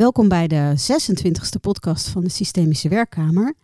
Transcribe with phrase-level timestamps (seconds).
[0.00, 3.54] Welkom bij de 26e podcast van de Systemische Werkkamer.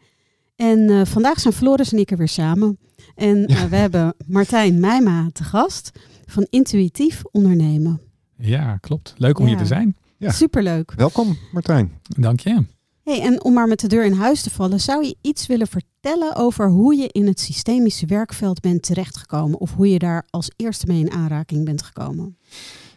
[0.57, 2.79] En eh, vandaag zijn Floris en ik er weer samen.
[3.15, 5.91] En eh, we hebben Martijn Meijma te gast
[6.27, 8.01] van Intuïtief Ondernemen.
[8.39, 9.15] Ja, klopt.
[9.17, 9.51] Leuk om Ja.
[9.51, 9.97] hier te zijn.
[10.17, 10.31] Ja.
[10.31, 10.93] Superleuk.
[10.97, 11.93] Welkom Martijn.
[12.03, 12.65] Dank je.
[13.03, 15.67] Hey, en om maar met de deur in huis te vallen, zou je iets willen
[15.67, 19.59] vertellen over hoe je in het systemische werkveld bent terechtgekomen?
[19.59, 22.39] Of hoe je daar als eerste mee in aanraking bent gekomen?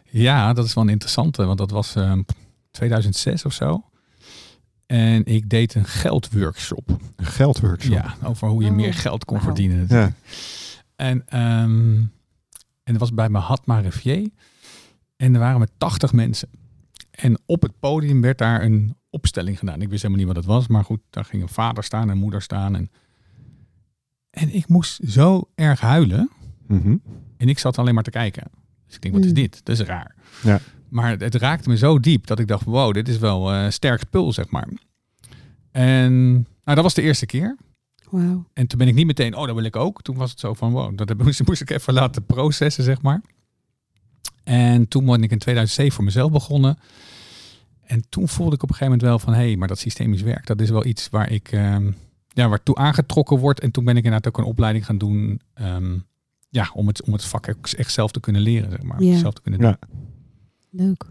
[0.10, 2.22] Ja, dat is wel een interessante, want dat was ehm,
[2.72, 3.84] 2006 of zo.
[4.86, 7.00] En ik deed een geldworkshop.
[7.16, 7.94] Een geldworkshop.
[7.94, 9.86] Ja, over hoe je Oh, meer geld kon verdienen.
[9.90, 10.14] Ja.
[10.96, 11.96] En, ehm,
[12.84, 14.30] en dat was bij Mahatma Rivier.
[15.16, 16.50] En er waren met 80 mensen.
[17.12, 19.82] En op het podium werd daar een opstelling gedaan.
[19.82, 22.18] Ik wist helemaal niet wat het was, maar goed, daar ging een vader staan en
[22.18, 22.76] moeder staan.
[22.76, 22.92] En,
[24.30, 26.30] en ik moest zo erg huilen.
[26.68, 26.96] Mhm.
[27.38, 28.44] En ik zat alleen maar te kijken.
[28.86, 29.36] Dus ik denk, wat is Mm.
[29.36, 29.62] dit?
[29.66, 30.16] Dat is raar.
[30.44, 30.60] Ja.
[30.90, 33.70] Maar het, het raakte me zo diep dat ik dacht, wow, dit is wel eh
[33.70, 34.68] sterk spul, zeg maar.
[35.72, 37.58] En nou, dat was de eerste keer.
[38.10, 38.46] Wauw.
[38.54, 40.02] En toen ben ik niet meteen, oh, dat wil ik ook.
[40.02, 43.02] Toen was het zo van, wow, dat heb, moest, moest ik even laten processen, zeg
[43.02, 43.22] maar.
[44.44, 46.78] En toen ben ik in 2007 voor mezelf begonnen.
[47.82, 50.22] En toen voelde ik op een gegeven moment wel van, hé, hey, maar dat systemisch
[50.22, 51.92] werk, dat is wel iets waar ik, ehm
[52.40, 53.60] ja, waartoe aangetrokken word.
[53.60, 55.98] En toen ben ik inderdaad ook een opleiding gaan doen, ehm,
[56.50, 59.04] ja, om het, om het vak echt zelf te kunnen leren, zeg maar.
[59.04, 59.18] Ja.
[59.18, 59.70] Zelf te kunnen doen.
[59.70, 59.88] Ja.
[60.70, 61.04] Leuk.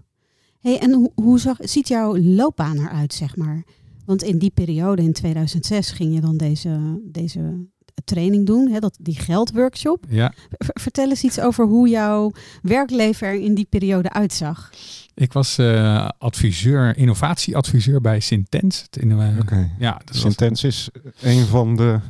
[0.61, 3.65] Hey, en hoe, hoe zag, ziet jouw loopbaan eruit, zeg maar?
[4.05, 7.67] Want in die periode, in 2006, ging je dan deze, deze
[8.05, 10.05] training doen, hè, dat, die geldworkshop.
[10.09, 14.71] Ja, vertel eens iets over hoe jouw werkleven er in die periode uitzag.
[15.15, 18.83] ik was eh, adviseur, innovatieadviseur bij Sintens.
[18.83, 19.71] Het in, Oké.
[19.79, 20.89] Ja, was Sintens is
[21.21, 22.01] een van de,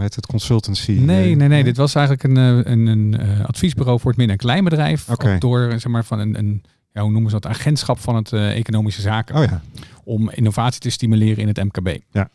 [0.00, 0.92] heet het, consultancy?
[0.92, 1.64] Nee, eh, nee, nee.
[1.64, 5.08] Dit was eigenlijk een, eh, een, een eh, adviesbureau voor het midden- en kleinbedrijf.
[5.38, 6.62] Door zeg maar, van een, een
[6.92, 9.36] ja, hoe noemen ze dat, agentschap van het eh, economische zaken.
[9.36, 9.62] Oh ja.
[10.04, 11.98] Om innovatie te stimuleren in het MKB.
[12.10, 12.30] Ja.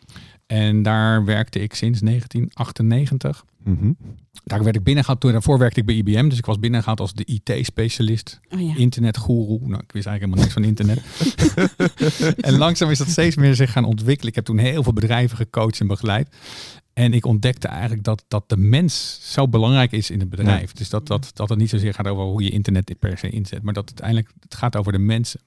[0.48, 3.46] En daar werkte ik sinds 1998.
[3.64, 3.92] Mhm.
[4.44, 5.22] Daar werd ik binnengehaald.
[5.22, 6.30] Toen daarvoor werkte ik bij IBM.
[6.30, 8.40] Dus ik was binnengehaald als de IT-specialist.
[8.50, 8.76] Oh ja.
[8.76, 9.60] Internetgoeroe.
[9.68, 11.02] Nou, ik wist eigenlijk helemaal niks van internet.
[12.48, 14.30] en langzaam is dat steeds meer zich gaan ontwikkelen.
[14.30, 16.36] Ik heb toen heel veel bedrijven gecoacht en begeleid.
[16.94, 20.72] En ik ontdekte eigenlijk dat, dat de mens zo belangrijk is in het bedrijf.
[20.72, 23.62] Dus dat, dat, dat het niet zozeer gaat over hoe je internet per se inzet.
[23.64, 25.40] Maar dat het uiteindelijk het gaat over de mensen.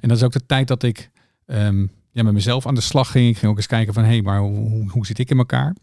[0.00, 1.10] En dat is ook de tijd dat ik
[1.46, 1.86] ehm,
[2.16, 3.28] ja, met mezelf aan de slag ging.
[3.28, 5.38] Ik ging ook eens kijken van, hé, hey, maar hoe, hoe, hoe zit ik in
[5.38, 5.76] elkaar?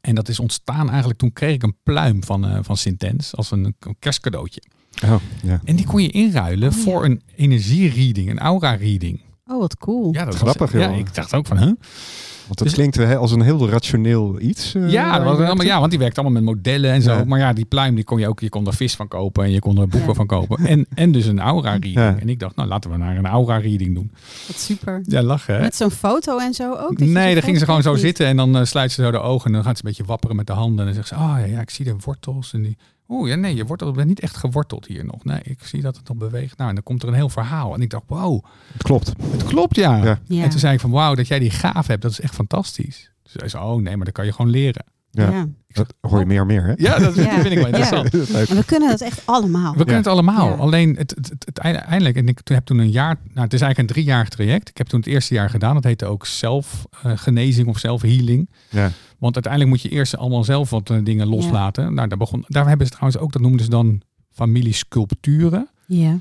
[0.00, 3.50] En dat is ontstaan eigenlijk, toen kreeg ik een pluim van, eh van Sintens als
[3.50, 4.62] een, een kerstcadeautje.
[5.04, 5.60] Oh, ja.
[5.64, 6.82] En die kon je inruilen Oh, ja.
[6.82, 9.20] voor een energiereading, een aura-reading.
[9.46, 10.12] Oh, wat cool.
[10.12, 11.72] Ja, dat Grappig, was, Ja, ik dacht ook van, huh?
[12.48, 14.74] Want het Dus- klinkt hè, als een heel rationeel iets.
[14.74, 17.12] eh, ja, dat allemaal, ja, want die werkt allemaal met modellen en zo.
[17.12, 17.24] Ja.
[17.24, 19.50] Maar ja, die pluim, die kon je ook, je kon er vis van kopen en
[19.50, 20.14] je kon er boeken Ja.
[20.14, 20.66] van kopen.
[20.66, 21.94] En, en dus een aura-reading.
[21.94, 22.16] Ja.
[22.20, 24.10] En ik dacht, nou, laten we naar een aura-reading doen.
[24.46, 25.00] Wat super.
[25.04, 25.60] Ja, lachen hè?
[25.60, 26.98] Met zo'n foto en zo ook?
[26.98, 29.10] dat Nee, dan gingen ze foto gewoon zo zitten en dan eh, sluit ze zo
[29.10, 30.78] de ogen en dan gaat ze een beetje wapperen met de handen.
[30.78, 32.52] En dan zegt ze, oh ja, ja ik zie de wortels.
[32.52, 32.76] En die,
[33.10, 35.24] oh ja, nee, je wortelt bent niet echt geworteld hier nog.
[35.24, 36.56] Nee, ik zie dat het nog beweegt.
[36.56, 37.74] Nou, en dan komt er een heel verhaal.
[37.74, 39.12] En ik dacht, wow, Het klopt.
[39.30, 39.96] het klopt ja.
[40.04, 40.18] Ja.
[40.24, 40.42] Ja.
[40.42, 43.10] En toen zei ik van, wauw, dat jij die gaaf hebt, dat is echt fantastisch.
[43.22, 44.84] Dus hij zei, oh nee, maar dat kan je gewoon leren.
[45.10, 45.30] Ja.
[45.30, 45.46] Ja.
[45.68, 46.72] Dat hoor je meer en meer, hè?
[46.76, 47.30] Ja, dat Ja.
[47.40, 48.10] vind ik wel interessant.
[48.50, 49.70] En we kunnen dat echt allemaal.
[49.72, 50.48] We kunnen het allemaal.
[50.48, 50.54] Ja.
[50.54, 53.40] Alleen het, het, het, het einde- eindelijk, en ik toen heb toen een jaar, nou
[53.44, 54.68] het is eigenlijk een driejarig traject.
[54.68, 55.74] Ik heb toen het eerste jaar gedaan.
[55.74, 58.50] Dat heette ook zelfgenezing of zelfhealing.
[58.70, 58.90] Ja.
[59.18, 61.94] Want uiteindelijk moet je eerst allemaal zelf wat eh, dingen loslaten.
[61.94, 65.68] Nou, daar, begon, daar hebben ze trouwens ook, dat noemden ze dan familiesculpturen.
[65.86, 66.18] Ja.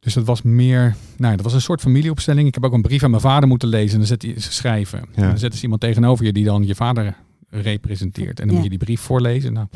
[0.00, 2.46] Dus dat was meer, nou, dat was een soort familieopstelling.
[2.48, 4.52] Ik heb ook een brief aan mijn vader moeten lezen en dan zet hij ze
[4.52, 4.98] schrijven.
[4.98, 7.16] En dan zetten ze iemand tegenover je die dan je vader
[7.50, 8.40] representeert.
[8.40, 8.52] En dan Ja.
[8.54, 9.52] moet je die brief voorlezen.
[9.52, 9.66] Nou,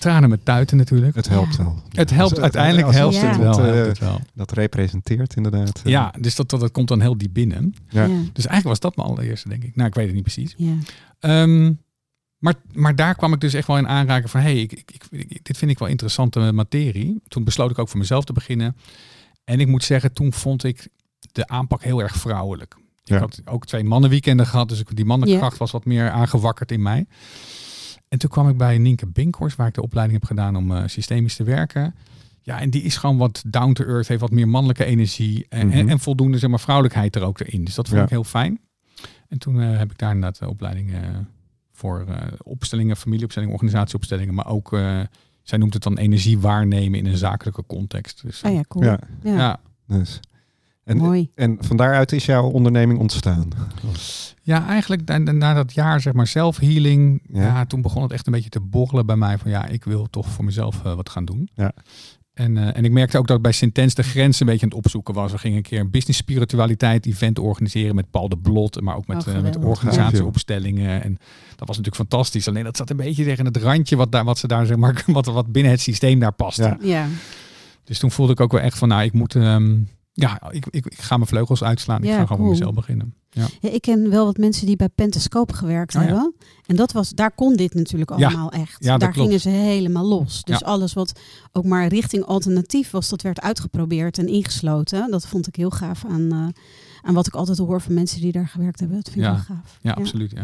[0.00, 1.14] tranen met tuiten natuurlijk.
[1.14, 1.82] Het helpt wel.
[1.88, 3.58] Het helpt, Als- uiteindelijk als- helpt het wel.
[3.58, 4.20] eh, helpt het wel.
[4.34, 5.80] Dat representeert inderdaad.
[5.84, 7.74] eh, Ja, dus dat, dat, dat komt dan heel diep binnen.
[7.88, 8.02] Ja.
[8.04, 8.08] Ja.
[8.32, 9.76] Dus eigenlijk was dat mijn allereerste, denk ik.
[9.76, 10.54] Nou, ik weet het niet precies.
[10.56, 10.72] Ja.
[11.18, 11.72] Ehm,
[12.38, 14.40] maar, maar daar kwam ik dus echt wel in aanraken van...
[14.40, 17.20] hé, hey, ik, ik, ik- dit vind ik wel interessante materie.
[17.28, 18.76] Toen besloot ik ook voor mezelf te beginnen.
[19.44, 20.88] En ik moet zeggen, toen vond ik
[21.32, 22.76] de aanpak heel erg vrouwelijk.
[23.04, 23.14] Ja.
[23.14, 27.06] Ik had ook twee mannenweekenden gehad, dus die mannenkracht was wat meer aangewakkerd in mij.
[28.10, 30.82] En toen kwam ik bij Nienke Binkhorst, waar ik de opleiding heb gedaan om eh,
[30.86, 31.94] systemisch te werken.
[32.42, 35.60] Ja, en die is gewoon wat down to earth, heeft wat meer mannelijke energie en,
[35.60, 35.88] en, Mhm.
[35.88, 37.64] en voldoende zeg maar, vrouwelijkheid er ook erin.
[37.64, 38.04] Dus dat vond Ja.
[38.04, 38.60] ik heel fijn.
[39.28, 40.98] En toen eh, heb ik daar inderdaad de opleiding eh,
[41.72, 45.00] voor eh, opstellingen, familieopstellingen, organisatieopstellingen, maar ook, eh,
[45.42, 48.22] zij noemt het dan energie waarnemen in een zakelijke context.
[48.22, 48.84] Dus, Oh ja, cool.
[48.84, 49.34] Ja, Ja.
[49.36, 49.60] ja.
[49.86, 50.20] dus.
[50.90, 51.30] En, Mooi.
[51.34, 53.48] en van daaruit is jouw onderneming ontstaan.
[54.42, 57.42] Ja, eigenlijk na, na dat jaar zeg maar zelfhealing, Ja.
[57.42, 57.64] ja.
[57.66, 60.28] toen begon het echt een beetje te borrelen bij mij van ja, ik wil toch
[60.28, 61.48] voor mezelf eh, wat gaan doen.
[61.54, 61.72] Ja.
[62.34, 64.78] En, eh, en ik merkte ook dat bij Sintens de grens een beetje aan het
[64.78, 65.32] opzoeken was.
[65.32, 69.06] We gingen een keer een business spiritualiteit event organiseren met Paul de Blot, maar ook
[69.06, 71.02] met, Oh, eh, met organisatieopstellingen.
[71.02, 71.18] En
[71.56, 72.48] dat was natuurlijk fantastisch.
[72.48, 75.04] Alleen dat zat een beetje tegen het randje wat, daar, wat ze daar zeg maar,
[75.06, 76.58] wat, wat binnen het systeem daar past.
[76.58, 76.76] Ja.
[76.80, 77.06] Ja,
[77.84, 79.76] Dus toen voelde ik ook wel echt van, nou, ik moet, ehm,
[80.12, 82.02] ja, ik, ik, ik ga mijn vleugels uitslaan.
[82.02, 82.50] ik ga gewoon cool.
[82.50, 83.14] mezelf beginnen.
[83.30, 83.46] Ja.
[83.60, 86.06] Ja, ik ken wel wat mensen die bij Pentascope gewerkt Oh ja.
[86.06, 86.34] hebben.
[86.66, 88.82] En dat was, daar kon dit natuurlijk allemaal echt.
[88.82, 89.14] Daar klopt.
[89.14, 90.42] gingen ze helemaal los.
[90.44, 91.20] Dus alles wat
[91.52, 95.10] ook maar richting alternatief was, dat werd uitgeprobeerd en ingesloten.
[95.10, 96.46] Dat vond ik heel gaaf aan, eh,
[97.02, 98.96] aan wat ik altijd hoor van mensen die daar gewerkt hebben.
[99.02, 99.78] Dat vind ik wel gaaf.
[99.82, 100.34] Ja, absoluut.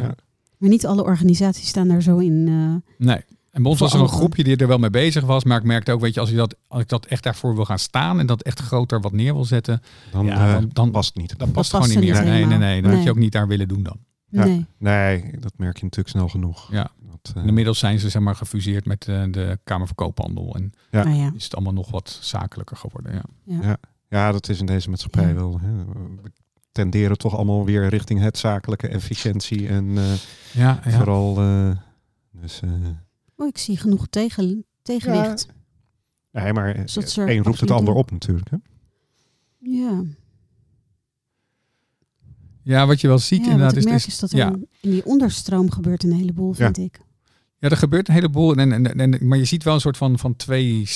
[0.58, 2.44] Maar niet alle organisaties staan daar zo in.
[2.48, 3.20] eh, Nee.
[3.56, 5.44] En bij ons was er een groepje die er wel mee bezig was.
[5.44, 7.64] Maar ik merkte ook, weet je, als, je dat, als ik dat echt daarvoor wil
[7.64, 9.82] gaan staan en dat echt groter wat neer wil zetten,
[10.12, 11.38] Dan, Ja, eh, dan- dan- past het niet.
[11.38, 12.32] dan past het gewoon niet er meer.
[12.32, 12.74] Nee, nee, nee.
[12.80, 13.04] Dan moet Nee.
[13.04, 13.98] je ook niet daar willen doen dan.
[14.28, 14.44] Ja.
[14.44, 14.66] Nee.
[14.78, 16.68] Nee, dat merk je natuurlijk snel genoeg.
[16.72, 16.90] Ja.
[17.22, 20.54] Dat, En inmiddels zijn ze zeg maar gefuseerd met eh, de Kamer van Koophandel.
[20.54, 21.04] En Ja.
[21.04, 21.30] Nou ja.
[21.34, 23.12] is het allemaal nog wat zakelijker geworden.
[23.14, 23.22] Ja.
[23.44, 23.60] Ja.
[23.62, 23.76] Ja.
[24.08, 25.34] ja, dat is in deze maatschappij Ja.
[25.34, 25.60] wel.
[25.62, 25.84] Hè.
[26.22, 26.30] We
[26.72, 30.04] tenderen toch allemaal weer richting het zakelijke efficiëntie en eh,
[30.52, 30.90] Ja, ja.
[30.90, 31.38] vooral.
[31.38, 31.70] eh,
[32.32, 32.70] dus, eh,
[33.36, 35.46] Oh, ik zie genoeg tegen, tegenwicht.
[36.30, 38.02] nee, maar Dus er één roept het ander doen.
[38.02, 38.50] op natuurlijk.
[38.50, 38.56] Hè.
[39.58, 40.02] Ja.
[42.62, 44.36] ja, wat je wel ziet ja, inderdaad wat ik is, merk is, is dat er
[44.36, 44.52] ja.
[44.80, 47.00] in, die onderstroom gebeurt een heleboel, vind ik.
[47.58, 48.54] ja, er gebeurt een heleboel.
[48.54, 50.88] En, en, en, maar je ziet wel een soort van, van twee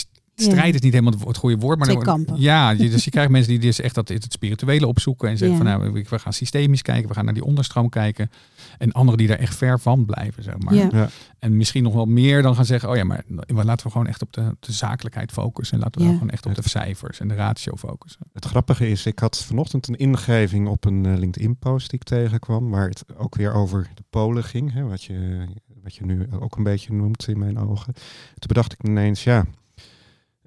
[0.42, 1.78] strijd is niet helemaal het, goede woord.
[1.78, 2.40] Maar Twee dan- kampen.
[2.40, 5.28] Ja, dus je krijgt mensen die dus echt dat, het spirituele opzoeken.
[5.28, 5.76] En zeggen Ja.
[5.76, 7.08] van nou, we gaan systemisch kijken.
[7.08, 8.30] We gaan naar die onderstroom kijken.
[8.78, 10.74] En anderen die daar echt ver van blijven, zeg maar.
[10.74, 10.88] Ja.
[10.92, 11.08] Ja.
[11.38, 14.22] En misschien nog wel meer dan gaan zeggen, oh ja, maar laten we gewoon echt
[14.22, 15.76] op de, de zakelijkheid focussen.
[15.76, 18.20] En laten we gewoon echt op de cijfers en de ratio focussen.
[18.32, 22.70] Het grappige is, ik had vanochtend een ingeving op een eh, LinkedIn-post die ik tegenkwam,
[22.70, 25.46] waar het ook weer over de Polen ging, hè, wat, je,
[25.82, 27.92] wat je nu ook een beetje noemt in mijn ogen.
[27.94, 29.44] Toen bedacht ik ineens, ja,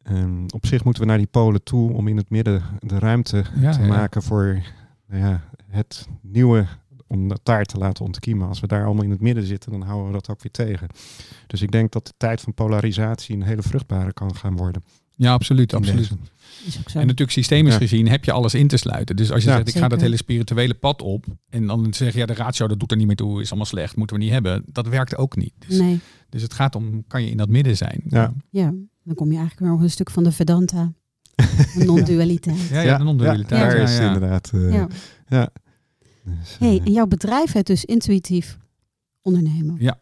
[0.04, 3.44] ehm, op zich moeten we naar die Polen toe om in het midden de ruimte
[3.60, 3.88] Ja, te ja.
[3.88, 4.62] maken voor
[5.08, 6.66] nou ja, het nieuwe,
[7.08, 8.48] om dat daar te laten ontkiemen.
[8.48, 10.88] Als we daar allemaal in het midden zitten, dan houden we dat ook weer tegen.
[11.48, 14.84] Dus ik denk dat de tijd van polarisatie een hele vruchtbare kan gaan worden.
[15.16, 16.10] Ja, absoluut, absoluut.
[16.94, 17.80] En natuurlijk systemisch Ja.
[17.80, 19.16] gezien heb je alles in te sluiten.
[19.16, 19.56] Dus als je Ja.
[19.56, 21.26] zegt, ik ga dat hele spirituele pad op.
[21.50, 23.42] En dan zeg je, ja, de ratio, dat doet er niet meer toe.
[23.42, 24.64] Is allemaal slecht, moeten we niet hebben.
[24.68, 25.54] Dat werkt ook niet.
[25.68, 28.02] Dus, nee, dus het gaat om, kan je in dat midden zijn?
[28.08, 28.34] Ja.
[28.50, 28.74] ja.
[29.04, 30.94] Dan kom je eigenlijk weer op een stuk van de Vedanta.
[31.76, 32.68] De non-dualiteit.
[32.68, 33.62] Ja, ja, de non-dualiteit.
[33.62, 34.14] daar Ja, is het ja.
[34.14, 34.52] inderdaad.
[34.54, 34.88] eh, Ja.
[35.28, 35.50] ja.
[36.24, 38.58] Dus, Hey, eh, en jouw bedrijf heet dus intuïtief
[39.22, 39.76] ondernemen.
[39.80, 40.00] Ja.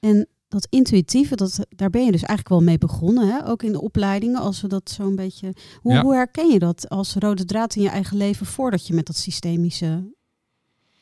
[0.00, 3.28] En dat intuïtieve, dat, daar ben je dus eigenlijk wel mee begonnen.
[3.28, 3.46] Hè?
[3.48, 5.54] Ook in de opleidingen, als we dat zo'n beetje...
[5.80, 6.02] Hoe, Ja.
[6.02, 8.46] hoe herken je dat als rode draad in je eigen leven...
[8.46, 9.86] voordat je met dat systemische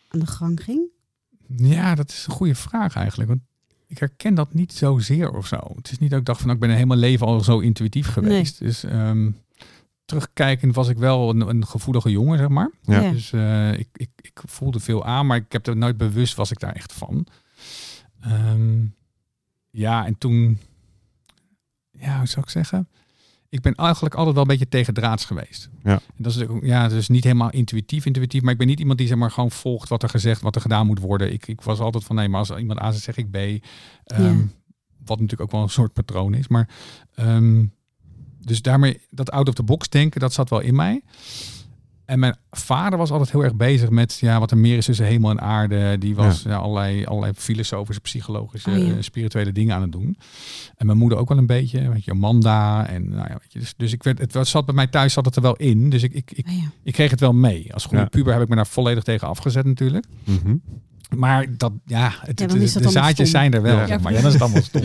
[0.09, 0.89] aan de gang ging?
[1.57, 3.29] Ja, dat is een goede vraag eigenlijk.
[3.29, 3.41] Want
[3.87, 5.73] ik herken dat niet zozeer of zo.
[5.77, 7.59] Het is niet dat ik dacht van, nou, ik ben een helemaal leven al zo
[7.59, 8.59] intuïtief geweest.
[8.59, 9.31] Dus ehm,
[10.05, 12.71] terugkijkend was ik wel een, een gevoelige jongen, zeg maar.
[12.83, 13.01] Ja.
[13.01, 13.11] Ja.
[13.11, 16.51] Dus eh, ik, ik, ik voelde veel aan, maar ik heb er nooit bewust was
[16.51, 17.27] ik daar echt van.
[18.21, 18.85] Ehm,
[19.71, 20.59] ja, en toen,
[21.91, 22.89] ja, hoe zou ik zeggen?
[23.57, 25.69] Ik ben eigenlijk altijd wel een beetje tegendraads geweest.
[25.85, 25.93] Ja.
[25.93, 28.99] En dat is ook, ja, dus niet helemaal intuïtief, intuïtief, maar ik ben niet iemand
[28.99, 31.33] die zeg maar gewoon volgt wat er gezegd, wat er gedaan moet worden.
[31.33, 33.37] Ik, ik was altijd van nee, maar als iemand A zegt, zeg ik B.
[33.37, 34.35] Ehm, Ja.
[35.05, 36.69] Wat natuurlijk ook wel een soort patroon is, maar
[37.15, 37.65] ehm,
[38.41, 41.03] dus daarmee dat out of the box denken, dat zat wel in mij.
[42.07, 45.07] En mijn vader was altijd heel erg bezig met ja, wat er meer is tussen
[45.07, 45.99] hemel en aarde.
[45.99, 46.57] Die was ja.
[46.57, 48.85] allerlei, allerlei filosofische, psychologische, Oh, ja.
[48.85, 50.17] eh, spirituele dingen aan het doen.
[50.77, 52.87] En mijn moeder ook wel een beetje, weet je, Amanda.
[52.89, 55.25] En nou ja, weet je, dus, dus ik werd, het zat bij mij thuis zat
[55.25, 55.91] het er wel in.
[55.91, 56.71] Dus ik, ik, ik, ja.
[56.83, 57.75] ik kreeg het wel mee.
[57.75, 58.09] Als goede Ja.
[58.09, 60.07] puber heb ik me daar volledig tegen afgezet natuurlijk.
[60.25, 60.57] mhm.
[61.17, 63.27] Maar dat, ja, het, Ja, de zaadjes stom.
[63.41, 63.87] zijn er wel, Ja.
[63.87, 64.13] zeg maar.
[64.13, 64.83] Ja, dan is het allemaal stom.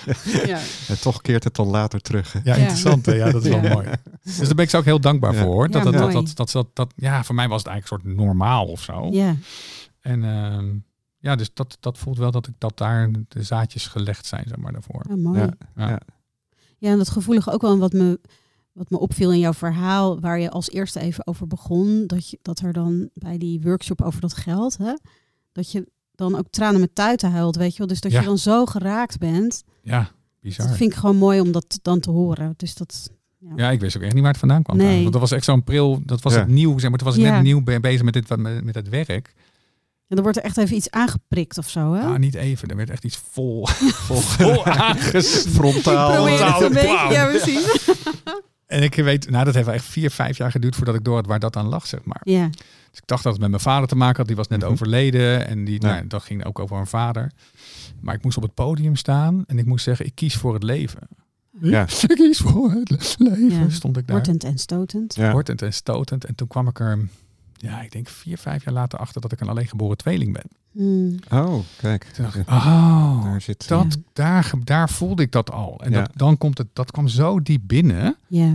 [0.46, 0.58] Ja.
[0.88, 2.32] En toch keert het dan later terug.
[2.32, 2.40] hè?
[2.44, 2.60] Ja, Ja.
[2.60, 3.06] interessant.
[3.06, 3.12] Hè?
[3.12, 3.60] Ja, dat is Ja.
[3.60, 3.88] wel mooi.
[4.22, 5.42] Dus daar ben ik ze ook heel dankbaar Ja.
[5.42, 5.52] voor.
[5.52, 5.66] Hoor.
[5.70, 6.14] Dat, Ja, dat, dat, mooi.
[6.24, 9.08] dat, dat, dat, dat- ja, voor mij was het eigenlijk een soort normaal of zo.
[9.12, 9.36] ja.
[10.00, 10.66] En ehm,
[11.18, 14.56] ja, dus dat, dat voelt wel dat ik dat daar de zaadjes gelegd zijn, zeg
[14.56, 15.04] maar, daarvoor.
[15.10, 15.38] Ah, mooi.
[15.40, 15.50] Ja.
[15.76, 15.98] Ja.
[16.78, 16.90] Ja.
[16.90, 18.20] en dat gevoelige ook wel wat me,
[18.72, 22.38] wat me opviel in jouw verhaal, waar je als eerste even over begon, dat, je,
[22.42, 24.92] dat er dan bij die workshop over dat geld, hè,
[25.54, 27.86] dat je dan ook tranen met tuiten huilt, weet je wel.
[27.86, 28.20] Dus dat Ja.
[28.20, 29.62] je dan zo geraakt bent.
[29.82, 30.66] Ja, bizar.
[30.66, 32.54] Dat vind ik gewoon mooi om dat dan te horen.
[32.56, 33.10] Dus dat,
[33.56, 34.76] Ja, ik wist ook echt niet waar het vandaan kwam.
[34.76, 35.00] Nee.
[35.00, 36.38] Want dat was echt zo'n pril, dat was Ja.
[36.38, 36.98] het nieuw, zeg maar.
[36.98, 37.32] Toen was ik Ja.
[37.34, 39.34] net nieuw be- bezig met, dit, met, met het werk.
[40.08, 42.00] en dan wordt er echt even iets aangeprikt of zo, hè?
[42.00, 43.66] Ah, niet even, er werd echt iets vol,
[44.06, 44.90] vol, Frontaal.
[44.94, 47.12] Ik probeer het frontale een beetje, plaat.
[47.12, 47.66] ja precies.
[48.66, 51.14] En ik weet, nou, dat heeft wel echt vier, vijf jaar geduurd voordat ik door
[51.14, 52.20] had waar dat aan lag, zeg maar.
[52.24, 52.50] Ja,
[52.94, 54.26] Dus ik dacht dat het met mijn vader te maken had.
[54.26, 54.70] Die was net Mhm.
[54.70, 55.46] overleden.
[55.46, 55.88] En die, Ja.
[55.94, 57.32] nou, dat ging ook over mijn vader.
[58.00, 59.44] Maar ik moest op het podium staan.
[59.46, 61.00] En ik moest zeggen, ik kies voor het leven.
[61.60, 61.86] Ja.
[62.02, 63.48] Ik kies voor het leven.
[63.62, 63.68] Ja.
[63.70, 64.16] Stond ik daar.
[64.16, 65.14] Hortend en stotend.
[65.14, 65.30] Ja.
[65.32, 66.24] Hortend en stotend.
[66.24, 67.08] En toen kwam ik er,
[67.56, 70.44] ja, ik denk vier, vijf jaar later achter dat ik een alleen geboren tweeling ben.
[70.72, 71.14] Hmm.
[71.30, 72.04] Oh, kijk.
[72.04, 73.68] Toen dacht ik, Ja, oh, Daar zit...
[73.68, 74.00] dat, Ja.
[74.12, 75.80] daar, daar voelde ik dat al.
[75.84, 76.00] En Ja.
[76.00, 78.16] dat, dan komt het, dat kwam zo diep binnen.
[78.26, 78.52] Ja.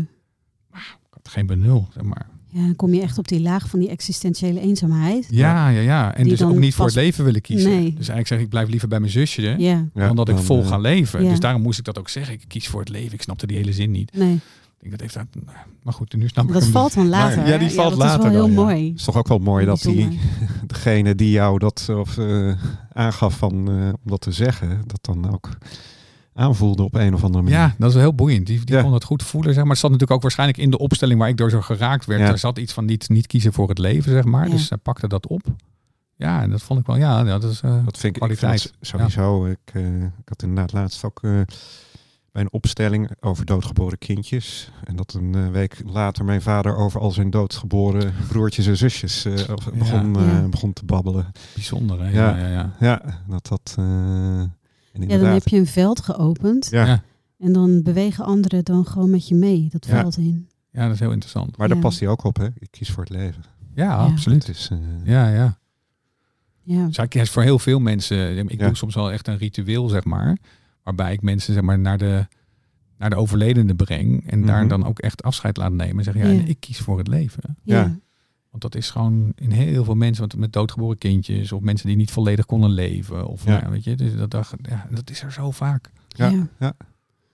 [0.74, 2.28] Ik had geen benul, zeg maar.
[2.52, 5.28] Ja, dan kom je echt op die laag van die existentiële eenzaamheid.
[5.30, 6.16] Ja, ja, ja.
[6.16, 7.70] En Die dus dan ook niet voor het leven willen kiezen.
[7.70, 7.84] Nee.
[7.84, 9.42] Dus eigenlijk zeg ik, ik blijf liever bij mijn zusje.
[9.42, 11.24] Ja, Ja, dan dat ik dan, vol eh, ga leven.
[11.24, 11.30] Ja.
[11.30, 12.34] Dus daarom moest ik dat ook zeggen.
[12.34, 13.14] Ik kies voor het leven.
[13.14, 14.14] Ik snapte die hele zin niet.
[14.14, 14.40] nee.
[14.82, 15.44] Ik denk dat heeft dat,
[15.84, 16.72] maar goed, nu snap ik Dat hem.
[16.72, 17.48] valt dan later.
[17.48, 17.74] ja, die hè?
[17.74, 18.72] valt dat later is wel heel dan, ja.
[18.74, 18.94] mooi.
[18.96, 20.20] is toch ook wel mooi dat die,
[20.68, 22.52] degene die jou dat of, eh,
[22.94, 25.50] aangaf van, eh, om dat te zeggen, dat dan ook
[26.40, 27.58] aanvoelde op een of andere manier.
[27.60, 28.46] Ja, dat is wel heel boeiend.
[28.48, 28.82] Die, die Ja.
[28.82, 29.54] kon dat goed voelen.
[29.54, 29.72] Zeg maar.
[29.72, 32.22] Het zat natuurlijk ook waarschijnlijk in de opstelling waar ik door zo geraakt werd.
[32.22, 32.28] Ja.
[32.28, 34.46] Er zat iets van niet, niet kiezen voor het leven, zeg maar.
[34.46, 34.52] Ja.
[34.52, 35.42] Dus hij pakte dat op.
[36.16, 38.28] Ja, en dat vond ik wel, ja, ja, dat is eh, Dat vind ik, ik
[38.28, 38.64] vind kwaliteit.
[38.80, 39.46] dat sowieso.
[39.46, 41.32] Ik, eh, ik had inderdaad laatst ook eh,
[42.32, 44.72] bij een opstelling over doodgeboren kindjes.
[44.84, 49.26] En dat een eh, week later mijn vader over al zijn doodgeboren broertjes en zusjes
[49.26, 49.34] eh,
[49.74, 51.32] begon, eh, begon te babbelen.
[51.54, 52.00] bijzonder.
[52.04, 52.10] Hè?
[52.10, 52.38] Ja.
[52.38, 52.74] Ja, ja, ja.
[52.80, 53.76] Ja, dat dat.
[55.02, 56.68] Eh, en Ja, dan heb je een veld geopend.
[56.70, 57.04] Ja.
[57.38, 60.00] En dan bewegen anderen dan gewoon met je mee, dat Ja.
[60.02, 60.48] veld in.
[60.72, 61.58] Ja, dat is heel interessant.
[61.58, 62.46] maar daar past hij ook op, hè?
[62.46, 63.44] Ik kies voor het leven.
[63.76, 63.96] Ja, Ja.
[63.98, 64.48] absoluut.
[64.50, 65.58] Is, eh, Ja, ja.
[66.62, 66.86] Ja.
[66.88, 68.66] Dus ik is voor heel veel mensen, ik Ja.
[68.68, 70.38] doe soms wel echt een ritueel, zeg maar.
[70.84, 72.28] Waarbij ik mensen zeg maar, naar, de,
[72.98, 74.30] naar de overledene breng.
[74.30, 74.68] En daar Mhm.
[74.70, 75.98] dan ook echt afscheid laat nemen.
[75.98, 76.46] En zeggen, ja, Ja.
[76.48, 77.58] ik kies voor het leven.
[77.64, 77.96] Ja.
[78.50, 81.52] Want dat is gewoon in heel veel mensen, want met doodgeboren kindjes.
[81.52, 83.28] Of mensen die niet volledig konden leven.
[83.28, 83.50] Of Ja.
[83.52, 85.92] nou ja, weet je, dus dat, dat, ja, dat is er zo vaak.
[86.08, 86.28] Ja.
[86.30, 86.48] Ja.
[86.60, 86.74] ja.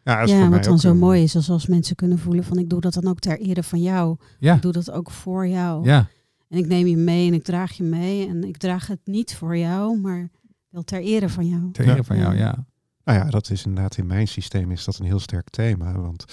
[0.03, 1.95] Ja, dat is Ja, voor mij wat dan zo een- mooi is, als, als mensen
[1.95, 4.17] kunnen voelen van ik doe dat dan ook ter ere van jou.
[4.39, 5.86] Ja, Ik doe dat ook voor jou.
[5.86, 6.07] ja,
[6.50, 8.27] En ik neem je mee en ik draag je mee.
[8.27, 10.29] En ik draag het niet voor jou, maar
[10.69, 11.72] wel ter ere van jou.
[11.72, 12.03] ter ere Ja.
[12.03, 12.65] van jou, ja.
[13.03, 16.00] Nou ja, dat is inderdaad in mijn systeem is dat een heel sterk thema.
[16.00, 16.25] Want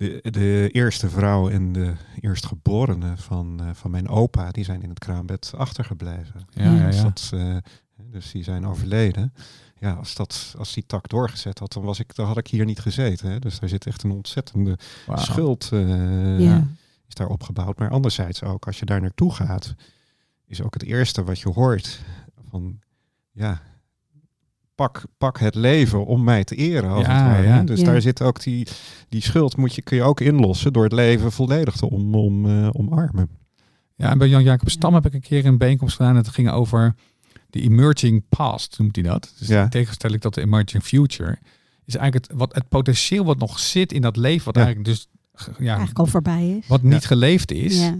[0.00, 4.88] de, de eerste vrouw en de eerstgeborene van, eh, van mijn opa, die zijn in
[4.88, 6.46] het kraambed achtergebleven.
[6.50, 7.02] Ja, ja, Dus, ja.
[7.02, 7.56] dat, eh,
[8.10, 9.32] dus die zijn overleden.
[9.78, 12.64] Ja, als, dat, als die tak doorgezet had, dan, was ik, dan had ik hier
[12.64, 13.30] niet gezeten.
[13.30, 13.38] Hè.
[13.38, 14.78] Dus daar zit echt een ontzettende
[15.14, 16.66] schuld eh, ja.
[17.08, 17.78] is daar opgebouwd.
[17.78, 19.74] Maar anderzijds ook, als je daar naartoe gaat,
[20.46, 22.00] is ook het eerste wat je hoort
[22.50, 22.80] van,
[23.32, 23.62] ja,
[24.80, 26.90] pak, pak het leven om mij te eren.
[26.90, 27.56] Als Ja, het ware, ja.
[27.56, 27.64] hè.
[27.64, 27.84] Dus Ja.
[27.84, 28.66] daar zit ook die,
[29.08, 32.46] die schuld, moet je, kun je ook inlossen door het leven volledig te om, om,
[32.46, 33.28] eh, omarmen.
[33.96, 36.10] Ja, en bij Jan-Jacob Stam heb ik een keer een bijeenkomst gedaan.
[36.10, 36.94] En het ging over
[37.50, 39.34] de emerging past, noemt hij dat.
[39.38, 39.62] Dus Ja.
[39.62, 41.38] in tegenstelling tot de emerging future.
[41.84, 44.44] Is eigenlijk het, wat, het potentieel wat nog zit in dat leven.
[44.44, 44.64] Wat Ja.
[44.64, 45.08] eigenlijk dus
[45.58, 46.66] ja, Eigenlijk al voorbij is.
[46.66, 47.90] wat niet geleefd is.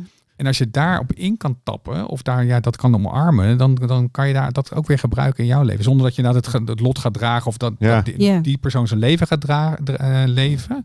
[0.41, 0.47] Ja.
[0.47, 4.11] En als je daarop in kan tappen, of daar ja, dat kan omarmen, dan, dan
[4.11, 5.85] kan je daar dat ook weer gebruiken in jouw leven.
[5.85, 7.95] Zonder dat je nou het, lot gaat dragen of dat, Ja.
[7.97, 8.39] dat die, Ja.
[8.41, 10.85] die persoon zijn leven gaat dra- dra- eh, leven.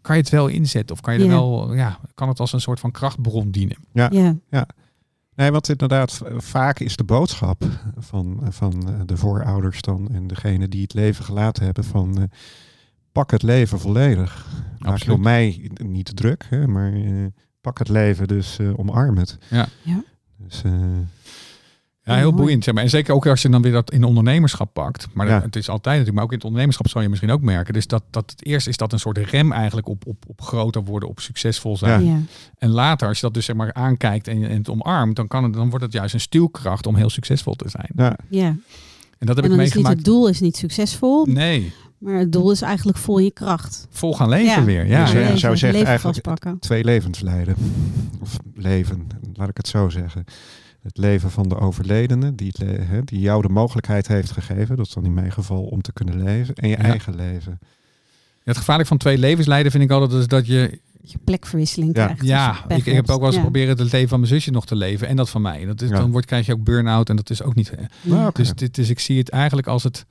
[0.00, 0.94] Kan je het wel inzetten?
[0.96, 1.30] Of kan je er Ja.
[1.32, 3.76] wel, ja, kan het als een soort van krachtbron dienen?
[3.92, 4.66] Ja.
[5.34, 7.64] Nee, want inderdaad, vaak is de boodschap
[7.98, 12.22] van, van eh, de voorouders dan en degene die het leven gelaten hebben van eh,
[13.12, 14.46] pak het leven volledig.
[14.78, 17.02] Maak je op mij niet te druk, hè, maar eh,
[17.66, 19.38] pak het leven, dus eh, omarm het.
[19.50, 19.68] Ja.
[19.82, 20.02] Ja.
[20.36, 20.72] Dus, eh,
[22.02, 22.64] Ja, heel boeiend.
[22.64, 22.82] Zeg maar.
[22.82, 25.06] En zeker ook als je dan weer dat in ondernemerschap pakt.
[25.12, 25.40] Maar Ja.
[25.42, 27.72] het is altijd natuurlijk, maar ook in het ondernemerschap zal je misschien ook merken.
[27.72, 30.84] Dus dat, dat het eerst is dat een soort rem eigenlijk op, op, op groter
[30.84, 32.04] worden, op succesvol zijn.
[32.04, 32.10] Ja.
[32.10, 32.18] Ja.
[32.58, 35.44] En later, als je dat dus zeg maar aankijkt en, en het omarmt, dan, kan
[35.44, 37.88] het, dan wordt het juist een stuwkracht om heel succesvol te zijn.
[37.96, 38.56] ja, ja.
[39.18, 39.96] En dat heb En ik dan is niet meegemaakt.
[39.96, 41.72] het doel is niet succesvol, Nee,
[42.06, 43.86] maar het doel is eigenlijk vol je kracht.
[43.90, 44.64] vol gaan leven Ja.
[44.64, 44.86] weer.
[44.86, 45.36] Ja, Dus, ja.
[45.36, 46.58] zou zeggen leven eigenlijk- vastpakken.
[46.58, 47.54] twee levens leiden.
[48.20, 50.24] Of leven, laat ik het zo zeggen.
[50.82, 52.52] Het leven van de overledene, die,
[53.04, 56.22] die jou de mogelijkheid heeft gegeven, dat is dan in mijn geval om te kunnen
[56.22, 56.82] leven, en je Ja.
[56.82, 57.58] eigen leven.
[58.44, 60.80] Het gevaarlijk van twee levens leiden vind ik altijd is dat je...
[61.08, 62.04] Je plekverwisseling Ja.
[62.04, 62.22] krijgt.
[62.22, 63.42] je Ja, ik, ik heb ook wel eens Ja.
[63.42, 65.08] geprobeerd het leven van mijn zusje nog te leven.
[65.08, 65.64] En dat van mij.
[65.64, 65.96] Dat is, Ja.
[65.96, 67.72] Dan wordt, krijg je ook burn-out en dat is ook niet...
[68.02, 68.30] Ja.
[68.32, 70.06] Dus, dit, dus ik zie het eigenlijk als, het,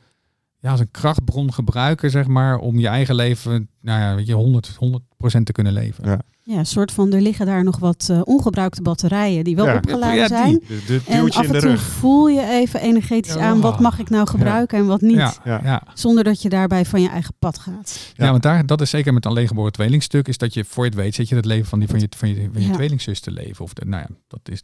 [0.65, 4.33] ja, als een krachtbron gebruiken, zeg maar, om je eigen leven, nou ja, weet je,
[4.33, 6.05] 100, 100% te kunnen leven.
[6.09, 6.19] Ja.
[6.43, 9.75] Ja, een soort van, er liggen daar nog wat eh, ongebruikte batterijen die wel Ja.
[9.75, 10.63] opgeladen Ja, zijn.
[10.67, 13.39] De, de En af en toe voel je even energetisch Ja.
[13.41, 15.15] aan wat mag ik nou gebruiken en wat niet.
[15.15, 15.59] Ja, Ja.
[15.63, 15.83] ja.
[15.93, 18.11] Zonder dat je daarbij van je eigen pad gaat.
[18.15, 18.31] Ja, Ja.
[18.31, 20.99] want daar, dat is zeker met een alleengeboren tweelingstuk, is dat je voor je het
[20.99, 22.73] weet, zit je het leven van, die, van je, van je, van je Ja.
[22.73, 23.63] tweelingzus te leven.
[23.65, 24.63] Of de, nou ja, dat is...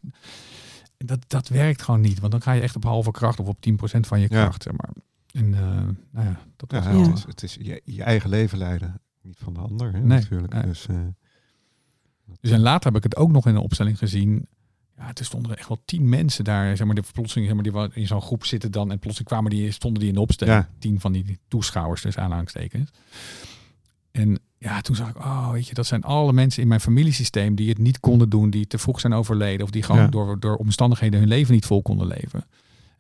[0.98, 3.58] Dat, dat werkt gewoon niet, want dan ga je echt op halve kracht of op
[3.70, 4.42] 10% van je Ja.
[4.44, 4.90] kracht, zeg maar.
[5.34, 5.62] En eh,
[6.12, 9.38] nou ja, dat Ja, wel- Het is, het is je, je eigen leven leiden, niet
[9.44, 9.92] van de ander.
[9.92, 10.54] Hè, Nee, natuurlijk.
[10.54, 10.64] nee.
[10.64, 10.96] Dus, eh,
[12.42, 14.48] Dus en later heb ik het ook nog in een opstelling gezien.
[14.98, 17.90] Ja, er stonden er echt wel tien mensen daar, zeg maar, de plotseling, zeg maar,
[17.92, 20.58] die in zo'n groep zitten dan en plotseling kwamen die, stonden die in de opstelling.
[20.58, 20.70] Ja.
[20.80, 22.90] Tien van die toeschouwers, dus aanhalingstekens.
[24.12, 27.56] En ja, toen zag ik, oh, weet je, dat zijn alle mensen in mijn familiesysteem
[27.56, 30.08] die het niet konden doen, die te vroeg zijn overleden of die gewoon Ja.
[30.08, 32.46] door, door omstandigheden hun leven niet vol konden leven.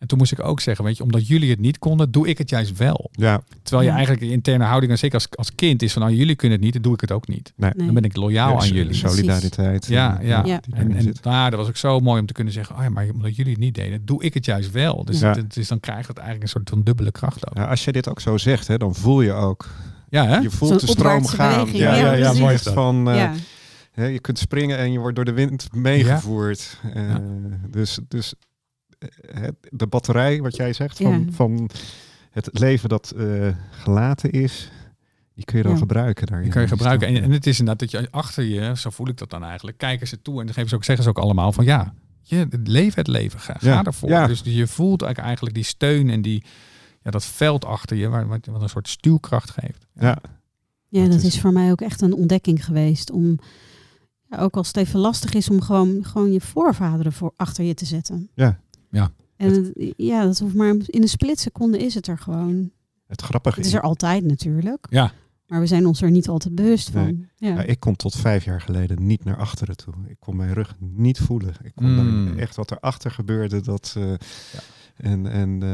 [0.01, 2.38] En toen moest ik ook zeggen, weet je, omdat jullie het niet konden, doe ik
[2.38, 3.10] het juist wel.
[3.12, 3.96] Ja, Terwijl je Ja.
[3.96, 6.65] eigenlijk de interne houding, en zeker als, als kind, is van, nou, jullie kunnen het
[6.65, 7.53] niet, dan doe ik het ook niet.
[7.55, 7.72] nee.
[7.75, 7.86] Nee.
[7.86, 8.93] Dan ben ik loyaal Ja, aan jullie.
[8.93, 9.86] Solidariteit.
[9.86, 10.46] Ja, ja.
[10.46, 10.60] Ja.
[10.72, 13.08] En, en nou, dat was ook zo mooi om te kunnen zeggen, oh ja, maar
[13.13, 15.05] omdat jullie het niet deden, doe ik het juist wel.
[15.05, 15.34] Dus, Ja.
[15.36, 17.58] het, is, dan krijgt het eigenlijk een soort van dubbele kracht ook.
[17.58, 19.70] Ja, als je dit ook zo zegt, hè, dan voel je ook.
[20.10, 20.38] Ja, hè?
[20.38, 21.70] Je voelt de stroom gaan.
[21.74, 22.58] Ja, ja, ja, mooi.
[22.58, 26.77] Van, eh, je kunt springen en je wordt door de wind meegevoerd.
[26.93, 27.22] Eh, Ja.
[27.70, 28.34] Dus, dus
[29.70, 31.31] de batterij, wat jij zegt, van, Ja.
[31.31, 31.70] van
[32.31, 34.72] het leven dat eh, gelaten is,
[35.36, 35.77] die kun je dan Ja.
[35.77, 36.43] gebruiken daarin.
[36.46, 37.08] Die kun je gebruiken.
[37.08, 39.77] En, en het is inderdaad dat je achter je, zo voel ik dat dan eigenlijk,
[39.77, 42.48] kijken ze toe en dan geven ze ook, zeggen ze ook allemaal van ja, je,
[42.63, 43.84] leef het leven, ga, ga Ja.
[43.84, 44.10] ervoor.
[44.10, 44.27] Ja.
[44.27, 46.43] Dus je voelt eigenlijk- eigenlijk die steun en die,
[47.03, 49.86] ja, dat veld achter je, waar, wat, wat een soort stuwkracht geeft.
[49.93, 50.17] Ja,
[50.88, 53.12] Ja, Dat dat is- is voor mij ook echt een ontdekking geweest.
[53.12, 53.39] Om,
[54.29, 57.74] ja, ook als het even lastig is, om gewoon, gewoon je voorvaderen voor achter je
[57.74, 58.29] te zetten.
[58.34, 58.60] Ja.
[58.92, 59.12] Ja.
[59.36, 62.72] En het- ja, dat hoeft maar in een split-seconde is het er gewoon.
[63.08, 64.88] het grappige Het is er altijd natuurlijk.
[64.90, 65.12] Ja.
[65.48, 67.04] Maar we zijn ons er niet altijd bewust van.
[67.04, 67.28] Nee.
[67.36, 67.48] Ja.
[67.56, 69.94] Ja, ik kon tot vijf jaar geleden niet naar achteren toe.
[70.08, 71.54] Ik kon mijn rug niet voelen.
[71.64, 72.26] Ik kon Mm.
[72.26, 73.62] dan echt wat erachter gebeurde.
[73.62, 74.14] Dat, eh,
[74.96, 75.70] En, en eh,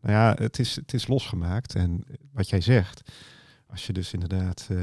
[0.00, 1.74] nou ja, het is, het is losgemaakt.
[1.74, 3.10] En wat jij zegt,
[3.66, 4.76] als je dus inderdaad eh,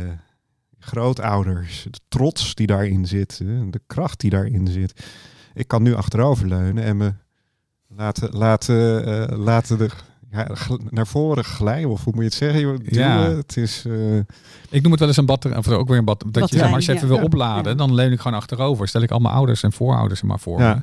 [0.80, 5.06] grootouders, de trots die daarin zit, de kracht die daarin zit.
[5.54, 7.14] Ik kan nu achteroverleunen en me
[7.88, 9.90] laten, laten, eh, laten de,
[10.32, 10.48] ja,
[10.90, 11.90] naar voren glijden.
[11.90, 12.80] Of hoe moet je het zeggen?
[12.84, 13.20] Ja.
[13.20, 13.84] Het is...
[13.86, 14.18] eh,
[14.70, 16.34] Ik noem het wel eens een batterij, of ook weer een batterij.
[16.34, 16.98] Dat je, zeg maar, als je ja.
[16.98, 17.78] even wil opladen, Ja.
[17.78, 18.88] dan leun ik gewoon achterover.
[18.88, 20.74] Stel ik al mijn ouders en voorouders er maar voor Ja.
[20.74, 20.82] me.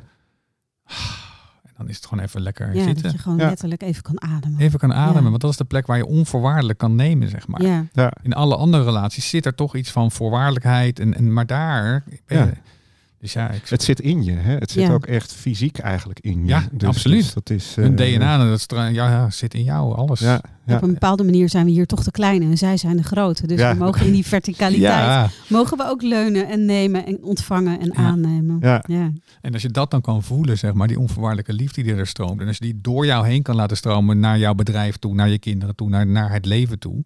[1.62, 3.02] En dan is het gewoon even lekker Ja, zitten.
[3.02, 3.48] dat je gewoon Ja.
[3.48, 4.60] letterlijk even kan ademen.
[4.60, 5.28] Even kan ademen, Ja.
[5.28, 7.62] want dat is de plek waar je onvoorwaardelijk kan nemen, zeg maar.
[7.62, 10.98] Ja, ja, In alle andere relaties zit er toch iets van voorwaardelijkheid.
[10.98, 12.02] En, en, maar daar...
[12.06, 12.52] ben je- Ja.
[13.24, 14.54] Dus ja, ik, Het zit in je, hè?
[14.54, 14.92] Het zit Ja.
[14.92, 16.46] ook echt fysiek eigenlijk in je.
[16.46, 17.34] Ja, absoluut.
[17.34, 20.20] dat is, hun eh, DNA, dat ja, ja, zit in jou, alles.
[20.20, 20.76] Ja, ja.
[20.76, 23.46] Op een bepaalde manier zijn we hier toch de kleine en zij zijn de grote.
[23.46, 23.72] Dus Ja.
[23.72, 25.28] we mogen in die verticaliteit, Ja.
[25.48, 27.92] mogen we ook leunen en nemen en ontvangen en Ja.
[27.94, 28.56] aannemen.
[28.60, 28.84] Ja.
[28.86, 29.12] ja.
[29.40, 32.40] En als je dat dan kan voelen, zeg maar, die onvoorwaardelijke liefde die er stroomt.
[32.40, 35.28] En als je die door jou heen kan laten stromen naar jouw bedrijf toe, naar
[35.28, 37.04] je kinderen toe, naar, naar het leven toe.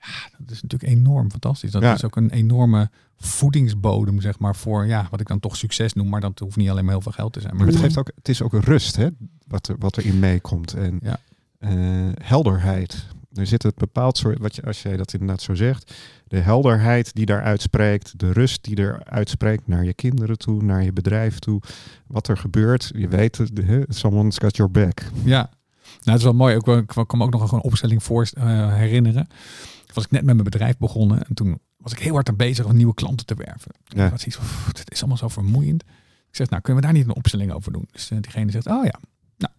[0.00, 1.70] Ja, dat is natuurlijk enorm fantastisch.
[1.70, 1.94] Dat Ja.
[1.94, 6.08] is ook een enorme voedingsbodem, zeg maar, voor ja, wat ik dan toch succes noem.
[6.08, 7.54] Maar dat hoeft niet alleen maar heel veel geld te zijn.
[7.56, 9.08] Maar Maar het, geeft ook, het is ook een rust, hè?
[9.46, 10.72] Wat, er, wat erin meekomt.
[10.74, 11.18] En Ja.
[11.58, 11.70] eh,
[12.22, 13.06] helderheid.
[13.32, 15.94] Er zit een bepaald soort, wat je, als jij dat inderdaad zo zegt,
[16.26, 20.82] de helderheid die daar uitspreekt, de rust die er uitspreekt naar je kinderen toe, naar
[20.82, 21.60] je bedrijf toe,
[22.06, 25.02] wat er gebeurt, je weet het, hè, someone's got your back.
[25.24, 25.50] Ja, nou,
[26.04, 26.56] het is wel mooi.
[26.56, 29.28] Ook, ik kan me ook nog een opstelling voor eh, herinneren.
[29.94, 32.64] Was ik net met mijn bedrijf begonnen en toen was ik heel hard aan bezig
[32.64, 33.70] om nieuwe klanten te werven.
[33.84, 34.08] Ja.
[34.08, 35.82] "Pff, het is allemaal zo vermoeiend.
[36.28, 37.88] Ik zeg, nou, kunnen we daar niet een opstelling over doen?
[37.92, 38.98] Dus eh, diegene zegt, oh ja,
[39.36, 39.52] nou,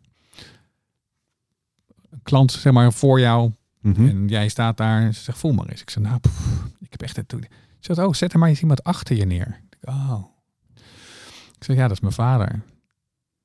[2.10, 4.08] een klant, zeg maar, voor jou Mhm.
[4.08, 5.82] en jij staat daar en ze zegt, voel maar eens.
[5.82, 7.34] Ik zeg, nou, pff, ik heb echt het.
[7.80, 9.62] Ze zegt, oh, zet er maar eens iemand achter je neer.
[9.70, 10.24] Ik, oh.
[11.58, 12.62] Ik zeg, ja, dat is mijn vader.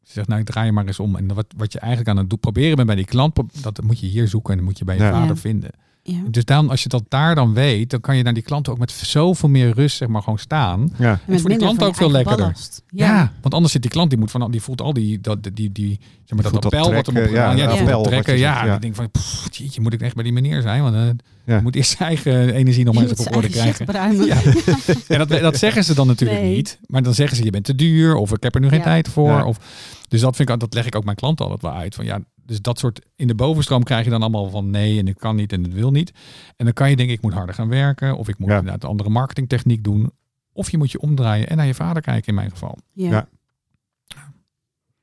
[0.03, 1.17] Ze zegt, nou, ik draai je maar eens om.
[1.17, 4.01] En wat, wat je eigenlijk aan het doen, proberen bent bij die klant, dat moet
[4.01, 5.11] je hier zoeken en dat moet je bij je Ja.
[5.13, 5.41] vader Ja.
[5.41, 5.71] vinden.
[6.05, 6.19] Ja.
[6.29, 8.79] Dus dan, als je dat daar dan weet, dan kan je naar die klanten ook
[8.79, 10.93] met zoveel meer rust, zeg maar, gewoon staan.
[10.99, 12.53] Ja, En voor die klant ook veel lekkerder.
[12.89, 13.33] Ja.
[13.41, 15.99] want anders zit die klant, die, moet van, die voelt al die, dat, die, die,
[16.25, 17.57] zeg maar, dat appel wat hem opgedaan.
[17.57, 18.33] ja, Ja, dat die appel trekken.
[18.35, 20.83] je Ja, die denkt van, pff, jeetje, moet ik echt bij die meneer zijn?
[20.83, 21.03] Want eh,
[21.45, 21.57] Ja.
[21.57, 23.87] je moet eerst zijn eigen energie nog maar eens op orde krijgen.
[24.27, 24.37] Ja.
[25.09, 26.55] En dat, dat zeggen ze dan natuurlijk Nee.
[26.57, 26.79] niet.
[26.87, 28.15] Maar dan zeggen ze, je bent te duur.
[28.15, 28.85] Of ik heb er nu geen Ja.
[28.85, 29.29] tijd voor.
[29.31, 29.45] Ja.
[29.45, 29.59] Of,
[30.13, 31.95] dus dat, vind ik, dat leg ik ook mijn klanten altijd wel uit.
[31.95, 35.09] Van, ja, dus dat soort, in de bovenstroom krijg je dan allemaal van nee en
[35.09, 36.13] ik kan niet en het wil niet.
[36.57, 38.17] En dan kan je denken, ik moet harder gaan werken.
[38.17, 38.57] Of ik moet Ja.
[38.57, 40.11] inderdaad een andere marketingtechniek doen.
[40.53, 42.79] Of je moet je omdraaien en naar je vader kijken in mijn geval.
[42.93, 43.11] Ja.
[43.11, 43.29] Ja.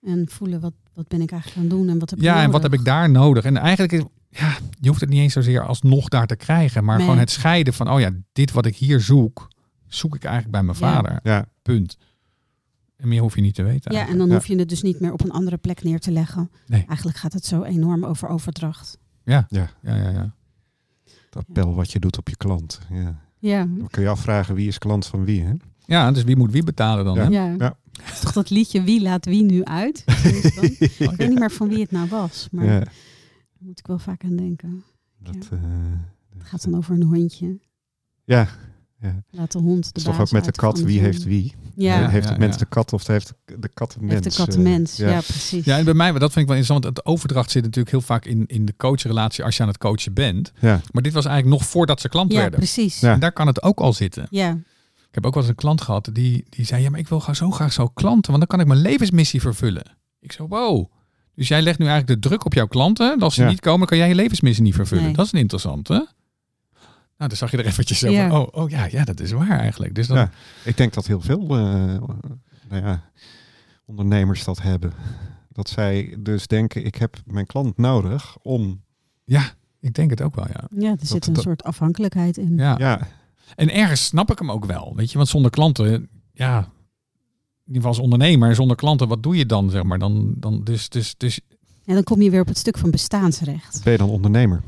[0.02, 2.42] En voelen wat, wat ben ik eigenlijk aan het doen en wat heb ik Ja,
[2.44, 3.44] en wat heb ik daar nodig?
[3.44, 4.04] En eigenlijk, is,
[4.40, 6.84] ja, je hoeft het niet eens zozeer alsnog daar te krijgen.
[6.84, 7.06] Maar Nee.
[7.06, 9.48] gewoon het scheiden van, oh ja, dit wat ik hier zoek,
[9.88, 10.86] zoek ik eigenlijk bij mijn Ja.
[10.94, 11.20] vader.
[11.24, 11.98] ja, Punt.
[13.00, 13.92] En meer hoef je niet te weten.
[13.94, 14.34] Ja, en dan Ja.
[14.34, 16.52] hoef je het dus niet meer op een andere plek neer te leggen.
[16.68, 16.84] Nee.
[16.88, 18.98] Eigenlijk gaat het zo enorm over overdracht.
[19.24, 20.10] Ja, ja, ja, ja.
[20.10, 20.34] ja.
[21.26, 22.80] het appel wat je doet op je klant.
[22.90, 23.22] Ja.
[23.40, 25.54] Ja, Dan kun je afvragen wie is klant van wie, hè?
[25.86, 27.32] Ja, dus wie moet wie betalen dan?
[27.32, 27.44] Ja.
[27.48, 27.54] hè?
[27.56, 27.78] ja.
[28.12, 30.04] Is toch dat liedje Wie laat wie nu uit?
[30.24, 32.48] Dus dan- ik weet niet meer van wie het nou was.
[32.52, 32.94] Maar Ja, daar
[33.60, 34.84] moet ik wel vaak aan denken.
[35.18, 35.58] dat, Ja.
[35.58, 35.64] eh,
[36.38, 37.60] Het gaat dan over een hondje.
[38.24, 38.48] ja,
[39.02, 39.24] Ja.
[39.32, 41.56] Laat de hond de is baas toch ook met de kat, wie heeft wie?
[41.76, 42.60] Ja, heeft ja, het mens ja.
[42.60, 44.14] de kat of heeft de kat de mens?
[44.14, 44.96] heeft de kat de eh, mens.
[44.96, 45.66] Ja, precies.
[45.66, 46.84] Ja, en bij mij, maar dat vind ik wel interessant.
[46.84, 49.78] want Het overdracht zit natuurlijk heel vaak in, in de coachrelatie als je aan het
[49.78, 50.52] coachen bent.
[50.60, 50.82] Ja.
[50.92, 52.60] Maar dit was eigenlijk nog voordat ze klant ja, werden.
[52.60, 53.02] precies.
[53.02, 54.28] En daar kan het ook al zitten.
[54.30, 54.50] Ja.
[54.96, 57.20] Ik heb ook wel eens een klant gehad die, die zei: Ja, maar ik wil
[57.20, 59.98] gewoon zo graag zo klanten, want dan kan ik mijn levensmissie vervullen.
[60.20, 60.92] Ik zo, wow.
[61.36, 63.10] Dus jij legt nu eigenlijk de druk op jouw klanten.
[63.10, 63.50] Dat als ze Ja.
[63.50, 65.04] niet komen, kan jij je levensmissie niet vervullen.
[65.04, 65.14] Nee.
[65.14, 66.08] Dat is een interessante.
[67.20, 68.30] Nou, dan zag je er eventjes zo Ja.
[68.30, 69.96] van, oh, oh ja, ja, dat is waar eigenlijk.
[69.96, 70.32] Dus dan, Ja.
[70.64, 71.50] Ik denk dat heel veel eh,
[72.70, 73.10] nou ja,
[73.86, 74.94] ondernemers dat hebben.
[75.50, 78.82] Dat zij dus denken, ik heb mijn klant nodig om...
[79.26, 79.44] ja,
[79.80, 80.68] ik denk het ook wel, ja.
[80.76, 82.58] ja, er zit een dat- soort afhankelijkheid in.
[82.58, 82.76] ja.
[82.78, 83.08] Ja,
[83.56, 85.18] En ergens snap ik hem ook wel, weet je.
[85.18, 86.66] Want zonder klanten, ja, in
[87.66, 90.00] ieder geval als ondernemer, zonder klanten, wat doe je dan, zeg maar?
[90.00, 91.40] Dan, dan, dus, dus, dus
[91.86, 93.84] En dan kom je weer op het stuk van bestaansrecht.
[93.84, 94.62] ben je dan ondernemer?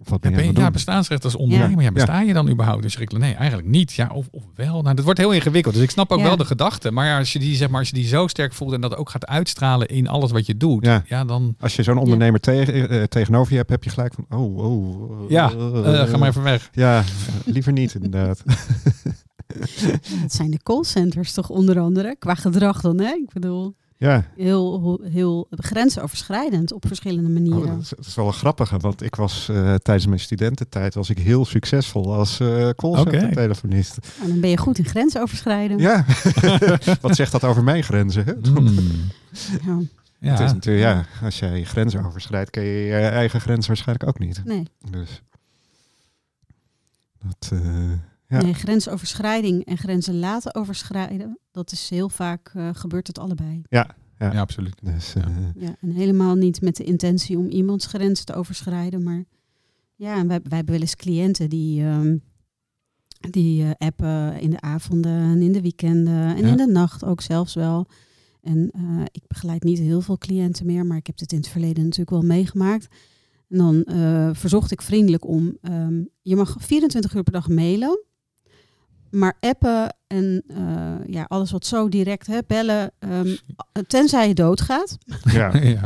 [0.00, 1.76] Of wat ben Ja, ben je, het bestaansrecht als ondernemer.
[1.78, 1.82] Ja.
[1.82, 1.92] Ja.
[1.92, 2.82] besta je dan überhaupt?
[2.82, 3.92] Dus ik, nee, eigenlijk niet.
[3.92, 4.82] Ja, of, of wel.
[4.82, 5.74] Nou, dat wordt heel ingewikkeld.
[5.74, 6.24] Dus ik snap ook Ja.
[6.24, 6.90] wel de gedachte.
[6.90, 8.96] Maar ja, als je die, zeg maar, als je die zo sterk voelt en dat
[8.96, 11.24] ook gaat uitstralen in alles wat je doet, ja, Ja.
[11.24, 14.56] dan Als je zo'n ondernemer tegen, eh, tegenover je hebt, heb je gelijk van, oh,
[14.58, 15.22] oh.
[15.24, 16.68] eh, ja, eh, eh, ga maar even weg.
[16.72, 17.04] Ja,
[17.44, 18.42] liever niet inderdaad.
[20.22, 23.08] Dat zijn de callcenters toch onder andere, qua gedrag dan, hè?
[23.12, 27.74] Ik bedoel, Ja, heel, heel grensoverschrijdend op verschillende oh, manieren.
[27.74, 31.10] dat, is, dat is wel een grappige, want ik was eh, tijdens mijn studententijd was
[31.10, 33.34] ik heel succesvol als eh callcenter Oké.
[33.34, 33.98] telefonist.
[34.18, 35.78] Nou, dan ben je goed in grensoverschrijden.
[35.78, 36.04] Ja,
[37.00, 38.24] wat zegt dat over mijn grenzen?
[38.24, 38.32] Hè?
[38.42, 38.74] Hmm.
[39.64, 39.78] Ja,
[40.18, 40.30] Ja.
[40.30, 44.08] Het is natuurlijk, ja, als jij je grenzen overschrijdt, ken je je eigen grens waarschijnlijk
[44.08, 44.44] ook niet.
[44.44, 44.62] nee.
[44.90, 45.22] Dus
[47.18, 47.92] dat, eh,
[48.28, 48.42] Ja.
[48.42, 53.62] nee, grensoverschrijding en grenzen laten overschrijden, dat is heel vaak eh, gebeurt het allebei.
[53.68, 54.74] ja, absoluut.
[54.82, 55.20] dus, Ja.
[55.24, 59.24] eh, Ja, en helemaal niet met de intentie om iemands grenzen te overschrijden, maar
[59.94, 62.16] ja, en wij, wij hebben wel eens cliënten die, ehm,
[63.30, 66.50] die eh, appen in de avonden en in de weekenden en Ja.
[66.50, 67.86] in de nacht ook zelfs wel.
[68.40, 71.48] En eh, ik begeleid niet heel veel cliënten meer, maar ik heb dit in het
[71.48, 72.86] verleden natuurlijk wel meegemaakt.
[73.48, 78.02] En dan eh, verzocht ik vriendelijk om, ehm, je mag 24 uur per dag mailen,
[79.10, 83.36] maar appen en eh, ja, alles wat zo direct, hè, bellen, ehm,
[83.86, 84.98] tenzij je doodgaat.
[85.32, 85.56] ja.
[85.56, 85.84] ja.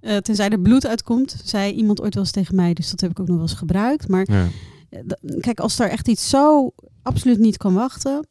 [0.00, 2.72] Eh, tenzij er bloed uitkomt, zei iemand ooit wel eens tegen mij.
[2.74, 4.08] Dus dat heb ik ook nog wel eens gebruikt.
[4.08, 4.46] Maar ja.
[4.90, 5.00] eh,
[5.40, 8.26] kijk, als er echt iets zo absoluut niet kan wachten,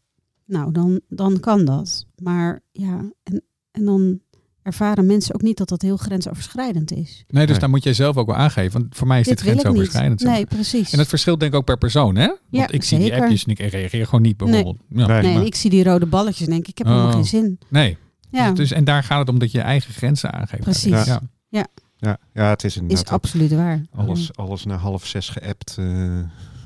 [0.45, 2.05] nou, dan, dan kan dat.
[2.21, 4.19] Maar ja, en, en dan
[4.67, 7.23] ervaren mensen ook niet dat dat heel grensoverschrijdend is.
[7.27, 7.59] Nee, dus Nee.
[7.59, 8.79] daar moet jij zelf ook wel aangeven.
[8.81, 9.67] Want voor mij is dit, Dit wil ik niet.
[9.67, 10.23] grensoverschrijdend.
[10.23, 10.91] Nee, precies.
[10.93, 12.25] En het verschilt denk ik ook per persoon, hè?
[12.27, 14.77] Want Ja, ik zie die appjes en ik reageer gewoon niet bijvoorbeeld.
[14.89, 15.21] Ja, Nee.
[15.35, 17.13] nee, ik zie die rode balletjes en denk ik, ik heb helemaal Oh.
[17.13, 17.59] geen zin.
[17.69, 17.97] nee.
[18.29, 20.63] Ja, Dus, en daar gaat het om dat je je eigen grenzen aangeeft.
[20.63, 21.05] Precies.
[21.49, 21.67] Ja.
[21.99, 23.81] Ja, ja, het is is inderdaad ook absoluut waar.
[23.95, 25.75] alles, alles na half zes geappt.
[25.79, 26.19] eh,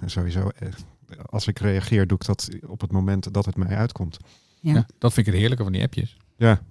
[0.05, 0.67] sowieso, eh,
[1.25, 4.17] als ik reageer, doe ik dat op het moment dat het mij uitkomt.
[4.61, 4.73] Ja.
[4.73, 6.17] Ja, dat vind ik het heerlijke van die appjes.
[6.37, 6.61] Ja,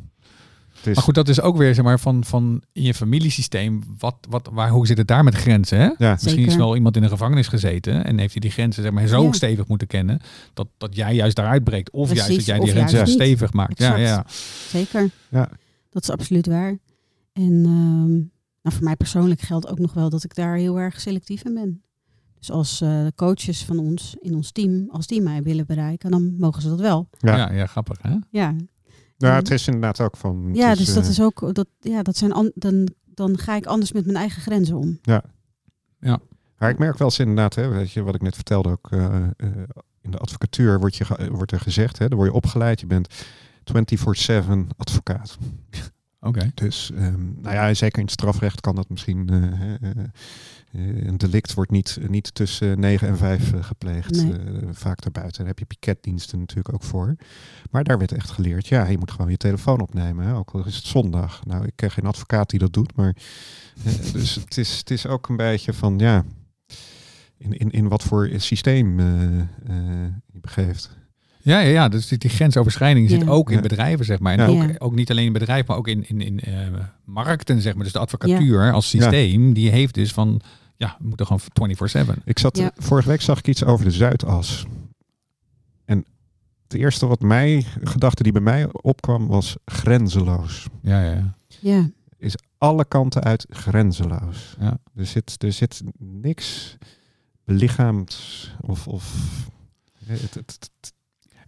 [0.85, 3.83] Maar goed, dat is ook weer zeg maar, van, van in je familiesysteem.
[3.99, 5.79] Wat, wat, waar, hoe zit het daar met grenzen?
[5.79, 5.91] Hè?
[5.99, 8.93] ja, Misschien is wel iemand in een gevangenis gezeten en heeft hij die grenzen zeg
[8.93, 9.33] maar, zo Ja.
[9.33, 10.21] stevig moeten kennen
[10.55, 11.91] dat, dat jij juist daaruit breekt.
[11.91, 13.79] Of juist dat jij die grenzen stevig maakt.
[13.79, 14.31] Ja, Exact.
[14.33, 14.79] ja.
[14.79, 15.11] Zeker.
[15.29, 15.49] Ja.
[15.91, 16.79] Dat is absoluut waar.
[17.33, 18.11] En ehm,
[18.63, 21.55] nou, voor mij persoonlijk geldt ook nog wel dat ik daar heel erg selectief in
[21.55, 21.83] ben.
[22.39, 26.11] Dus als eh, de coaches van ons in ons team, als die mij willen bereiken,
[26.11, 27.09] dan mogen ze dat wel.
[27.19, 27.37] Ja.
[27.37, 27.53] Ja.
[27.53, 28.15] Ja, grappig hè?
[28.31, 28.55] Ja,
[29.29, 30.51] nou, het is inderdaad ook van...
[30.55, 33.57] ja is, dus dat eh, is ook, dat, ja, dat zijn an- dan, dan ga
[33.57, 34.99] ik anders met mijn eigen grenzen om.
[36.59, 39.05] Maar ik merk wel eens inderdaad, hè, weet je, wat ik net vertelde ook, eh,
[39.37, 39.49] eh,
[40.01, 42.87] in de advocatuur wordt, je, ge- wordt er gezegd, hè, dan word je opgeleid, je
[42.87, 43.15] bent
[43.65, 45.39] 24-7 advocaat.
[46.21, 46.51] Oké.
[46.55, 49.91] Dus, ehm, nou ja, zeker in het strafrecht kan dat misschien, eh, hè, eh,
[50.73, 54.33] eh, een delict wordt niet, niet tussen 9 en 5 eh, gepleegd, Nee.
[54.33, 55.39] eh, vaak daarbuiten.
[55.39, 57.17] Daar heb je piketdiensten natuurlijk ook voor.
[57.71, 60.67] Maar daar werd echt geleerd, ja, je moet gewoon je telefoon opnemen, hè, ook al
[60.67, 61.45] is het zondag.
[61.47, 63.17] Nou, ik ken geen advocaat die dat doet, maar
[64.13, 66.25] dus het is, het is ook een beetje van, ja,
[67.37, 70.99] in, in, in wat voor systeem je begeeft.
[71.43, 73.29] Ja, ja, ja, dus die, die grensoverschrijding zit Ja.
[73.29, 73.63] ook in Ja.
[73.63, 74.33] bedrijven, zeg maar.
[74.39, 74.63] En Ja.
[74.63, 74.75] ook, Ja.
[74.79, 76.69] ook niet alleen in bedrijven, maar ook in, in, in eh,
[77.05, 77.85] markten, zeg maar.
[77.85, 80.41] Dus de advocatuur als systeem, die heeft dus van,
[80.77, 82.23] ja, we moeten gewoon 24-7.
[82.25, 82.71] Ik zat, Ja.
[82.77, 84.65] vorige week zag ik iets over de Zuidas.
[85.85, 86.05] En
[86.63, 90.67] het eerste wat mij, gedachte die bij mij opkwam, was grenzeloos.
[90.83, 91.91] Ja, ja, ja.
[92.19, 94.57] Ja, Alle kanten uit grenzeloos.
[94.61, 94.79] Ja.
[94.95, 96.77] Er, zit, er zit niks
[97.45, 98.21] belichaamd
[98.61, 98.87] of...
[98.87, 99.15] of
[100.05, 100.93] het, het, het-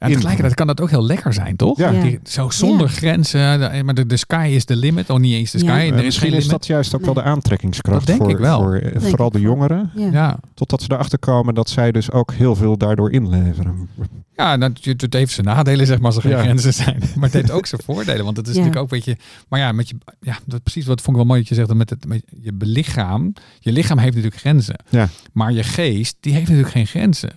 [0.02, 1.78] En tegelijkertijd kan dat ook heel lekker zijn, toch?
[1.78, 1.90] Ja.
[1.90, 2.92] Die, zo zonder Ja.
[2.92, 3.84] grenzen.
[3.84, 5.10] Maar de, de sky is the limit.
[5.10, 5.66] Oh, niet eens de sky.
[5.68, 5.76] Ja.
[5.76, 6.50] Er Eh, is misschien geen is limit.
[6.60, 8.58] dat juist ook wel de aantrekkingskracht Dat denk voor, ik wel.
[8.60, 9.90] voor eh, Denk vooral ik de jongeren.
[9.94, 10.08] Ja.
[10.12, 13.88] Ja, Totdat ze erachter komen dat zij dus ook heel veel daardoor inleveren.
[14.36, 16.38] ja dat, het heeft zijn nadelen, zeg maar, als er geen Ja.
[16.42, 16.98] grenzen zijn.
[17.14, 18.24] Maar het heeft ook zijn voordelen.
[18.24, 18.58] Want het is Ja.
[18.58, 19.16] natuurlijk ook, weet je...
[19.48, 21.68] Maar ja, met je, ja dat, precies wat vond ik wel mooi dat je zegt.
[21.68, 23.32] dat Met, het, met je belichaam.
[23.60, 24.76] Je lichaam heeft natuurlijk grenzen.
[24.88, 25.08] Ja.
[25.32, 27.30] Maar je geest, die heeft natuurlijk geen grenzen.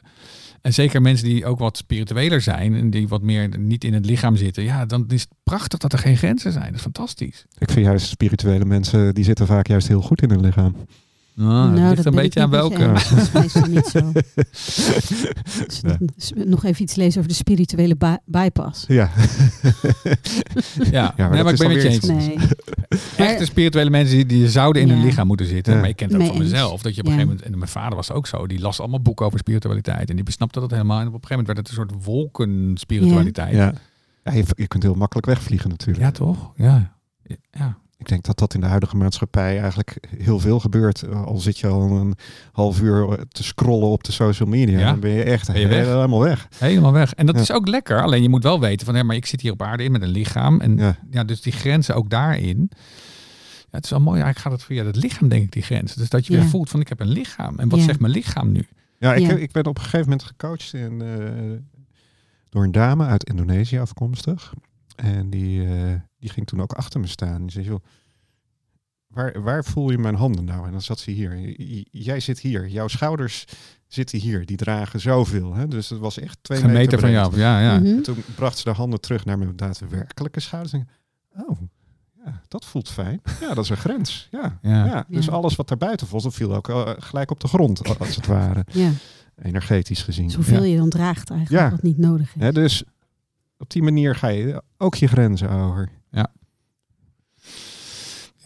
[0.65, 2.73] En zeker mensen die ook wat spiritueler zijn.
[2.73, 4.63] En die wat meer niet in het lichaam zitten.
[4.63, 6.65] Ja, dan is het prachtig dat er geen grenzen zijn.
[6.65, 7.45] Dat is fantastisch.
[7.57, 10.75] Ik vind juist spirituele mensen, die zitten vaak juist heel goed in hun lichaam.
[11.35, 12.83] Nou, dat ligt dat een beetje aan welke.
[12.89, 13.09] eens.
[13.09, 14.11] Dat is meestal niet zo.
[16.15, 16.45] Dus Nee.
[16.45, 18.85] nog even iets lezen over de spirituele by- bypass.
[18.87, 19.09] Ja,
[20.91, 22.05] Ja, maar nee, dat maar ik ben met je eens.
[22.05, 22.37] Nee.
[23.17, 24.93] Echte spirituele mensen die, die zouden in Ja.
[24.93, 25.73] hun lichaam moeten zitten.
[25.73, 25.79] Ja.
[25.79, 26.81] Maar ik ken het ook Mee van mezelf.
[26.81, 27.17] Dat je op een Ja.
[27.19, 30.09] gegeven moment, en mijn vader was ook zo, die las allemaal boeken over spiritualiteit.
[30.09, 30.99] En die besnapte dat helemaal.
[30.99, 33.55] En op een gegeven moment werd het een soort wolkenspiritualiteit.
[33.55, 33.73] Ja, ja.
[34.23, 35.99] ja je, je kunt heel makkelijk wegvliegen natuurlijk.
[36.05, 36.51] ja toch?
[36.55, 36.95] Ja.
[37.51, 37.77] ja.
[38.05, 41.01] Ik denk dat dat in de huidige maatschappij eigenlijk heel veel gebeurt.
[41.01, 42.13] Eh, Al zit je al een
[42.51, 44.85] half uur eh, te scrollen op de social media, Ja.
[44.89, 45.85] dan ben je echt Ben je weg?
[45.85, 46.47] helemaal weg.
[46.57, 47.13] Helemaal weg.
[47.13, 47.41] En dat Ja.
[47.41, 48.01] is ook lekker.
[48.01, 50.01] Alleen je moet wel weten van, hé, maar ik zit hier op aarde in met
[50.01, 50.59] een lichaam.
[50.61, 50.97] En ja.
[51.11, 51.23] Ja.
[51.23, 52.69] dus die grenzen ook daarin.
[53.59, 54.21] Ja, het is wel mooi.
[54.21, 55.93] Eigenlijk gaat het via het lichaam, denk ik, die grens.
[55.95, 56.39] Dus dat je Ja.
[56.39, 57.59] weer voelt van, ik heb een lichaam.
[57.59, 57.85] En wat Ja.
[57.85, 58.67] zegt mijn lichaam nu?
[58.99, 59.33] Ja, ik, Ja.
[59.35, 61.07] ik ben op een gegeven moment gecoacht in, eh,
[62.49, 64.53] door een dame uit Indonesië afkomstig.
[64.95, 67.41] En die, eh, die ging toen ook achter me staan.
[67.41, 67.83] Die zei, joh,
[69.07, 70.65] waar, waar voel je mijn handen nou?
[70.65, 71.37] En dan zat ze hier.
[71.61, 72.67] J- Jij zit hier.
[72.67, 73.45] Jouw schouders
[73.87, 74.45] zitten hier.
[74.45, 75.53] Die dragen zoveel.
[75.53, 75.67] Hè?
[75.67, 77.37] Dus het was echt twee Gemeten meter van jou.
[77.37, 77.79] Ja, ja.
[77.79, 78.01] Mhm.
[78.01, 80.73] Toen bracht ze de handen terug naar mijn daadwerkelijke schouders.
[80.73, 80.87] En ik,
[81.49, 81.57] oh,
[82.25, 83.21] ja, dat voelt fijn.
[83.41, 84.27] Ja, dat is een grens.
[84.31, 84.85] Ja, Ja.
[84.85, 85.05] ja.
[85.09, 85.31] Dus Ja.
[85.31, 88.65] alles wat daarbuiten voelt, dat viel ook eh, gelijk op de grond, als het ware.
[88.71, 88.91] Ja,
[89.41, 90.25] Energetisch gezien.
[90.25, 90.69] dus hoeveel Ja.
[90.71, 91.69] je dan draagt eigenlijk, Ja.
[91.71, 92.41] wat niet nodig is.
[92.41, 92.83] Hè, dus
[93.57, 95.89] op die manier ga je ook je grenzen over.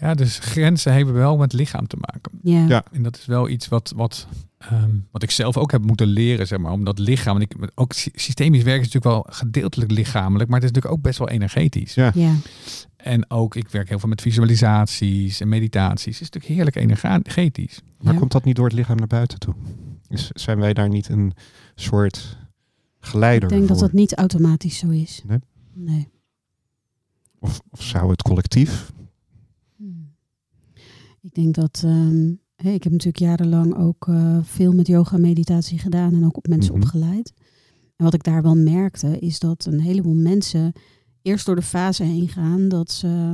[0.01, 2.31] Ja, dus grenzen hebben wel met lichaam te maken.
[2.43, 2.65] Ja.
[2.67, 2.83] Ja.
[2.91, 6.47] En dat is wel iets wat, wat, ehm, wat ik zelf ook heb moeten leren,
[6.47, 6.71] zeg maar.
[6.71, 10.59] Om dat lichaam, en ik, ook sy- systemisch werken is natuurlijk wel gedeeltelijk lichamelijk, maar
[10.59, 11.93] het is natuurlijk ook best wel energetisch.
[11.93, 12.11] Ja.
[12.13, 12.33] ja.
[12.97, 16.19] En ook, ik werk heel veel met visualisaties en meditaties.
[16.19, 17.81] Het is natuurlijk heerlijk energetisch.
[18.01, 18.19] Maar Ja.
[18.19, 19.53] komt dat niet door het lichaam naar buiten toe?
[20.07, 21.33] Dus zijn wij daar niet een
[21.75, 22.37] soort
[22.99, 23.87] geleider Ik denk dat voor?
[23.87, 25.23] dat niet automatisch zo is.
[25.27, 25.39] Nee?
[25.73, 26.07] Nee.
[27.39, 28.91] Of, of zou het collectief?
[29.75, 30.13] Hmm.
[31.21, 31.81] Ik denk dat.
[31.85, 36.37] ehm, ik heb natuurlijk jarenlang ook eh, veel met yoga en meditatie gedaan en ook
[36.37, 36.81] op mensen Mhm.
[36.83, 37.33] opgeleid.
[37.95, 40.71] En wat ik daar wel merkte, is dat een heleboel mensen
[41.21, 43.33] eerst door de fase heen gaan dat ze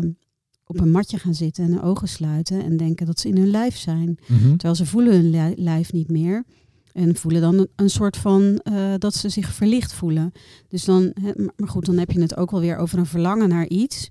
[0.65, 3.47] op een matje gaan zitten en hun ogen sluiten en denken dat ze in hun
[3.49, 4.17] lijf zijn.
[4.49, 6.43] Terwijl ze voelen hun li- lijf niet meer.
[6.95, 10.31] En voelen dan een, een soort van eh, dat ze zich verlicht voelen.
[10.67, 13.49] Dus dan, hè, maar goed, dan heb je het ook wel weer over een verlangen
[13.49, 14.09] naar iets.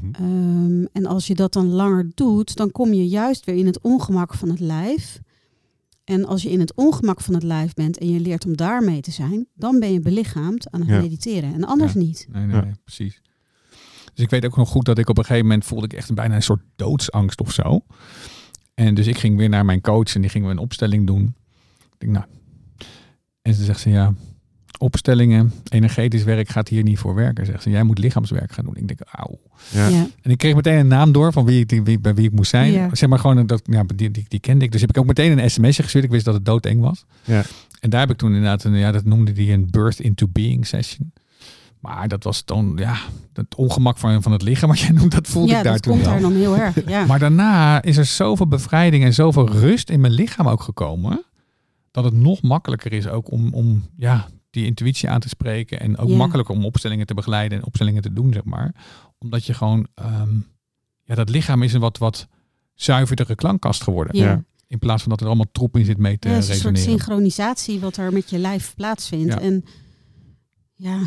[0.00, 0.12] Mhm.
[0.24, 3.80] Ehm, en als je dat dan langer doet, dan kom je juist weer in het
[3.80, 5.20] ongemak van het lijf.
[6.04, 9.00] En als je in het ongemak van het lijf bent en je leert om daarmee
[9.00, 11.00] te zijn, dan ben je belichaamd aan het Ja.
[11.00, 11.54] mediteren.
[11.54, 11.98] En anders Ja.
[11.98, 12.26] niet.
[12.32, 12.62] Nee, nee, Ja.
[12.62, 13.20] nee, precies.
[14.14, 16.14] Dus ik weet ook nog goed dat ik op een gegeven moment voelde ik echt
[16.14, 17.80] bijna een soort doodsangst of zo.
[18.74, 21.34] En dus ik ging weer naar mijn coach en die gingen we een opstelling doen.
[22.02, 22.40] Ik denk, nou.
[23.42, 24.14] En ze zegt ze, ja,
[24.78, 27.46] opstellingen, energetisch werk gaat hier niet voor werken.
[27.46, 28.76] Zegt ze, jij moet lichaamswerk gaan doen.
[28.76, 29.40] Ik denk, auw.
[29.68, 29.86] Ja.
[29.86, 30.06] Ja.
[30.22, 32.50] En ik kreeg meteen een naam door van wie ik, wie, bij wie ik moest
[32.50, 32.72] zijn.
[32.72, 32.88] Ja.
[32.94, 34.72] Zeg maar gewoon, dat, ja, die, die, die kende ik.
[34.72, 36.04] Dus heb ik ook meteen een sms'je gestuurd.
[36.04, 37.04] Ik wist dat het doodeng was.
[37.24, 37.42] Ja.
[37.80, 40.66] En daar heb ik toen inderdaad, een, ja, dat noemde die een birth into being
[40.66, 41.12] session.
[41.80, 42.96] Maar dat was dan, ja,
[43.32, 45.82] het ongemak van, van het lichaam, wat jij noemt, dat voelde ja, ik daar dat
[45.82, 46.12] toen komt wel.
[46.12, 46.88] daar dan heel erg.
[46.88, 47.06] Ja.
[47.06, 51.24] Maar daarna is er zoveel bevrijding en zoveel rust in mijn lichaam ook gekomen.
[51.92, 55.80] Dat het nog makkelijker is ook om, om ja, die intuïtie aan te spreken.
[55.80, 56.16] En ook Ja.
[56.16, 58.74] makkelijker om opstellingen te begeleiden en opstellingen te doen, zeg maar.
[59.18, 60.34] Omdat je gewoon, ehm,
[61.04, 62.28] ja, dat lichaam is een wat, wat
[62.74, 64.16] zuiverdere klankkast geworden.
[64.16, 64.24] ja.
[64.24, 64.44] Ja.
[64.66, 66.56] In plaats van dat er allemaal troep in zit mee te Ja, het is een
[66.56, 69.32] soort synchronisatie wat er met je lijf plaatsvindt.
[69.32, 69.40] Ja.
[69.40, 69.64] En
[70.74, 71.00] ja,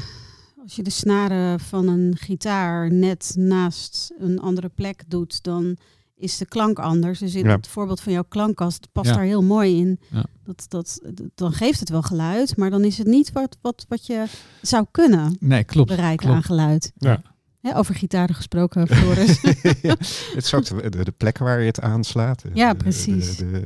[0.63, 5.77] als je de snaren van een gitaar net naast een andere plek doet, dan
[6.15, 7.19] is de klank anders.
[7.19, 7.55] Dus in Ja.
[7.55, 9.15] het voorbeeld van jouw klankkast past Ja.
[9.15, 9.99] daar heel mooi in.
[10.11, 10.25] Ja.
[10.43, 11.01] Dat, dat,
[11.35, 14.25] dan geeft het wel geluid, maar dan is het niet wat, wat, wat je
[14.61, 15.89] zou kunnen Nee, klopt.
[15.89, 16.35] bereiken klopt.
[16.35, 16.91] aan geluid.
[16.97, 17.21] Ja.
[17.61, 19.41] Hè, over gitaren gesproken, Floris.
[20.35, 22.43] Het is ook de, de, plek waar je het aanslaat.
[22.53, 23.35] Ja, de- precies.
[23.37, 23.63] De, de,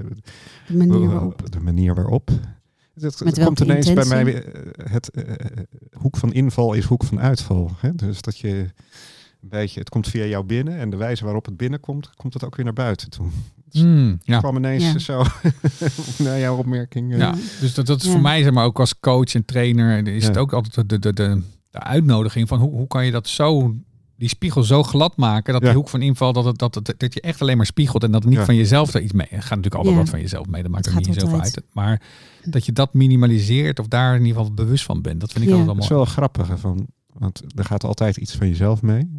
[0.68, 1.52] De manier waarop.
[1.52, 2.30] de manier waarop.
[2.94, 5.24] Het, Met het komt ineens bij mij eh, het eh,
[5.92, 7.72] hoek van inval is hoek van uitval.
[7.80, 7.96] Hè?
[7.96, 8.66] Dus dat je
[9.42, 12.46] een beetje, het komt via jou binnen en de wijze waarop het binnenkomt, komt het
[12.46, 13.28] ook weer naar buiten toe.
[13.72, 14.38] Hmm, ja.
[14.40, 14.98] kwam ineens Ja.
[15.00, 15.24] zo
[16.24, 17.12] naar jouw opmerking.
[17.14, 17.18] eh.
[17.20, 18.12] Ja, dus dat, dat is Ja.
[18.12, 20.28] voor mij, zeg maar, ook als coach en trainer, is Ja.
[20.30, 23.76] het ook altijd de, de, de, de uitnodiging van hoe, hoe kan je dat zo,
[24.16, 25.68] die spiegel zo glad maken, dat Ja.
[25.68, 28.12] die hoek van inval, dat, het, dat, het, dat je echt alleen maar spiegelt en
[28.12, 28.46] dat het niet Ja.
[28.46, 29.28] van jezelf er iets mee.
[29.28, 30.00] Er gaat natuurlijk altijd Ja.
[30.02, 31.56] wat van jezelf mee, dat maakt Het er niet zoveel altijd.
[31.56, 31.66] uit.
[31.74, 32.02] Maar
[32.44, 35.50] dat je dat minimaliseert of daar in ieder geval bewust van bent, dat vind ik
[35.50, 35.56] Ja.
[35.58, 36.18] altijd Dat wel is mooi.
[36.18, 39.10] wel een grappige van, want er gaat altijd iets van jezelf mee.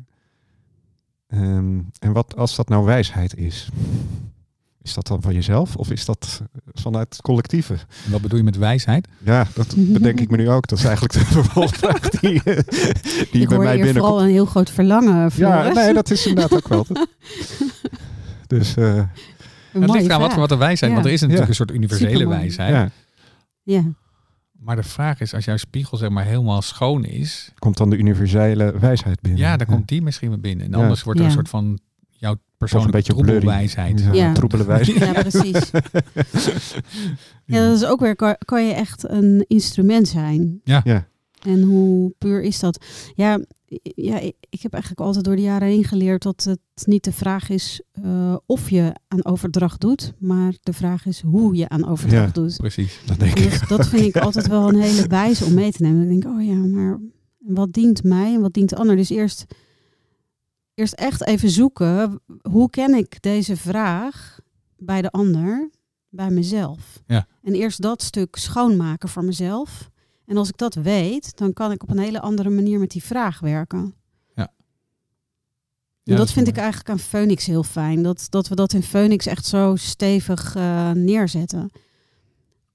[1.30, 3.68] Ehm, en wat als dat nou wijsheid is?
[4.82, 7.74] Is dat dan van jezelf of is dat vanuit het collectieve?
[8.04, 9.08] En Wat bedoel je met wijsheid?
[9.24, 10.66] Ja, dat bedenk ik me nu ook.
[10.68, 12.42] Dat is eigenlijk de vervolgvraag die,
[13.30, 13.96] die ik bij mij binnenkomt.
[13.98, 15.16] vooral een heel groot verlangen.
[15.16, 15.74] Ja, Floris.
[15.74, 16.86] nee, dat is inderdaad ook wel.
[18.46, 18.96] Dus eh,
[19.72, 20.96] Een het ligt aan wat, wat de wijsheid, Ja.
[20.96, 21.48] want er is natuurlijk Ja.
[21.50, 22.72] een soort universele wijsheid.
[22.74, 22.90] ja,
[23.62, 23.82] Ja,
[24.60, 27.96] Maar de vraag is, als jouw spiegel zeg maar helemaal schoon is, komt dan de
[27.96, 29.40] universele wijsheid binnen.
[29.40, 30.66] ja, dan komt die misschien weer binnen.
[30.66, 30.82] En Ja.
[30.82, 31.78] anders wordt er een soort van
[32.10, 34.00] jouw persoonlijke troebelwijsheid.
[34.00, 34.32] Ja, Ja.
[34.32, 34.98] troebele wijsheid.
[34.98, 35.70] ja precies.
[37.44, 40.60] Ja, dat is ook weer, kan, kan je echt een instrument zijn.
[40.64, 40.80] Ja.
[40.84, 41.06] Ja.
[41.40, 42.84] En hoe puur is dat?
[43.14, 43.40] Ja,
[43.82, 44.18] ja
[44.50, 47.82] ik, heb eigenlijk altijd door de jaren heen geleerd dat het niet de vraag is
[47.92, 52.56] eh, of je aan overdracht doet, maar de vraag is hoe je aan overdracht doet.
[52.56, 53.00] Precies.
[53.06, 53.58] Dat denk En ik.
[53.58, 55.98] dat, dat vind ik altijd wel een hele wijze om mee te nemen.
[55.98, 57.00] Dan denk ik, oh ja, maar
[57.38, 58.96] wat dient mij en wat dient de ander?
[58.96, 59.44] Dus eerst,
[60.74, 64.40] eerst echt even zoeken, hoe ken ik deze vraag
[64.76, 65.70] bij de ander,
[66.08, 67.02] bij mezelf?
[67.06, 67.26] Ja.
[67.42, 69.90] En eerst dat stuk schoonmaken voor mezelf.
[70.30, 73.02] En als ik dat weet, dan kan ik op een hele andere manier met die
[73.04, 73.94] vraag werken.
[74.34, 74.50] Ja,
[76.04, 78.02] En dat vind ik eigenlijk aan Phoenix heel fijn.
[78.02, 81.70] Dat, dat we dat in Phoenix echt zo stevig eh, neerzetten.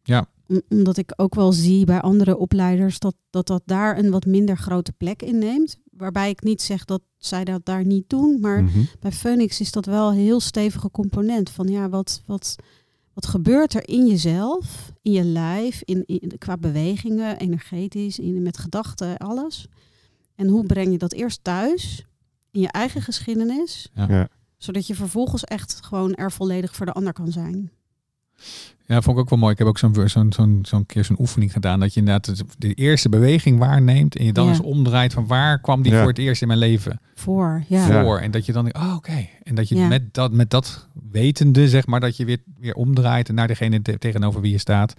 [0.04, 0.26] Ja.
[0.48, 4.26] Om- omdat ik ook wel zie bij andere opleiders dat, dat dat daar een wat
[4.26, 5.78] minder grote plek inneemt.
[5.92, 8.38] Waarbij ik niet zeg dat zij dat daar niet doen.
[8.42, 8.80] Maar Mhm.
[9.00, 11.50] bij Phoenix is dat wel een heel stevige component.
[11.50, 12.56] Van ja, wat, wat,
[13.16, 18.58] wat gebeurt er in jezelf, in je lijf, in, in, qua bewegingen, energetisch, in, met
[18.58, 19.68] gedachten, alles.
[20.36, 22.06] En hoe breng je dat eerst thuis,
[22.52, 24.08] in je eigen geschiedenis, Ja.
[24.10, 24.28] Ja.
[24.58, 27.72] zodat je vervolgens echt gewoon er volledig voor de ander kan zijn.
[28.88, 29.52] Ja, vond ik ook wel mooi.
[29.52, 31.80] Ik heb ook zo'n zo'n zo'n zo'n keer zo'n oefening gedaan.
[31.80, 34.16] Dat je inderdaad de- eerste beweging waarneemt.
[34.16, 34.50] En je dan Ja.
[34.52, 36.00] eens omdraait van waar kwam die Ja.
[36.00, 38.02] voor het eerst in mijn leven Voor, ja.
[38.04, 38.20] Voor.
[38.20, 39.28] En dat je dan denkt, oh oké.
[39.44, 39.88] En dat je Ja.
[39.88, 43.98] met, dat, met dat wetende, zeg maar, dat je weer, weer omdraait naar degene te-
[43.98, 44.94] tegenover wie je staat.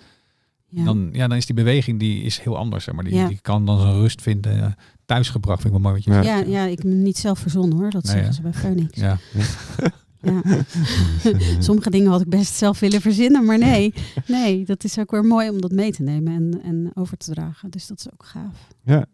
[0.68, 0.84] Ja.
[0.84, 2.84] Dan, ja, dan is die beweging die is heel anders.
[2.84, 3.04] Zeg maar.
[3.04, 3.28] die, Ja.
[3.28, 4.62] die kan dan zijn rust vinden.
[4.62, 4.66] eh,
[5.04, 6.22] thuisgebracht vind ik wel mooi wat je Ja.
[6.36, 6.48] zegt.
[6.50, 7.90] Ja, ja, ik hem niet zelf verzonnen hoor.
[7.90, 9.00] Dat Nee, zeggen ze bij Phoenix.
[9.00, 9.18] Ja.
[10.26, 10.64] Ja.
[11.58, 13.94] Sommige dingen had ik best zelf willen verzinnen, maar nee.
[14.26, 17.30] Nee, dat is ook weer mooi om dat mee te nemen en, en over te
[17.32, 17.70] dragen.
[17.70, 18.68] Dus dat is ook gaaf.
[18.84, 19.06] Ja.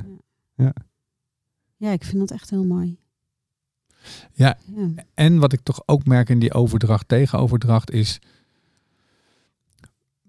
[1.76, 2.96] Ja, ik vind dat echt heel mooi.
[4.32, 4.58] Ja.
[4.76, 4.88] Ja.
[5.14, 8.18] En wat ik toch ook merk in die overdracht tegen overdracht is,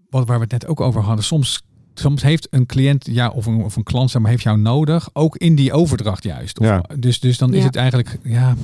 [0.10, 3.46] wat waar we het net ook over hadden, soms, soms heeft een cliënt ja, of,
[3.46, 6.60] een, of een klant zeg maar, heeft jou nodig, ook in die overdracht juist.
[6.60, 6.84] Of, Ja.
[7.00, 7.66] Dus, dus dan is Ja.
[7.66, 8.56] het eigenlijk, ja,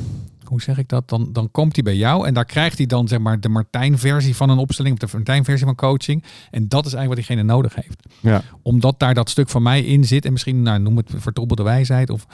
[0.49, 1.09] hoe zeg ik dat?
[1.09, 4.35] Dan, dan komt hij bij jou en daar krijgt hij dan zeg maar de Martijn-versie
[4.35, 6.23] van een opstelling, of de Martijn-versie van coaching.
[6.51, 8.05] En dat is eigenlijk wat diegene nodig heeft.
[8.19, 8.41] Ja.
[8.61, 12.09] Omdat daar dat stuk van mij in zit en misschien, nou, noem het vertroebelde wijsheid.
[12.09, 12.25] Of,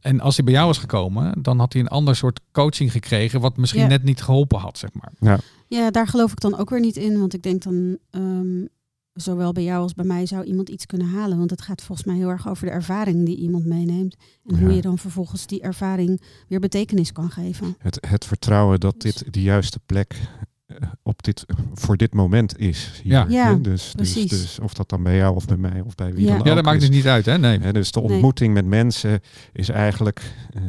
[0.00, 3.40] en als hij bij jou was gekomen, dan had hij een ander soort coaching gekregen,
[3.40, 3.86] wat misschien Ja.
[3.86, 5.38] net niet geholpen had, zeg maar.
[5.68, 7.18] ja, daar geloof ik dan ook weer niet in.
[7.18, 8.60] Want ik denk dan, ehm,
[9.14, 11.38] zowel bij jou als bij mij zou iemand iets kunnen halen.
[11.38, 14.16] Want het gaat volgens mij heel erg over de ervaring die iemand meeneemt.
[14.46, 17.74] En hoe je dan vervolgens die ervaring weer betekenis kan geven.
[17.78, 20.16] Het, het vertrouwen dat dit de juiste plek
[20.66, 23.00] eh, op dit, voor dit moment is.
[23.02, 23.26] hier, Ja.
[23.28, 24.30] Ja, dus, dus, precies.
[24.30, 26.30] dus of dat dan bij jou of bij mij of bij wie Ja.
[26.30, 26.86] dan ook Ja, dat maakt is.
[26.88, 27.38] dus niet uit, hè?
[27.38, 27.58] Nee.
[27.58, 28.10] Hè, dus de Nee.
[28.10, 29.20] ontmoeting met mensen
[29.52, 30.62] is eigenlijk, eh,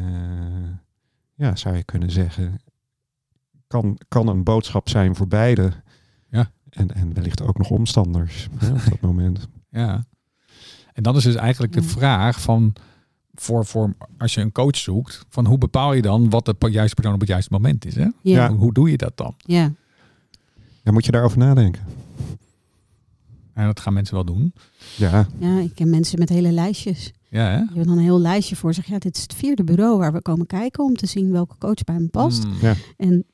[1.34, 2.60] ja, zou je kunnen zeggen,
[3.66, 5.72] kan, kan een boodschap zijn voor beide.
[6.76, 6.80] Ja.
[6.82, 9.48] En, en wellicht ook nog omstanders hè, op dat moment.
[9.70, 10.04] Ja.
[10.92, 11.86] En dan is dus eigenlijk de Ja.
[11.86, 12.72] vraag van,
[13.34, 16.94] voor, voor als je een coach zoekt, van hoe bepaal je dan wat de juiste
[16.94, 18.00] persoon op het juiste moment is, hè?
[18.02, 18.36] Ja, Ja.
[18.42, 18.48] ja.
[18.48, 19.34] Hoe, hoe doe je dat dan?
[19.38, 19.72] ja.
[20.82, 21.82] Ja, moet je daarover nadenken.
[23.52, 24.52] En dat gaan mensen wel doen.
[24.96, 25.26] Ja,
[25.62, 27.12] ik ken mensen met hele lijstjes.
[27.30, 27.56] Ja, hè?
[27.58, 28.86] Je hebt dan een heel lijstje voor zich.
[28.86, 31.84] Ja, dit is het vierde bureau waar we komen kijken om te zien welke coach
[31.84, 32.44] bij me past.
[32.46, 32.52] Mm.
[32.60, 32.74] Ja.
[32.96, 33.24] En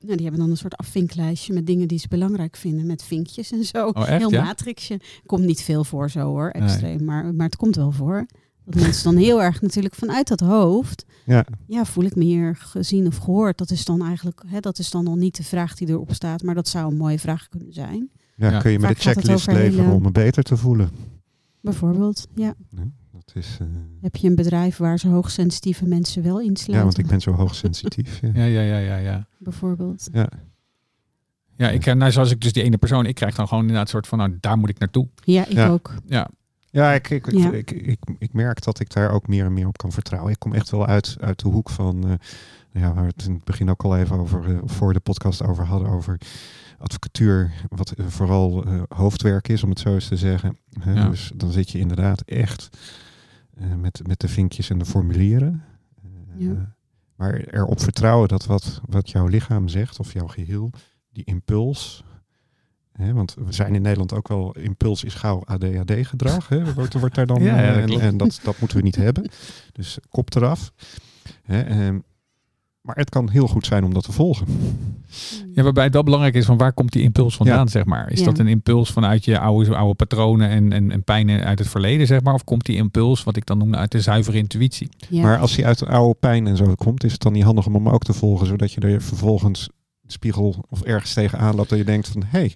[0.00, 2.86] nou, die hebben dan een soort afvinklijstje met dingen die ze belangrijk vinden.
[2.86, 3.86] Met vinkjes en zo.
[3.88, 4.42] Oh, echt, heel ja?
[4.44, 5.00] matrixje.
[5.26, 6.62] Komt niet veel voor zo hoor, Nee.
[6.62, 7.04] extreem.
[7.04, 8.26] Maar, maar het komt wel voor.
[8.64, 11.04] Dat mensen dan heel erg natuurlijk vanuit dat hoofd.
[11.24, 13.58] ja, Ja, voel ik me hier gezien of gehoord?
[13.58, 16.42] Dat is dan eigenlijk, hè, dat is dan al niet de vraag die erop staat.
[16.42, 18.10] Maar dat zou een mooie vraag kunnen zijn.
[18.36, 18.60] ja, Ja.
[18.60, 20.90] kun je me de checklist leveren hele- om me beter te voelen.
[21.60, 22.54] Bijvoorbeeld, ja.
[23.24, 23.66] Dat is, eh,
[24.00, 26.74] Heb je een bedrijf waar ze hoogsensitieve mensen wel insluiten?
[26.74, 28.20] ja, want ik ben zo hoogsensitief.
[28.20, 28.30] Ja.
[28.34, 29.26] Ja, ja, ja, ja, ja.
[29.38, 30.08] Bijvoorbeeld.
[30.12, 30.28] Ja.
[31.56, 33.84] Ja, ik, eh, nou, zoals ik dus die ene persoon, ik krijg dan gewoon inderdaad
[33.86, 35.08] een soort van, nou, daar moet ik naartoe.
[35.24, 35.68] Ja, ik Ja.
[35.68, 35.94] ook.
[36.06, 36.28] Ja,
[36.72, 37.50] Ja, ik, ik, Ja.
[37.52, 40.32] Ik, ik, ik merk dat ik daar ook meer en meer op kan vertrouwen.
[40.32, 42.12] Ik kom echt wel uit, uit de hoek van, eh,
[42.82, 45.64] ja, waar we het in het begin ook al even over, voor de podcast over
[45.64, 46.18] hadden, over
[46.78, 50.56] advocatuur, wat vooral eh, hoofdwerk is, om het zo eens te zeggen.
[50.80, 51.08] Hè, Ja.
[51.08, 52.68] Dus dan zit je inderdaad echt
[53.76, 55.62] met, met de vinkjes en de formulieren.
[56.02, 56.74] Eh, Ja.
[57.16, 60.70] Maar erop vertrouwen dat wat, wat jouw lichaam zegt, of jouw geheel,
[61.10, 62.04] die impuls,
[63.00, 66.48] Hè, want we zijn in Nederland ook wel impuls is gauw ADHD-gedrag.
[66.48, 69.30] Hè, wordt, wordt daar dan, Ja, eh, en dat, dat moeten we niet hebben.
[69.72, 70.72] Dus kop eraf.
[71.42, 71.98] Hè, ehm,
[72.80, 74.46] maar het kan heel goed zijn om dat te volgen.
[75.54, 77.66] Ja, waarbij wel belangrijk is van waar komt die impuls vandaan, Ja.
[77.66, 78.10] zeg maar.
[78.12, 78.24] Is Ja.
[78.24, 82.06] dat een impuls vanuit je oude, oude patronen en, en, en pijnen uit het verleden,
[82.06, 82.34] zeg maar?
[82.34, 84.88] Of komt die impuls, wat ik dan noem, uit de zuivere intuïtie?
[85.08, 85.22] Ja.
[85.22, 87.66] Maar als hij uit de oude pijn en zo komt, is het dan niet handig
[87.66, 89.68] om hem ook te volgen, zodat je er vervolgens
[90.00, 92.54] de spiegel of ergens tegenaan loopt dat je denkt van, hé, hey,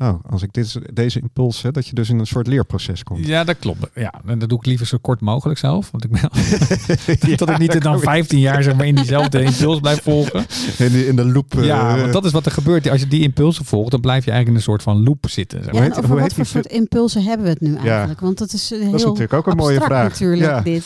[0.00, 3.26] oh, als ik dit, deze impuls, hè, dat je dus in een soort leerproces komt.
[3.26, 3.86] Ja, dat klopt.
[3.94, 5.90] Ja, en dat doe ik liever zo kort mogelijk zelf.
[5.90, 6.20] Want ik ben
[7.30, 8.00] Ja, dat ik niet dan kom ik.
[8.00, 10.40] 15 jaar zeg maar, in diezelfde impuls blijf volgen.
[10.78, 11.54] in de, in de loop.
[11.58, 12.88] eh, Ja, want dat is wat er gebeurt.
[12.90, 15.58] Als je die impulsen volgt, dan blijf je eigenlijk in een soort van loop zitten.
[15.64, 15.82] Zeg Ja, maar.
[15.82, 18.20] en heet- over hoe wat heet voor die soort impulsen hebben we het nu eigenlijk?
[18.20, 20.08] Want dat is, eh, heel dat is natuurlijk ook een mooie vraag.
[20.08, 20.60] natuurlijk, Ja.
[20.60, 20.84] dit.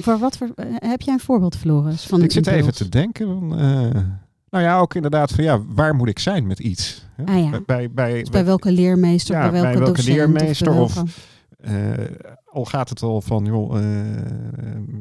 [0.00, 2.62] Voor wat voor, eh, heb jij een voorbeeld, Floris, van Ik zit impuls?
[2.62, 3.26] even te denken.
[3.26, 4.00] Van, eh,
[4.54, 7.06] nou ja, ook inderdaad van ja, waar moet ik zijn met iets?
[7.14, 7.24] Hè?
[7.24, 7.50] Ah ja.
[7.50, 10.16] Bij, bij, bij, Dus bij welke leermeester, Ja, bij welke, bij welke docent?
[10.16, 11.02] leermeester of,
[11.60, 11.72] eh,
[12.44, 13.82] al gaat het al van, joh, eh,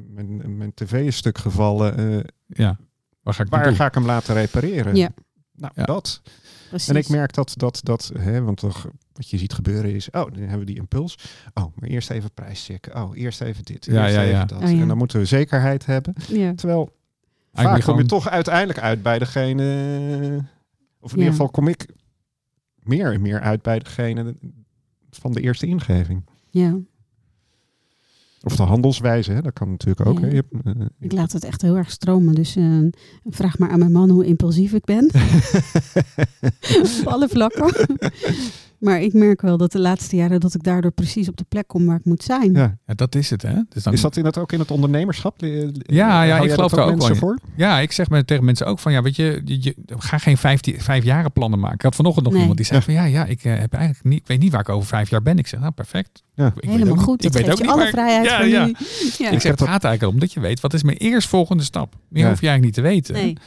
[0.10, 1.98] mijn, mijn tv is stuk gevallen.
[1.98, 2.78] eh, Ja,
[3.22, 4.96] waar ga ik waar ga ik hem laten repareren?
[4.96, 5.10] Ja.
[5.56, 5.84] Nou, Ja.
[5.86, 6.22] dat.
[6.70, 6.88] Precies.
[6.90, 10.14] En ik merk dat, dat, dat hè, want toch, wat je ziet gebeuren is, oh,
[10.32, 11.18] dan hebben we die impuls.
[11.54, 12.96] Oh, maar eerst even prijschecken.
[13.04, 13.86] Oh, eerst even dit.
[13.86, 14.46] Ja, eerst ja, even ja.
[14.46, 14.62] dat.
[14.62, 14.82] Oh, ja.
[14.82, 16.14] En dan moeten we zekerheid hebben.
[16.28, 16.54] Ja.
[16.56, 16.90] Terwijl
[17.54, 19.64] vaak kom je toch uiteindelijk uit bij degene,
[21.00, 21.24] of in Ja.
[21.24, 21.86] ieder geval kom ik
[22.76, 24.36] meer en meer uit bij degene
[25.10, 26.26] van de eerste ingeving.
[26.50, 26.78] ja,
[28.44, 29.42] Of de handelswijze, hè?
[29.42, 30.20] dat kan natuurlijk ook.
[30.20, 30.26] Ja.
[30.26, 30.30] hè.
[30.32, 32.36] Je hebt, eh, ik laat het echt heel erg stromen.
[32.36, 32.80] Dus eh,
[33.24, 35.06] vraag maar aan mijn man hoe impulsief ik ben.
[37.02, 37.74] op alle vlakken.
[38.84, 41.68] Maar ik merk wel dat de laatste jaren dat ik daardoor precies op de plek
[41.68, 42.54] kom waar ik moet zijn.
[42.54, 42.78] ja.
[42.88, 43.54] Ja, dat is het, hè?
[43.70, 45.40] Dus dan, Is dat in het, ook in het ondernemerschap?
[45.42, 45.48] Ja,
[46.10, 47.40] hou ja, jij ik geloof daar ook wel voor.
[47.56, 50.38] Ja, ik zeg me tegen mensen ook van, ja, weet je, je, je- ga geen
[50.38, 51.76] vijftien, vijf jaren plannen maken.
[51.76, 52.42] Ik had vanochtend nog Nee.
[52.42, 54.62] iemand die zei van, ja, ja, ik eh, heb eigenlijk niet, ik weet niet waar
[54.62, 55.38] ik over vijf jaar ben.
[55.38, 56.24] Ik zeg, nou, perfect.
[56.36, 56.48] Ja.
[56.48, 57.24] Ik weet Helemaal ook niet- goed.
[57.26, 58.66] Ik Dat weet geeft ook je niet alle waar- vrijheid ja, van ja.
[59.18, 59.30] Ja.
[59.32, 61.96] Ik zeg, het gaat eigenlijk om dat je weet, wat is mijn eerstvolgende stap?
[62.10, 62.30] Meer Ja.
[62.30, 63.14] hoef je eigenlijk niet te weten.
[63.14, 63.38] Nee.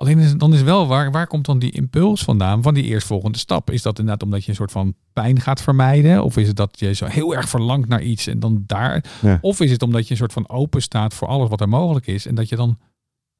[0.00, 3.38] Alleen is, dan is wel waar, waar komt dan die impuls vandaan van die eerstvolgende
[3.38, 3.70] stap?
[3.70, 6.24] Is dat inderdaad omdat je een soort van pijn gaat vermijden?
[6.24, 9.04] Of is het dat je zo heel erg verlangt naar iets en dan daar?
[9.22, 9.38] Ja.
[9.40, 12.06] Of is het omdat je een soort van open staat voor alles wat er mogelijk
[12.06, 12.78] is en dat je dan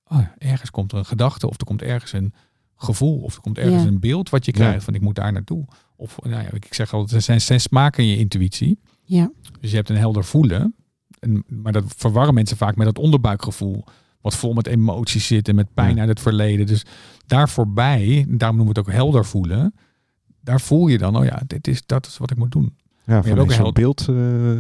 [0.04, 2.32] oh ergens komt er een gedachte of er komt ergens een
[2.76, 3.88] gevoel of er komt ergens Ja.
[3.88, 4.58] een beeld wat je Ja.
[4.64, 5.64] krijgt van ik moet daar naartoe.
[5.96, 8.80] Of nou ja, ik zeg altijd, er zijn zes smaken in je intuïtie.
[9.04, 9.30] Ja.
[9.61, 10.74] Dus je hebt een helder voelen.
[11.18, 13.84] En, maar dat verwarren mensen vaak met dat onderbuikgevoel.
[14.20, 16.00] Wat vol met emoties zit en met pijn Ja.
[16.00, 16.66] uit het verleden.
[16.66, 16.82] Dus
[17.26, 19.74] daar voorbij, daarom noemen we het ook helder voelen.
[20.40, 22.74] Daar voel je dan, oh ja, dit is, dat is wat ik moet doen.
[23.04, 24.16] Ja, hebt van ook een hel- beeld eh,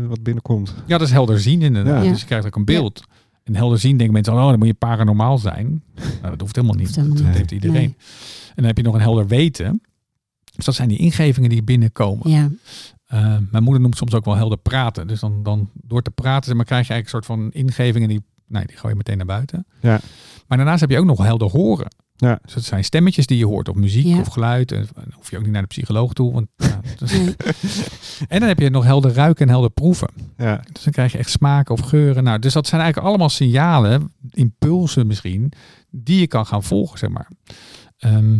[0.08, 0.74] wat binnenkomt.
[0.86, 2.04] Ja, dat is helder zien inderdaad.
[2.04, 2.10] Ja.
[2.10, 3.02] Dus je krijgt ook een beeld.
[3.44, 5.82] En helder zien denken mensen, oh, dan moet je paranormaal zijn.
[5.94, 6.94] Nou, dat hoeft helemaal niet.
[6.94, 7.20] Dat niet.
[7.24, 7.74] heeft iedereen.
[7.74, 7.94] Nee.
[8.48, 9.82] En dan heb je nog een helder weten.
[10.56, 12.30] Dus dat zijn die ingevingen die binnenkomen.
[12.30, 12.50] Ja.
[13.14, 15.06] Uh, mijn moeder noemt soms ook wel helder praten.
[15.06, 18.22] Dus dan, dan door te praten maar, krijg je eigenlijk een soort van ingevingen die,
[18.50, 19.66] nee, die gooi je meteen naar buiten.
[19.80, 20.00] Ja.
[20.46, 21.88] Maar daarnaast heb je ook nog helder horen.
[22.16, 22.38] Ja.
[22.44, 24.18] Dus het zijn stemmetjes die je hoort, of muziek Ja.
[24.20, 24.72] of geluid.
[24.72, 26.32] En dan hoef je ook niet naar de psycholoog toe.
[26.32, 27.34] Want, ja, dat Nee.
[28.28, 30.08] en dan heb je nog helder ruiken en helder proeven.
[30.36, 30.60] Ja.
[30.72, 32.24] Dus dan krijg je echt smaken of geuren.
[32.24, 35.52] Nou, dus dat zijn eigenlijk allemaal signalen, impulsen misschien,
[35.90, 37.28] die je kan gaan volgen, zeg maar.
[37.98, 38.38] Ehm,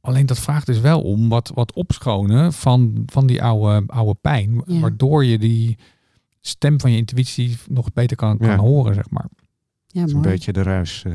[0.00, 4.62] alleen dat vraagt dus wel om wat, wat opschonen van, van die oude, oude pijn.
[4.66, 4.80] Ja.
[4.80, 5.78] Waardoor je die
[6.40, 8.56] stem van je intuïtie nog beter kan, kan Ja.
[8.56, 9.26] horen, zeg maar.
[9.96, 10.30] Ja, Dus een mooi.
[10.30, 11.12] beetje de ruis eh,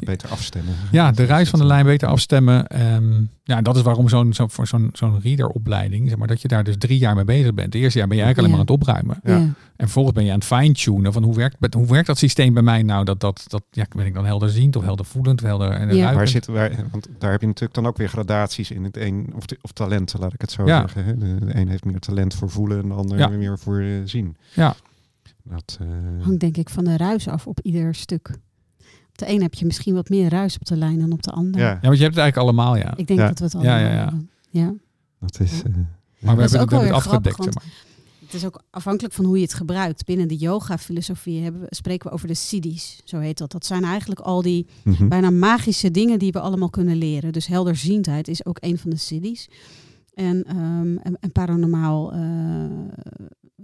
[0.00, 0.74] beter afstemmen.
[0.90, 2.66] Ja, de ruis van de lijn beter afstemmen.
[2.66, 6.48] Ehm, ja, dat is waarom zo'n zo, voor zo'n zo'n readeropleiding, zeg maar, dat je
[6.48, 7.72] daar dus drie jaar mee bezig bent.
[7.72, 9.20] Het eerste jaar ben je eigenlijk alleen maar aan het opruimen.
[9.24, 9.54] Ja.
[9.76, 12.62] En vervolgens ben je aan het fine-tunen van hoe werkt, hoe werkt dat systeem bij
[12.62, 13.04] mij nou?
[13.04, 16.14] Dat, dat, dat ja, ben ik dan helderziend of helder voelend of helder en Ja.
[16.14, 16.72] Waar zitten wij?
[16.90, 19.72] Want daar heb je natuurlijk dan ook weer gradaties in het een of, de- of
[19.72, 20.80] talenten, laat ik het zo Ja.
[20.80, 21.04] zeggen.
[21.04, 21.16] Hè?
[21.16, 23.28] De, de een heeft meer talent voor voelen en de ander Ja.
[23.28, 24.36] meer voor eh, zien.
[24.54, 24.74] Ja.
[25.50, 25.86] Dat, eh,
[26.24, 28.28] Hangt denk ik van de ruis af op ieder stuk.
[29.08, 31.30] Op de een heb je misschien wat meer ruis op de lijn dan op de
[31.30, 31.60] ander.
[31.60, 32.96] ja, Ja, want je hebt het eigenlijk allemaal, ja.
[32.96, 33.28] Ik denk Ja.
[33.28, 34.02] dat we het Ja, allemaal ja, ja.
[34.02, 34.30] hebben.
[34.50, 34.74] Ja.
[35.20, 35.62] dat is.
[35.62, 35.72] eh,
[36.18, 37.86] Maar we Dat hebben, ook het- het grappig, afgedekt, maar.
[38.24, 40.04] Het is ook afhankelijk van hoe je het gebruikt.
[40.04, 43.52] Binnen de yoga-filosofie hebben we, spreken we over de siddhis, zo heet dat.
[43.52, 45.08] Dat zijn eigenlijk al die Mhm.
[45.08, 47.32] bijna magische dingen die we allemaal kunnen leren.
[47.32, 49.48] Dus helderziendheid is ook een van de siddhis.
[50.14, 52.20] En, ehm, en, en paranormaal, eh,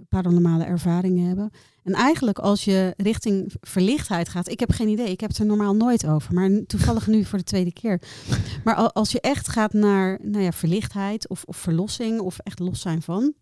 [0.08, 1.50] paranormale ervaringen hebben.
[1.84, 5.46] En eigenlijk als je richting verlichtheid gaat, ik heb geen idee, ik heb het er
[5.46, 8.00] normaal nooit over, maar toevallig nu voor de tweede keer.
[8.64, 12.58] Maar al- als je echt gaat naar nou ja, verlichtheid of, of verlossing of echt
[12.58, 13.32] los zijn van,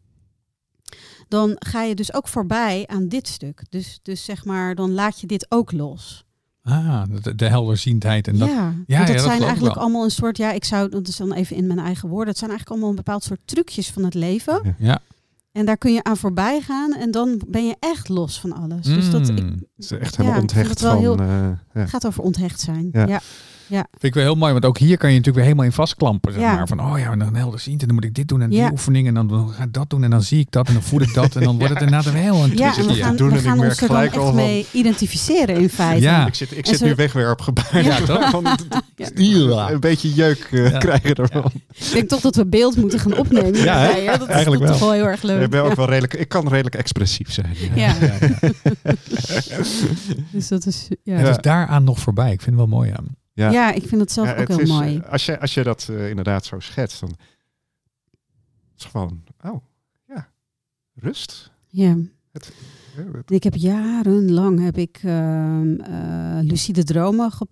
[1.29, 3.63] dan ga je dus ook voorbij aan dit stuk.
[3.69, 6.25] Dus, dus zeg maar, dan laat je dit ook los.
[6.63, 8.49] Ah, de, de helderziendheid en dat.
[8.49, 9.85] ja, ja, want ja, dat dat zijn eigenlijk wel.
[9.85, 12.39] allemaal een soort, ja, ik zou, dat is dan even in mijn eigen woorden, het
[12.39, 14.77] zijn eigenlijk allemaal een bepaald soort trucjes van het leven.
[14.79, 15.01] Ja.
[15.53, 18.87] En daar kun je aan voorbij gaan en dan ben je echt los van alles.
[18.87, 19.49] Dus dat ik, Mm.
[19.77, 21.01] Het is echt helemaal ik onthecht het wel van...
[21.01, 21.87] heel- eh, ja.
[21.87, 22.89] gaat over onthecht zijn.
[22.93, 23.07] Ja.
[23.07, 23.21] Ja.
[23.81, 26.33] Vind ik wel heel mooi, want ook hier kan je natuurlijk weer helemaal in vastklampen.
[26.33, 26.55] Zeg Ja.
[26.55, 26.69] maar.
[26.69, 28.71] Van, oh ja, dan helderziend en dan moet ik dit doen en die Ja.
[28.71, 31.01] oefening en dan ga ik dat doen en dan zie ik dat en dan voel
[31.01, 32.95] ik dat en dan wordt het inderdaad een heel een Ja, en trucje.
[32.95, 34.35] we gaan, doen we en ik gaan merk ons er dan gelijk echt al van-
[34.35, 36.03] mee identificeren in feite.
[36.03, 36.27] Ja.
[36.27, 37.85] Ik zit, ik zit ze- nu wegwerpgebaar.
[37.85, 38.31] Ja, toch?
[38.31, 38.45] Van-
[38.97, 39.09] Ja.
[39.15, 39.71] Ja.
[39.71, 40.79] Een beetje jeuk eh, Ja.
[40.79, 41.51] krijgen ervan.
[41.73, 43.55] Ik denk toch dat we beeld moeten gaan opnemen.
[43.63, 44.05] Ja, hè?
[44.07, 44.69] Dat is Eigenlijk toch wel.
[44.71, 45.43] toch wel heel erg leuk.
[45.43, 45.75] Ik, ben ook Ja.
[45.75, 47.55] wel redelijk, ik kan redelijk expressief zijn.
[47.75, 47.95] Ja.
[48.01, 48.01] Ja.
[50.33, 51.15] Dus dat is, ja.
[51.15, 51.31] Het Ja.
[51.31, 52.33] is daaraan nog voorbij.
[52.33, 53.07] Ik vind het wel mooi aan.
[53.33, 53.73] Ja.
[53.73, 54.97] ik vind het zelf Ja, ook heel is, mooi.
[54.99, 57.09] eh, Als je, als je dat eh, inderdaad zo schetst, dan
[58.77, 59.65] is het gewoon, oh,
[60.07, 60.33] ja,
[60.95, 61.51] rust.
[61.69, 61.87] Ja.
[61.89, 61.97] Ja,
[62.33, 62.53] het-
[63.27, 67.47] Ik heb jarenlang heb ik ehm, eh, lucide dromen ge-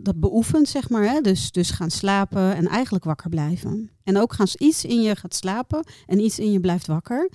[0.00, 1.02] dat beoefend, zeg maar.
[1.04, 1.20] Hè?
[1.20, 3.90] Dus, dus gaan slapen en eigenlijk wakker blijven.
[4.04, 7.30] En ook gaan iets in je gaat slapen en iets in je blijft wakker.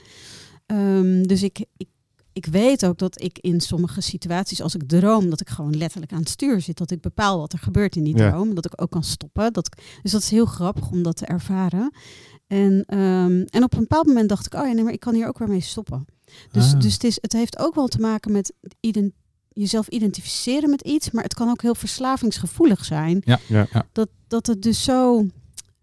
[0.66, 1.88] Ehm, dus ik, ik,
[2.38, 6.12] ik weet ook dat ik in sommige situaties, als ik droom, dat ik gewoon letterlijk
[6.12, 6.78] aan het stuur zit.
[6.78, 8.30] Dat ik bepaal wat er gebeurt in die Ja.
[8.30, 8.56] droom.
[8.56, 9.54] Dat ik ook kan stoppen.
[9.54, 11.92] Dat ik, dus dat is heel grappig om dat te ervaren.
[12.48, 15.14] En, ehm, en op een bepaald moment dacht ik, oh ja, nee, maar ik kan
[15.14, 16.06] hier ook weer mee stoppen.
[16.52, 16.80] Dus, Ah.
[16.80, 19.14] dus het, is, het heeft ook wel te maken met ident-
[19.50, 23.22] jezelf identificeren met iets, maar het kan ook heel verslavingsgevoelig zijn.
[23.26, 23.88] Ja, ja, ja.
[23.92, 25.26] Dat, dat het dus zo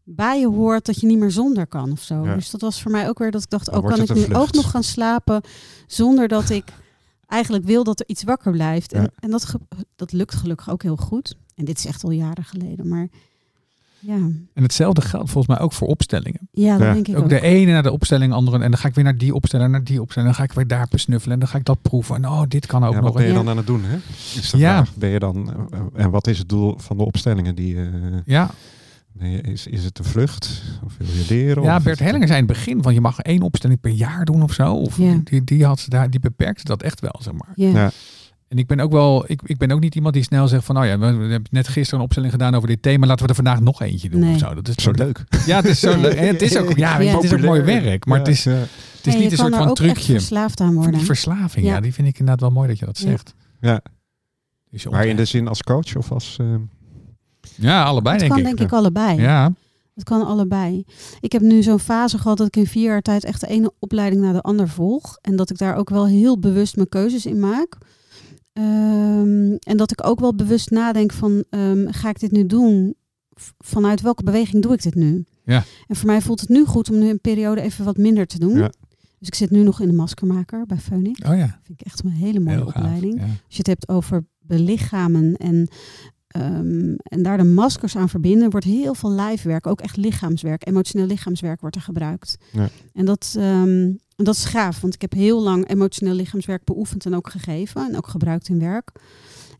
[0.04, 2.24] bij je hoort dat je niet meer zonder kan of zo.
[2.24, 2.34] Ja.
[2.34, 4.52] Dus dat was voor mij ook weer dat ik dacht, oh, kan ik nu ook
[4.52, 5.40] nog gaan slapen
[5.86, 6.64] zonder dat ik
[7.28, 8.92] eigenlijk wil dat er iets wakker blijft.
[8.92, 9.08] En, Ja.
[9.18, 9.60] en dat, ge-
[9.96, 11.36] dat lukt gelukkig ook heel goed.
[11.54, 13.08] En dit is echt al jaren geleden, maar
[13.98, 14.14] ja,
[14.54, 16.48] En hetzelfde geldt volgens mij ook voor opstellingen.
[16.52, 16.92] ja dat Ja.
[16.92, 17.28] denk ik Ook ook.
[17.28, 18.62] de ene naar de opstelling, andere.
[18.62, 20.30] En dan ga ik weer naar die opstelling, naar die opstelling.
[20.30, 21.34] Dan ga ik weer daar besnuffelen.
[21.34, 22.14] En dan ga ik dat proeven.
[22.16, 23.04] En oh, dit kan ook ja, nog.
[23.04, 23.34] wat ben je Ja.
[23.34, 23.84] dan aan het doen?
[23.84, 23.96] Hè?
[24.40, 24.84] Is Ja.
[24.96, 27.54] Ben je dan, eh, en wat is het doel van de opstellingen?
[27.54, 27.86] Die, eh,
[28.24, 28.50] Ja,
[29.42, 30.62] is, is het een vlucht?
[30.84, 31.62] Of wil je leren?
[31.62, 34.42] ja Bert Hellinger zei in het begin van je mag één opstelling per jaar doen
[34.42, 34.74] of zo.
[34.74, 35.20] Of Ja.
[35.24, 37.48] die, die, had ze daar, die beperkte dat echt wel, zeg maar.
[37.54, 37.68] Ja.
[37.68, 37.90] Ja.
[38.48, 40.78] En ik ben ook wel, ik, ik ben ook niet iemand die snel zegt van,
[40.78, 43.28] oh ja, we, we hebben net gisteren een opstelling gedaan over dit thema, laten we
[43.28, 44.32] er vandaag nog eentje doen Nee.
[44.32, 44.54] of zo.
[44.54, 45.24] Dat is Zo leuk.
[45.46, 46.14] Ja, het is zo leuk.
[46.14, 47.14] En het is ook, ja, Ja.
[47.14, 48.56] het is ook mooi werk, maar Ja, het is, het
[49.02, 50.12] is Ja, niet een soort van ook echt trucje.
[50.12, 51.00] verslaafd aan Die worden.
[51.00, 51.72] verslaving, ja.
[51.74, 51.80] Ja.
[51.80, 53.34] die vind ik inderdaad wel mooi dat je dat zegt.
[53.60, 53.80] Ja.
[54.70, 56.36] Dus je Maar in de zin als coach of als...
[56.40, 56.46] eh,
[57.56, 58.56] Ja, allebei Het denk kan ik.
[58.56, 59.20] denk ik allebei.
[59.20, 59.52] Ja,
[59.94, 60.84] Het kan allebei.
[61.20, 63.72] Ik heb nu zo'n fase gehad dat ik in vier jaar tijd echt de ene
[63.78, 65.18] opleiding naar de ander volg.
[65.20, 67.76] En dat ik daar ook wel heel bewust mijn keuzes in maak.
[68.52, 72.94] Ehm, en dat ik ook wel bewust nadenk van, ehm, ga ik dit nu doen?
[73.58, 75.24] Vanuit welke beweging doe ik dit nu?
[75.44, 75.64] Ja.
[75.86, 78.38] En voor mij voelt het nu goed om nu een periode even wat minder te
[78.38, 78.56] doen.
[78.58, 78.70] Ja.
[79.18, 81.20] Dus ik zit nu nog in de maskermaker bij Phoenix.
[81.28, 81.58] oh ja.
[81.62, 82.74] vind ik echt een hele mooie Heel gaaf.
[82.74, 83.14] opleiding.
[83.18, 83.22] Ja.
[83.22, 85.68] Als je het hebt over belichamen en,
[86.40, 91.06] ehm, en daar de maskers aan verbinden, wordt heel veel lijfwerk, ook echt lichaamswerk, emotioneel
[91.06, 92.36] lichaamswerk wordt er gebruikt.
[92.52, 92.68] Ja.
[92.92, 97.14] En dat, en dat is gaaf, want ik heb heel lang emotioneel lichaamswerk beoefend en
[97.14, 98.92] ook gegeven en ook gebruikt in werk.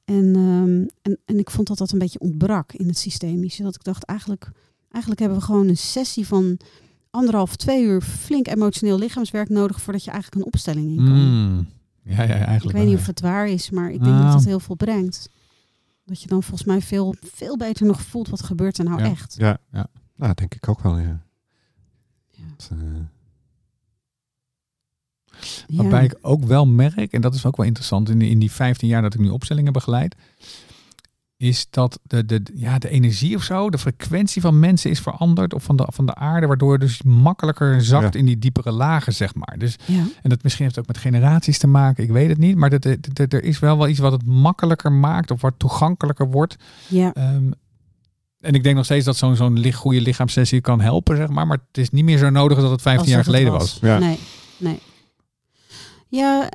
[0.04, 3.62] En, ehm, en, en ik vond dat dat een beetje ontbrak in het systemische.
[3.62, 4.50] Dat ik dacht, eigenlijk,
[4.90, 6.58] eigenlijk hebben we gewoon een sessie van
[7.10, 11.44] anderhalf, twee uur flink emotioneel lichaamswerk nodig voordat je eigenlijk een opstelling in kan.
[11.46, 11.66] Mm.
[12.02, 14.24] Ja, ja, Ik eigenlijk weet niet of het waar is, maar ik denk Nou.
[14.24, 15.28] dat het heel veel brengt.
[16.04, 19.10] Dat je dan volgens mij veel, veel beter nog voelt wat gebeurt er nou Ja.
[19.10, 19.34] echt.
[19.38, 19.58] ja.
[19.72, 19.86] Ja.
[20.16, 21.22] Nou, denk ik ook wel, ja.
[22.30, 22.44] Ja.
[22.56, 22.78] Dat, eh,
[25.66, 25.76] Ja.
[25.82, 28.50] Waarbij ik ook wel merk, en dat is ook wel interessant in die, in die
[28.52, 30.14] 15 jaar dat ik nu opstellingen begeleid,
[31.36, 35.54] is dat de, de, ja, de energie of zo, de frequentie van mensen is veranderd
[35.54, 38.18] of van de, van de aarde, waardoor je dus makkelijker zakt Ja.
[38.20, 39.54] in die diepere lagen, zeg maar.
[39.58, 40.04] Dus, Ja.
[40.22, 42.70] en dat misschien heeft het ook met generaties te maken, ik weet het niet, maar
[42.70, 46.30] dat, dat- dat- er is wel wel iets wat het makkelijker maakt of wat toegankelijker
[46.30, 46.56] wordt.
[46.88, 47.12] Ja.
[47.12, 47.50] Ehm,
[48.40, 51.46] en ik denk nog steeds dat zo'n zo'n lich- goede lichaamssessie kan helpen, zeg maar.
[51.46, 53.52] Maar het is niet meer zo nodig als dat het 15 Als jaar het geleden
[53.52, 53.78] was.
[53.80, 53.98] Ja.
[53.98, 54.18] Nee,
[54.58, 54.78] nee.
[56.08, 56.48] Ja,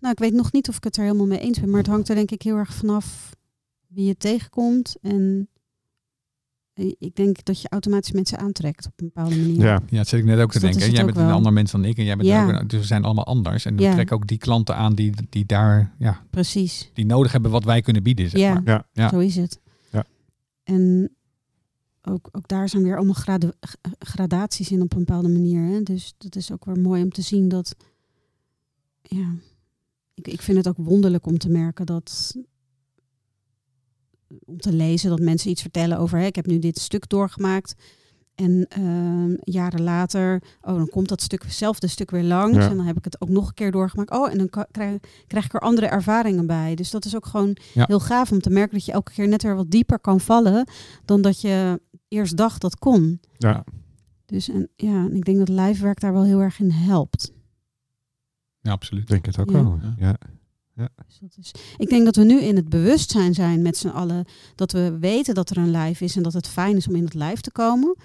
[0.00, 1.88] nou ik weet nog niet of ik het er helemaal mee eens ben, maar het
[1.88, 3.30] hangt er denk ik heel erg vanaf
[3.94, 5.46] wie je tegenkomt en
[6.98, 9.60] ik denk dat je automatisch mensen aantrekt op een bepaalde manier.
[9.60, 10.90] Ja, Ja, dat zit ik net ook te Dus denken.
[10.92, 11.34] Jij bent een wel.
[11.34, 12.44] ander mens dan ik en jij bent Ja.
[12.44, 13.64] ook een- dus we zijn allemaal anders.
[13.64, 13.92] En we Ja.
[13.92, 16.90] trekken ook die klanten aan die, die daar, ja, Precies.
[16.94, 18.30] die nodig hebben wat wij kunnen bieden.
[18.30, 18.52] Zeg Ja.
[18.52, 18.62] maar.
[18.64, 18.86] Ja.
[18.92, 19.08] Ja.
[19.08, 19.60] Zo is het.
[19.90, 20.04] Ja.
[20.62, 21.10] En
[22.02, 25.62] ook, ook daar zijn weer allemaal grada- g- gradaties in op een bepaalde manier.
[25.72, 25.82] Hè?
[25.82, 27.74] Dus dat is ook weer mooi om te zien dat.
[29.02, 29.34] Ja,
[30.14, 32.34] ik, ik vind het ook wonderlijk om te merken dat.
[34.44, 36.18] Om te lezen dat mensen iets vertellen over.
[36.18, 37.74] Hè, ik heb nu dit stuk doorgemaakt.
[38.34, 42.56] En ehm, jaren later, oh, dan komt dat stuk, hetzelfde stuk weer langs.
[42.56, 42.70] Ja.
[42.70, 44.10] En dan heb ik het ook nog een keer doorgemaakt.
[44.10, 46.74] Oh, en dan krijg, krijg ik er andere ervaringen bij.
[46.74, 47.84] Dus dat is ook gewoon Ja.
[47.86, 50.68] heel gaaf om te merken dat je elke keer net weer wat dieper kan vallen
[51.04, 53.20] dan dat je eerst dacht dat kon.
[53.38, 53.64] ja.
[54.26, 57.32] Dus en, ja, en ik denk dat lijfwerk daar wel heel erg in helpt.
[58.60, 59.02] Ja, absoluut.
[59.02, 59.62] ik denk het ook Ja.
[59.62, 59.78] wel.
[59.98, 60.16] Ja.
[60.74, 64.24] Dus dat is, ik denk dat we nu in het bewustzijn zijn met z'n allen.
[64.54, 67.04] Dat we weten dat er een lijf is en dat het fijn is om in
[67.04, 67.96] het lijf te komen.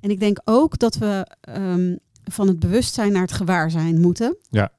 [0.00, 4.36] En ik denk ook dat we ehm, van het bewustzijn naar het gewaarzijn moeten.
[4.50, 4.72] Ja.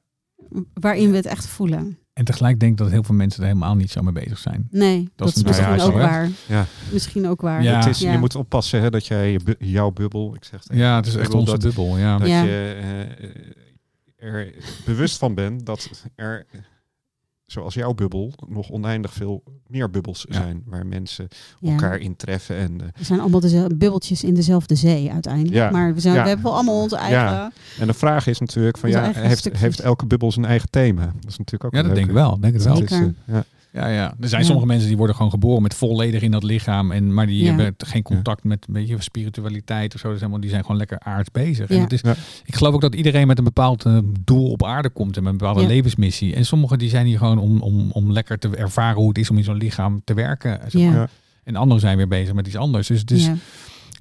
[0.74, 1.96] Waarin we het echt voelen.
[2.12, 4.68] En tegelijk denk ik dat heel veel mensen er helemaal niet zo mee bezig zijn.
[4.70, 6.30] Nee, dat, is is misschien ook waar.
[6.48, 6.66] Ja.
[6.92, 7.62] Misschien ook waar.
[7.62, 7.78] Ja.
[7.78, 8.12] Het is, Ja.
[8.12, 11.14] Je moet oppassen hè, dat jij bu- jouw bubbel, ik zeg het Ja, het is
[11.14, 11.98] echt onze dat, bubbel.
[11.98, 12.18] Ja.
[12.18, 12.42] dat Ja.
[12.42, 12.78] je
[14.16, 14.54] eh, er
[14.84, 16.46] bewust van bent dat er,
[17.52, 20.34] zoals jouw bubbel, nog oneindig veel meer bubbels Ja.
[20.34, 21.28] zijn waar mensen
[21.60, 21.70] Ja.
[21.70, 22.56] elkaar in treffen.
[22.56, 25.54] En, eh, We zijn allemaal dezelfde bubbeltjes in dezelfde zee uiteindelijk.
[25.54, 25.70] Ja.
[25.70, 26.22] Maar we, zijn, Ja.
[26.22, 27.20] we hebben wel allemaal onze eigen...
[27.20, 27.52] Ja.
[27.78, 29.60] en de vraag is natuurlijk van ja, heeft, stukjes.
[29.62, 31.04] heeft elke bubbel zijn eigen thema?
[31.04, 32.40] Dat is natuurlijk ook Ja, een dat denk ik wel.
[32.40, 32.76] Denk het wel.
[32.76, 33.14] Zeker.
[33.26, 33.44] eh, ja.
[33.72, 34.14] Ja, ja.
[34.20, 34.46] Er zijn Ja.
[34.46, 36.90] sommige mensen die worden gewoon geboren met volledig in dat lichaam.
[36.92, 37.54] En, maar die Ja.
[37.54, 40.08] hebben geen contact met een beetje spiritualiteit of zo.
[40.10, 41.68] Dus helemaal, die zijn gewoon lekker aards bezig.
[41.70, 42.14] En het is, Ja.
[42.44, 45.16] Ik geloof ook dat iedereen met een bepaald eh, doel op aarde komt.
[45.16, 45.66] En met een bepaalde Ja.
[45.66, 46.34] levensmissie.
[46.34, 49.30] En sommigen die zijn hier gewoon om, om, om lekker te ervaren hoe het is
[49.30, 50.60] om in zo'n lichaam te werken.
[50.68, 50.94] Zeg maar.
[50.94, 51.08] Ja.
[51.44, 52.86] En anderen zijn weer bezig met iets anders.
[52.86, 53.34] Dus, dus, ja.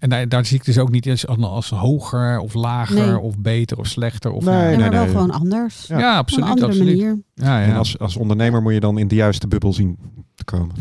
[0.01, 3.19] En daar, daar zie ik dus ook niet als, als hoger of lager Nee.
[3.19, 4.31] of beter of slechter.
[4.31, 5.11] Of Nee, ja, Ja, nee, maar wel nee.
[5.11, 5.85] gewoon anders.
[5.87, 6.45] ja, Op een absoluut.
[6.49, 6.97] andere absoluut.
[6.97, 7.21] manier.
[7.33, 9.97] Ja, En als, als ondernemer moet je dan in de juiste bubbel zien
[10.35, 10.75] te komen.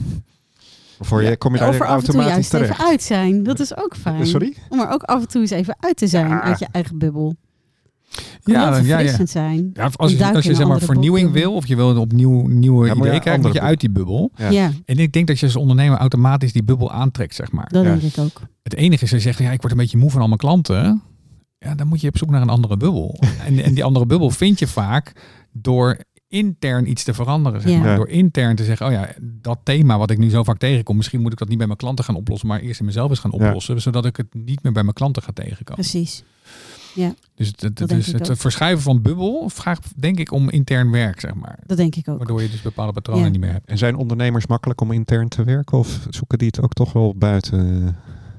[1.00, 2.70] Voor je kom je daar automatisch juist terecht.
[2.72, 3.42] even uit zijn.
[3.42, 4.26] Dat is ook fijn.
[4.26, 4.56] Sorry?
[4.68, 6.42] Om er ook af en toe eens even uit te zijn Ja.
[6.42, 7.36] uit je eigen bubbel.
[8.52, 8.82] Kan Ja, ja, ja.
[8.84, 9.70] verfrissend zijn.
[9.72, 12.94] Ja, als je, als je zeg maar vernieuwing wil of je wil opnieuw nieuwe Ja,
[12.94, 14.30] ideeën krijgen, moet je uit die bubbel.
[14.36, 14.50] Ja.
[14.50, 17.68] Ja, En ik denk dat je als ondernemer automatisch die bubbel aantrekt, zeg maar.
[17.68, 17.90] dat Ja.
[17.96, 18.40] denk ik ook.
[18.62, 20.38] Het enige is, als je zegt, ja, ik word een beetje moe van al mijn
[20.38, 21.02] klanten.
[21.58, 23.20] Ja, dan moet je op zoek naar een andere bubbel.
[23.46, 25.12] en, en die andere bubbel vind je vaak
[25.52, 25.98] door
[26.28, 27.60] intern iets te veranderen.
[27.60, 27.78] Zeg Ja.
[27.78, 27.88] maar.
[27.88, 27.96] Ja.
[27.96, 31.20] Door intern te zeggen, oh ja, dat thema wat ik nu zo vaak tegenkom, misschien
[31.20, 33.32] moet ik dat niet bij mijn klanten gaan oplossen, maar eerst in mezelf eens gaan
[33.36, 33.46] Ja.
[33.46, 35.74] oplossen, zodat ik het niet meer bij mijn klanten ga tegenkomen.
[35.74, 36.24] Precies.
[37.34, 38.36] Dus het, het, Dat dus het ook.
[38.36, 41.58] verschuiven van bubbel vraagt denk ik om intern werk, zeg maar.
[41.66, 42.18] Dat denk ik ook.
[42.18, 43.28] Waardoor je dus bepaalde patronen Ja.
[43.30, 43.68] niet meer hebt.
[43.68, 47.14] En zijn ondernemers makkelijk om intern te werken of zoeken die het ook toch wel
[47.16, 47.96] buiten?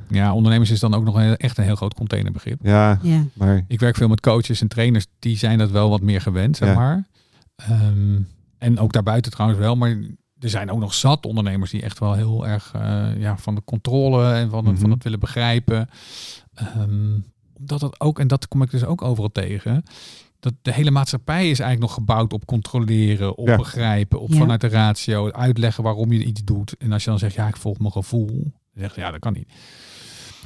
[0.09, 2.59] Ja, ondernemers is dan ook nog een, echt een heel groot containerbegrip.
[2.63, 3.23] Ja, Ja.
[3.33, 6.57] maar Ik werk veel met coaches en trainers, die zijn dat wel wat meer gewend,
[6.57, 6.75] zeg Ja.
[6.75, 7.07] maar.
[7.55, 8.19] Ehm,
[8.57, 9.89] en ook daarbuiten trouwens wel, maar
[10.39, 13.61] er zijn ook nog zat ondernemers die echt wel heel erg eh, ja, van de
[13.65, 14.91] controle en van, het, van Mhm.
[14.93, 15.89] het willen begrijpen.
[16.53, 17.13] Ehm,
[17.61, 19.83] omdat het ook, en dat kom ik dus ook overal tegen,
[20.39, 23.55] dat de hele maatschappij is eigenlijk nog gebouwd op controleren, op Ja.
[23.57, 24.37] begrijpen, op Ja.
[24.37, 26.75] vanuit de ratio, uitleggen waarom je iets doet.
[26.77, 28.51] En als je dan zegt, ja, ik volg mijn gevoel, dan
[28.83, 29.51] zeg je, ja, dat kan niet.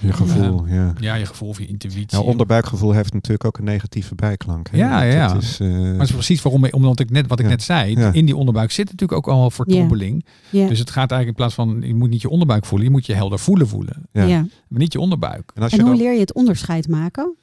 [0.06, 0.94] Je gevoel, ja.
[1.00, 2.06] Ja, je gevoel of je intuïtie.
[2.10, 4.70] Nou, onderbuikgevoel heeft natuurlijk ook een negatieve bijklank.
[4.72, 4.78] hè.
[4.78, 5.36] Ja, Dat ja.
[5.38, 7.52] Is, eh, Maar dat is precies waarom, omdat ik net, wat ik Ja.
[7.52, 8.14] net zei, Ja.
[8.14, 10.26] in die onderbuik zit natuurlijk ook al vertrobbeling.
[10.50, 10.68] Ja.
[10.68, 13.06] Dus het gaat eigenlijk in plaats van, je moet niet je onderbuik voelen, je moet
[13.06, 14.04] je helder voelen voelen.
[14.12, 14.24] ja.
[14.24, 14.46] ja.
[14.68, 15.52] Maar niet je onderbuik.
[15.56, 17.36] En als En je hoe dan, leer je het onderscheid maken?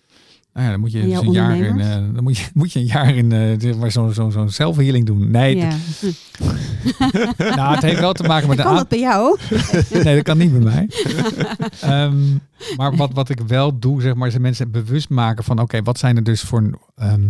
[0.54, 2.46] Nou ja, dan moet je En dus jouw een jaar in, eh, dan moet je,
[2.54, 5.30] moet je een jaar in eh, maar zo'n zo, zo'n self-healing doen.
[5.30, 5.68] Nee, Ja.
[5.70, 9.38] het, nou, het heeft wel te maken met de Kan dat bij jou?
[10.04, 10.88] Nee, dat kan niet bij mij.
[11.80, 12.18] Ehm,
[12.76, 15.98] maar wat, wat ik wel doe, zeg maar, is mensen bewust maken van, oké, wat
[15.98, 17.28] zijn er dus voor, ehm,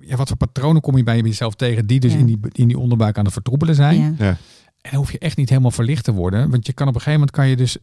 [0.00, 2.18] ja, wat voor patronen kom je bij jezelf tegen die dus Ja.
[2.18, 4.00] in, die, in die onderbuik aan het vertroebelen zijn.
[4.00, 4.12] Ja.
[4.18, 4.28] ja,
[4.80, 6.50] En dan hoef je echt niet helemaal verlicht te worden.
[6.50, 7.76] Want je kan op een gegeven moment kan je dus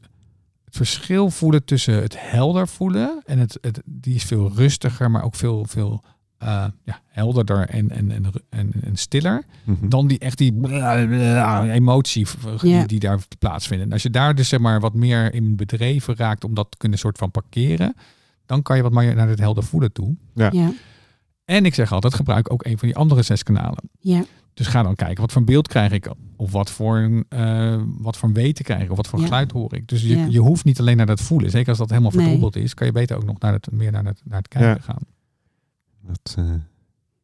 [0.75, 3.21] verschil voelen tussen het helder voelen.
[3.25, 6.03] En het, het die is veel rustiger, maar ook veel, veel
[6.37, 9.43] eh, ja, helderder en, en, en, en, en stiller.
[9.63, 9.89] mhm.
[9.89, 10.53] Dan die echt die
[11.71, 12.27] emotie
[12.61, 12.85] die, Ja.
[12.85, 13.87] die daar plaatsvinden.
[13.87, 16.77] En als je daar dus zeg maar wat meer in bedreven raakt om dat te
[16.77, 17.95] kunnen soort van parkeren.
[18.45, 20.15] Dan kan je wat meer naar het helder voelen toe.
[20.33, 20.71] Ja.
[21.45, 23.89] En ik zeg altijd, gebruik ook een van die andere zes kanalen.
[23.99, 24.23] Ja.
[24.55, 26.09] Dus ga dan kijken, wat voor beeld krijg ik?
[26.35, 28.89] Of wat voor een, eh, wat voor weten krijg ik?
[28.91, 29.25] Of wat voor Ja.
[29.25, 29.87] geluid hoor ik?
[29.87, 30.25] Dus je, Ja.
[30.29, 31.49] je hoeft niet alleen naar dat voelen.
[31.49, 32.19] Zeker als dat helemaal Nee.
[32.19, 34.69] vertroebeld is, kan je beter ook nog naar het, meer naar het, naar het kijken
[34.69, 34.77] Ja.
[34.79, 35.01] gaan.
[36.01, 36.45] Dat, eh,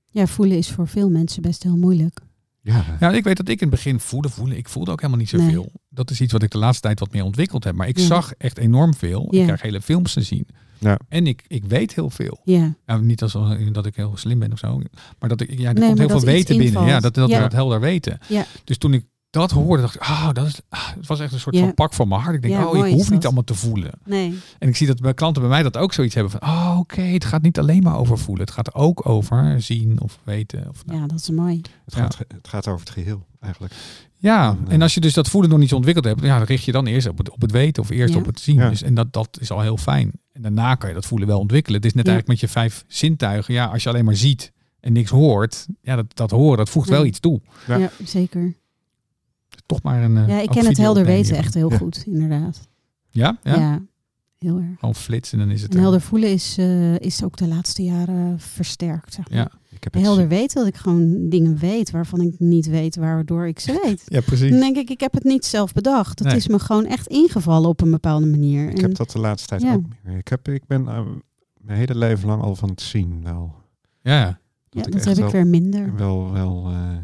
[0.09, 2.19] ja, voelen is voor veel mensen best heel moeilijk.
[2.61, 2.86] ja.
[2.99, 4.57] Ja, ik weet dat ik in het begin voelde, voelen.
[4.57, 5.71] Ik voelde ook helemaal niet zoveel.
[5.89, 7.75] dat is iets wat ik de laatste tijd wat meer ontwikkeld heb.
[7.75, 8.05] Maar ik Ja.
[8.05, 9.27] zag echt enorm veel.
[9.32, 9.39] Ja.
[9.39, 10.47] Ik krijg hele films te zien.
[10.84, 10.99] Ja.
[11.09, 12.39] En ik, ik weet heel veel.
[12.43, 13.38] Ja, Nou, niet als
[13.71, 14.82] dat ik heel slim ben of zo.
[15.19, 16.86] Maar dat ik, ja, er Nee, komt heel veel weten binnen.
[16.86, 17.39] Ja, dat, dat, Ja.
[17.39, 18.19] dat helder weten.
[18.27, 18.45] Ja.
[18.63, 21.39] Dus toen ik dat hoorde, dacht ik, ah, dat is, ah, het was echt een
[21.39, 21.61] soort Ja.
[21.61, 22.36] van pak van mijn hart.
[22.36, 23.91] Ik denk, Ja, oh, ik hoef niet allemaal te voelen.
[24.05, 24.38] nee.
[24.59, 27.01] En ik zie dat bij klanten bij mij dat ook zoiets hebben van, oh, oké,
[27.01, 28.45] het gaat niet alleen maar over voelen.
[28.45, 30.69] Het gaat ook over zien of weten.
[30.69, 31.61] Of, nou, Ja, dat is mooi.
[31.86, 33.73] Het, gaat, het gaat over het geheel eigenlijk.
[34.17, 36.47] Ja, En, eh, als je dus dat voelen nog niet zo ontwikkeld hebt, ja, dan
[36.47, 38.19] richt je dan eerst op het, op het weten of eerst Ja.
[38.19, 38.55] op het zien.
[38.55, 38.69] Ja.
[38.69, 40.11] Dus, en dat, dat is al heel fijn.
[40.34, 41.77] En daarna kan je dat voelen wel ontwikkelen.
[41.77, 42.11] Het is net Ja.
[42.11, 43.53] eigenlijk met je vijf zintuigen.
[43.53, 46.88] Ja, als je alleen maar ziet en niks hoort, ja, dat, dat horen, dat voegt
[46.89, 46.93] Ja.
[46.93, 47.41] wel iets toe.
[47.67, 47.75] Ja.
[47.77, 48.53] Ja, zeker.
[49.65, 50.17] Toch maar een.
[50.17, 51.43] eh, Ja, ik ken het helder weten hiervan.
[51.43, 51.77] echt heel Ja.
[51.77, 52.67] goed, inderdaad.
[53.09, 53.55] Ja, ja.
[53.55, 53.82] Ja,
[54.39, 54.79] heel erg.
[54.79, 55.71] Gewoon flitsen en dan is het.
[55.71, 55.82] En er.
[55.84, 59.13] helder voelen is, eh, is ook de laatste jaren versterkt.
[59.13, 59.38] Zeg maar.
[59.39, 59.51] Ja.
[59.72, 63.47] Ik heb het Helder weten dat ik gewoon dingen weet waarvan ik niet weet waardoor
[63.47, 64.01] ik ze weet.
[64.15, 64.49] Ja, precies.
[64.49, 66.19] Dan denk ik, ik heb het niet zelf bedacht.
[66.19, 66.38] Het Nee.
[66.38, 68.69] is me gewoon echt ingevallen op een bepaalde manier.
[68.69, 69.74] Ik En- heb dat de laatste tijd Ja.
[69.74, 70.17] ook meer.
[70.17, 71.05] Ik, heb, ik ben eh,
[71.57, 73.55] mijn hele leven lang al van het zien wel.
[74.01, 75.95] Ja, ja, dat ik dat heb ik weer minder.
[75.95, 76.97] Wel, wel eh,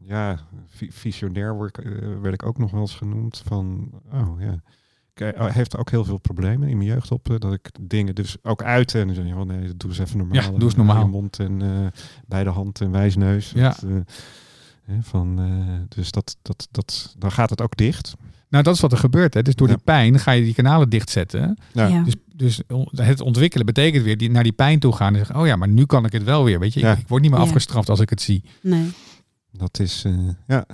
[0.00, 3.42] ja, vi- visionair word, eh, werd ik ook nog wel eens genoemd.
[3.46, 4.60] Van, oh ja.
[5.20, 7.30] Ik, eh, Hij heeft ook heel veel problemen in mijn jeugd op.
[7.30, 9.00] eh, Dat ik dingen dus ook uiten.
[9.00, 10.42] En dan zeg je, oh nee, doe eens even normaal.
[10.42, 11.02] Ja, doe eens En normaal.
[11.04, 13.50] Je mond en eh, bij de hand en wijsneus.
[13.54, 13.68] Ja.
[13.68, 13.96] Dat, eh,
[14.84, 18.14] hè, van, eh, dus dat, dat, dat, dan gaat het ook dicht.
[18.48, 19.34] Nou, dat is wat er gebeurt.
[19.34, 19.42] Hè.
[19.42, 19.74] Dus door Ja.
[19.74, 21.58] die pijn ga je die kanalen dichtzetten.
[21.72, 21.86] Ja.
[21.86, 22.02] Ja.
[22.02, 22.62] Dus, dus
[22.94, 25.68] het ontwikkelen betekent weer die, naar die pijn toe gaan en zeggen, oh ja, maar
[25.68, 26.58] nu kan ik het wel weer.
[26.58, 26.92] Weet je, Ja.
[26.92, 27.46] ik, ik word niet meer Ja.
[27.46, 28.44] afgestraft als ik het zie.
[28.62, 28.90] Nee.
[29.52, 30.12] Dat is, eh,
[30.46, 30.64] ja,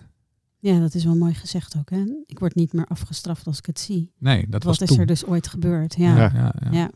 [0.65, 1.91] Ja, dat is wel mooi gezegd ook.
[1.91, 2.05] Hè?
[2.27, 4.13] Ik word niet meer afgestraft als ik het zie.
[4.19, 5.01] Nee, dat was Wat is toen.
[5.01, 5.95] er dus ooit gebeurd?
[5.95, 6.31] Ja, Ja.
[6.35, 6.55] ja.
[6.61, 6.91] Ja, ja.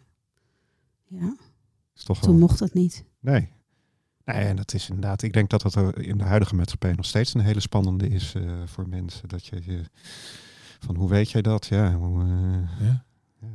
[1.08, 1.36] ja.
[1.96, 2.30] is toch wel...
[2.30, 3.04] Toen mocht het niet.
[3.20, 3.48] Nee.
[4.24, 7.04] Nee, en dat is inderdaad, ik denk dat dat er in de huidige maatschappij nog
[7.06, 9.28] steeds een hele spannende is eh, voor mensen.
[9.28, 9.82] Dat je, je
[10.78, 11.66] van hoe weet jij dat?
[11.66, 13.04] Ja, hoe, eh, Ja.
[13.40, 13.48] ja.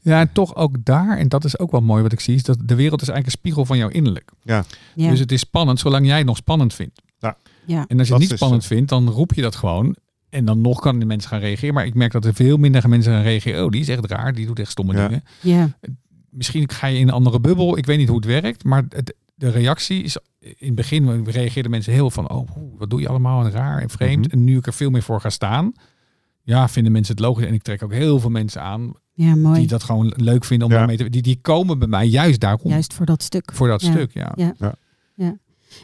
[0.00, 2.42] Ja, en toch ook daar, en dat is ook wel mooi wat ik zie, is
[2.42, 4.30] dat de wereld is eigenlijk een spiegel van jouw innerlijk.
[4.42, 4.64] Ja,
[4.94, 7.02] Dus het is spannend zolang jij het nog spannend vindt.
[7.18, 7.36] ja.
[7.66, 9.96] En als je Dat het niet spannend eh, vindt, dan roep je dat gewoon.
[10.28, 11.74] En dan nog kan de mensen gaan reageren.
[11.74, 13.64] Maar ik merk dat er veel minder mensen gaan reageren.
[13.64, 14.34] Oh, die is echt raar.
[14.34, 15.06] Die doet echt stomme Ja.
[15.08, 15.24] dingen.
[15.40, 15.78] ja.
[16.30, 17.76] Misschien ga je in een andere bubbel.
[17.78, 18.64] Ik weet niet hoe het werkt.
[18.64, 20.16] Maar het, de reactie is...
[20.38, 22.30] In het begin reageerden mensen heel van...
[22.30, 22.48] Oh,
[22.78, 24.24] wat doe je allemaal en raar en vreemd.
[24.26, 24.34] Mhm.
[24.34, 25.72] En nu ik er veel meer voor ga staan...
[26.44, 27.46] Ja, vinden mensen het logisch.
[27.46, 28.92] En ik trek ook heel veel mensen aan...
[29.12, 29.58] ja, mooi.
[29.58, 30.78] Die dat gewoon leuk vinden om Ja.
[30.78, 31.10] daarmee te...
[31.10, 32.70] Die, die komen bij mij juist daarom.
[32.70, 33.50] Juist voor dat stuk.
[33.54, 33.90] Voor dat Ja.
[33.90, 34.32] stuk, ja.
[34.36, 34.54] Ja.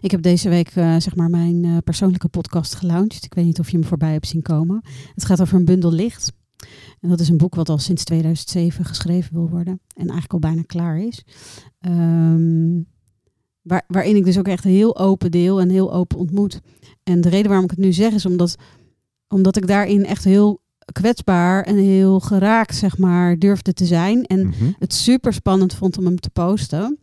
[0.01, 3.25] Ik heb deze week eh, zeg maar mijn eh, persoonlijke podcast gelaunched.
[3.25, 4.83] Ik weet niet of je hem voorbij hebt zien komen.
[5.15, 6.33] Het gaat over een bundel licht.
[7.01, 9.81] En dat is een boek wat al sinds 2007 geschreven wil worden.
[9.95, 11.25] En eigenlijk al bijna klaar is.
[11.81, 12.81] Ehm,
[13.63, 16.61] waar, waarin ik dus ook echt heel open deel en heel open ontmoet.
[17.03, 18.57] En de reden waarom ik het nu zeg is omdat,
[19.29, 20.61] omdat ik daarin echt heel
[20.93, 24.25] kwetsbaar en heel geraakt zeg maar durfde te zijn.
[24.25, 24.71] En mhm.
[24.79, 26.99] het super spannend vond om hem te posten.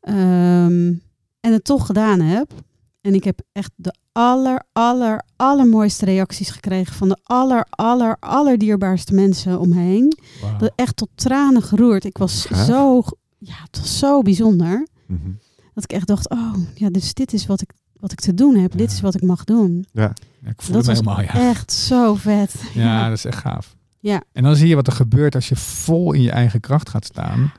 [0.00, 0.92] Ehm,
[1.40, 2.52] en het toch gedaan heb.
[3.00, 9.14] En ik heb echt de aller, aller, allermooiste reacties gekregen van de aller, aller, allerdierbaarste
[9.14, 10.18] mensen om me heen.
[10.42, 10.58] Wauw.
[10.58, 12.04] Dat echt tot tranen geroerd.
[12.04, 12.66] Ik was Gaaf.
[12.66, 13.02] zo,
[13.38, 14.86] ja, het was zo bijzonder.
[15.06, 15.30] Mhm.
[15.74, 17.70] Dat ik echt dacht, oh, ja, dus dit is wat ik,
[18.00, 18.70] wat ik te doen heb.
[18.72, 18.96] Dit Ja.
[18.96, 19.86] is wat ik mag doen.
[19.92, 20.12] Ja,
[20.42, 21.48] Ja, ik voel Dat het was helemaal, ja.
[21.50, 22.54] echt zo vet.
[22.74, 23.76] Ja, dat is echt gaaf.
[24.00, 24.22] Ja.
[24.32, 27.04] En dan zie je wat er gebeurt als je vol in je eigen kracht gaat
[27.04, 27.52] staan.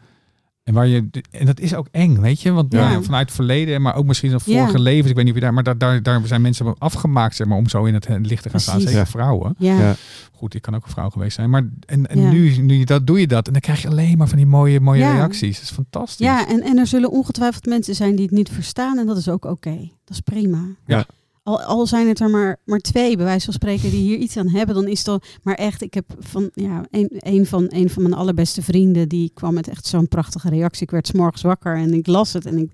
[0.70, 2.52] En, waar je, en dat is ook eng, weet je?
[2.52, 2.92] Want Ja.
[2.92, 4.60] ja, vanuit het verleden, maar ook misschien van Ja.
[4.60, 7.36] vorige levens, ik weet niet of je daar, maar daar, daar, daar zijn mensen afgemaakt,
[7.36, 8.80] zeg maar, om zo in het licht te gaan staan.
[8.82, 9.06] Zeker Ja.
[9.06, 9.56] vrouwen.
[9.58, 9.96] Ja, Ja.
[10.34, 11.50] Goed, ik kan ook een vrouw geweest zijn.
[11.50, 12.32] Maar en, en Ja.
[12.32, 13.46] nu, nu je dat, doe je dat.
[13.48, 15.12] En dan krijg je alleen maar van die mooie, mooie Ja.
[15.14, 15.56] reacties.
[15.56, 16.26] Dat is fantastisch.
[16.26, 18.98] Ja, en, en er zullen ongetwijfeld mensen zijn die het niet verstaan.
[18.98, 19.76] En dat is ook oké.
[20.06, 20.62] Dat is prima.
[20.86, 21.06] Ja.
[21.50, 24.38] Al, al zijn het er maar, maar twee, bij wijze van spreken, die hier iets
[24.38, 25.26] aan hebben, dan is dat.
[25.44, 29.32] Maar echt, ik heb van ja, een, een, van, een van mijn allerbeste vrienden, die
[29.34, 30.84] kwam met echt zo'n prachtige reactie.
[30.84, 32.46] Ik werd 's morgens wakker en ik las het.
[32.46, 32.72] En ik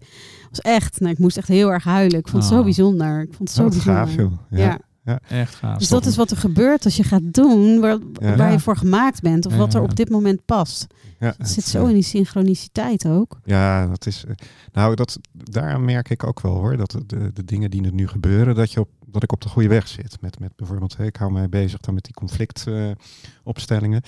[0.50, 2.20] was echt, nou, ik moest echt heel erg huilen.
[2.20, 2.64] Ik vond het zo Oh.
[2.64, 3.22] bijzonder.
[3.22, 3.94] Ik vond het zo bijzonder.
[3.94, 4.32] gaaf joh.
[4.50, 4.58] Ja.
[4.60, 4.80] Ja.
[5.28, 5.78] Echt gaaf.
[5.78, 8.36] Dus dat is wat er gebeurt als je gaat doen waar, Ja.
[8.36, 9.46] waar je voor gemaakt bent.
[9.46, 9.86] Of Ja, wat er ja.
[9.86, 10.88] op dit moment past.
[11.20, 13.40] Ja, Het zit het, zo eh, in die synchroniciteit ook.
[13.44, 14.26] Ja, dat is.
[14.28, 14.36] eh,
[14.74, 16.78] Nou, dat, daaraan merk ik ook wel hoor.
[16.78, 19.50] Dat de, de dingen die er nu gebeuren, dat, je op, dat ik op de
[19.50, 20.18] goede weg zit.
[20.22, 24.02] Met, met bijvoorbeeld, hè, ik hou mij bezig dan met die conflictopstellingen.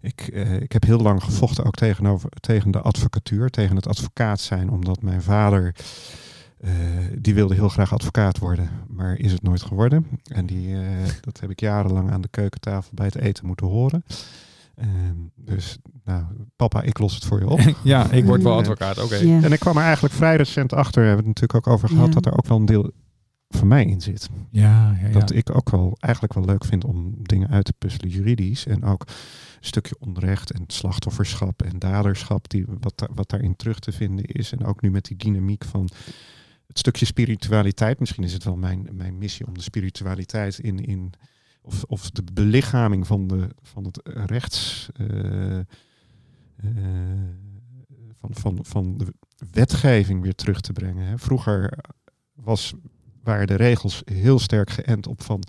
[0.00, 4.40] ik, eh, ik heb heel lang gevochten ook tegenover, tegen de advocatuur, tegen het advocaat
[4.40, 5.74] zijn, omdat mijn vader.
[6.60, 6.70] Eh,
[7.18, 10.06] die wilde heel graag advocaat worden, maar is het nooit geworden.
[10.22, 10.82] En die, eh,
[11.20, 14.04] dat heb ik jarenlang aan de keukentafel bij het eten moeten horen.
[14.74, 16.24] Ehm, dus, nou,
[16.56, 17.60] papa, ik los het voor je op.
[17.84, 18.58] ja, ik word wel Ja.
[18.58, 19.02] advocaat.
[19.02, 19.16] Oké.
[19.16, 19.42] Ja.
[19.42, 22.06] En ik kwam er eigenlijk vrij recent achter, we hebben het natuurlijk ook over gehad,
[22.06, 22.12] Ja.
[22.12, 22.90] dat er ook wel een deel
[23.48, 24.28] van mij in zit.
[24.50, 25.12] Ja, ja, ja.
[25.12, 28.66] Dat ik ook wel eigenlijk wel leuk vind om dingen uit te puzzelen juridisch.
[28.66, 29.14] En ook een
[29.66, 34.52] stukje onrecht en slachtofferschap en daderschap, die, wat, wat daarin terug te vinden is.
[34.52, 35.88] En ook nu met die dynamiek van
[36.70, 38.00] het stukje spiritualiteit.
[38.00, 40.78] Misschien is het wel mijn, mijn missie om de spiritualiteit in.
[40.78, 41.12] in
[41.62, 44.88] of, of de belichaming van, de, van het rechts.
[44.92, 45.64] eh, eh,
[48.20, 49.14] van, van, van de
[49.50, 51.06] wetgeving weer terug te brengen.
[51.06, 51.18] Hè.
[51.18, 51.78] Vroeger
[52.34, 52.74] was,
[53.22, 55.42] waren de regels heel sterk geënt op van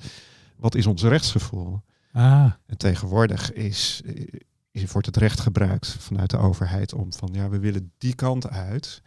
[0.57, 1.81] wat is ons rechtsgevoel.
[2.11, 4.01] Ah, En tegenwoordig is,
[4.71, 8.49] is, wordt het recht gebruikt vanuit de overheid om van ja, we willen die kant
[8.49, 9.01] uit.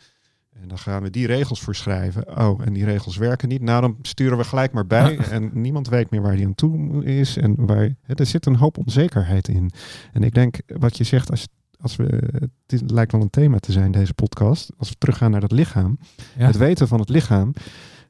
[0.62, 2.38] En dan gaan we die regels voorschrijven.
[2.38, 3.62] Oh, en die regels werken niet.
[3.62, 5.16] Nou, dan sturen we gelijk maar bij.
[5.30, 7.36] En niemand weet meer waar die aan toe is.
[7.36, 9.70] En waar, hè, er zit een hoop onzekerheid in.
[10.12, 11.48] En ik denk, wat je zegt, als,
[11.80, 12.32] als we,
[12.66, 14.70] het lijkt wel een thema te zijn, deze podcast.
[14.78, 15.98] Als we teruggaan naar dat lichaam.
[16.38, 16.46] ja.
[16.46, 17.52] Het weten van het lichaam.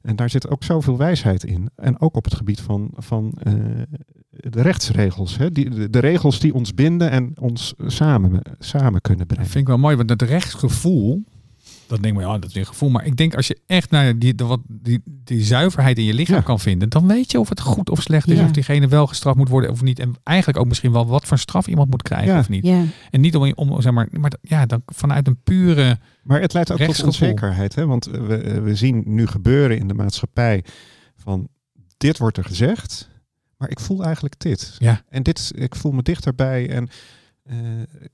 [0.03, 1.70] En daar zit ook zoveel wijsheid in.
[1.76, 3.53] En ook op het gebied van, van eh,
[4.30, 5.36] de rechtsregels.
[5.36, 5.51] Hè?
[5.51, 9.51] Die, de, de regels die ons binden en ons samen, samen kunnen Dat brengen.
[9.51, 11.24] vind ik wel mooi, want het rechtsgevoel,
[11.95, 12.88] dat denk ik, ja, dat is een gevoel.
[12.90, 16.14] Maar ik denk als je echt naar die, de, wat, die, die zuiverheid in je
[16.14, 16.42] lichaam Ja.
[16.42, 18.45] kan vinden, dan weet je of het goed of slecht is, Ja.
[18.45, 19.99] of diegene wel gestraft moet worden of niet.
[19.99, 22.38] En eigenlijk ook misschien wel wat voor straf iemand moet krijgen Ja.
[22.38, 22.66] of niet.
[22.66, 26.53] Ja, En niet om, om zeg maar, maar ja, dan vanuit een pure, Maar het
[26.53, 27.74] leidt ook tot onzekerheid.
[27.74, 27.86] Hè?
[27.86, 30.64] Want we, we zien nu gebeuren in de maatschappij
[31.16, 31.49] van
[31.97, 33.09] dit wordt er gezegd,
[33.57, 34.76] maar ik voel eigenlijk dit.
[34.78, 35.03] Ja.
[35.09, 36.70] En dit, ik voel me dichterbij.
[36.70, 36.88] En
[37.45, 37.57] eh,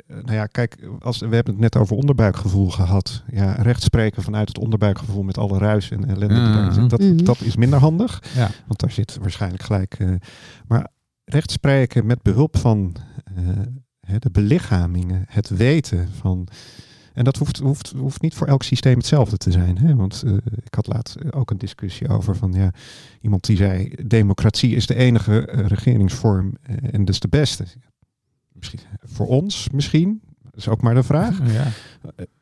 [0.06, 3.22] nou ja, kijk, als, we hebben het net over onderbuikgevoel gehad.
[3.30, 7.24] Ja, rechtspreken vanuit het onderbuikgevoel met alle ruis en ellende die daarin zit, dat, Mhm.
[7.24, 8.22] dat is minder handig.
[8.34, 9.94] ja, Want daar zit waarschijnlijk gelijk.
[9.98, 10.08] eh,
[10.66, 10.88] maar
[11.24, 13.34] rechtspreken met behulp van eh,
[14.00, 16.48] hè, de belichamingen, het weten van.
[17.14, 19.78] En dat hoeft, hoeft, hoeft niet voor elk systeem hetzelfde te zijn.
[19.78, 19.94] Hè?
[19.96, 20.32] Want eh,
[20.64, 22.72] ik had laatst ook een discussie over van ja,
[23.20, 26.54] iemand die zei: democratie is de enige regeringsvorm
[26.90, 27.64] en dus de beste.
[28.60, 30.20] Misschien voor ons, misschien.
[30.42, 31.38] Dat is ook maar de vraag.
[31.52, 31.66] ja.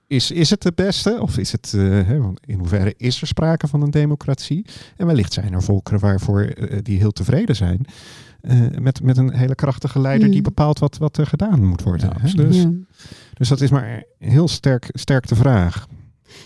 [0.07, 1.19] Is, is het de beste?
[1.21, 2.11] Of is het, eh,
[2.45, 4.67] in hoeverre is er sprake van een democratie?
[4.97, 7.85] En wellicht zijn er volkeren waarvoor eh, die heel tevreden zijn.
[8.41, 12.09] eh, met, met een hele krachtige leider die bepaalt wat, wat er gedaan moet worden.
[12.09, 12.23] Ja, hè?
[12.23, 12.53] absoluut.
[12.53, 12.71] Dus, ja.
[13.35, 15.87] dus dat is maar heel sterk, sterk de vraag.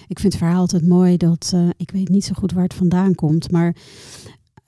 [0.08, 2.74] Ik vind het verhaal altijd mooi dat, eh, ik weet niet zo goed waar het
[2.74, 3.76] vandaan komt, maar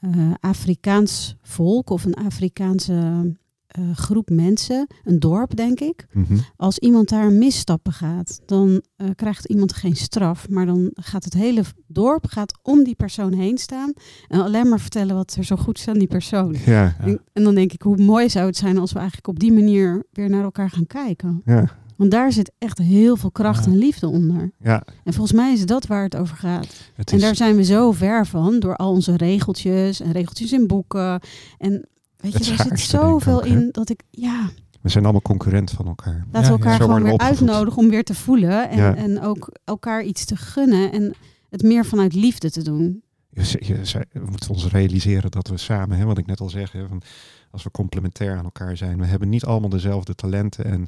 [0.01, 3.33] eh, Afrikaans volk of een Afrikaanse
[3.75, 6.37] eh, groep mensen, een dorp denk ik, Mhm.
[6.57, 11.25] als iemand daar een misstap begaat, dan eh, krijgt iemand geen straf, maar dan gaat
[11.25, 13.93] het hele dorp gaat om die persoon heen staan
[14.29, 16.57] en alleen maar vertellen wat er zo goed is aan die persoon.
[16.67, 17.17] Ja, Ja.
[17.33, 20.05] En, dan denk ik, hoe mooi zou het zijn als we eigenlijk op die manier
[20.13, 21.43] weer naar elkaar gaan kijken.
[21.45, 24.53] ja, Want daar zit echt heel veel kracht en liefde onder.
[24.61, 24.83] ja.
[25.05, 26.67] En volgens mij is dat waar het over gaat.
[26.95, 30.67] Het En daar zijn we zo ver van door al onze regeltjes en regeltjes in
[30.67, 31.21] boeken.
[31.59, 31.89] En
[32.33, 34.51] weet je, er zit zoveel ook, in dat ik, ja,
[34.81, 36.25] we zijn allemaal concurrent van elkaar.
[36.33, 37.39] laten Ja, we elkaar gewoon weer opgevoed.
[37.39, 38.71] uitnodigen om weer te voelen.
[38.71, 38.95] En, Ja.
[38.97, 41.15] en ook elkaar iets te gunnen en
[41.51, 43.03] het meer vanuit liefde te doen.
[43.31, 47.03] We moeten ons realiseren dat we samen, hè, wat ik net al zeg, hè, van,
[47.51, 50.65] als we complementair aan elkaar zijn, we hebben niet allemaal dezelfde talenten.
[50.65, 50.87] En,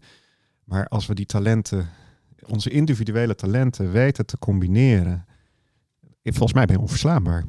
[0.64, 1.88] maar als we die talenten,
[2.46, 5.24] onze individuele talenten weten te combineren,
[6.22, 7.44] eh, volgens mij ben je onverslaanbaar.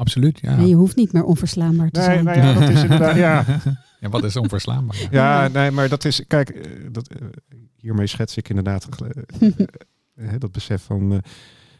[0.00, 0.38] Absoluut.
[0.40, 0.56] Ja.
[0.56, 2.24] En je hoeft niet meer onverslaanbaar te Nee, zijn.
[2.24, 3.44] nou ja, dat is inderdaad, ja.
[4.00, 5.06] Ja, wat is onverslaanbaar?
[5.10, 5.48] Ja.
[5.48, 7.26] Nee, maar dat is, kijk, eh, dat, eh,
[7.76, 8.88] hiermee schets ik inderdaad
[10.14, 11.18] eh, dat besef van, eh,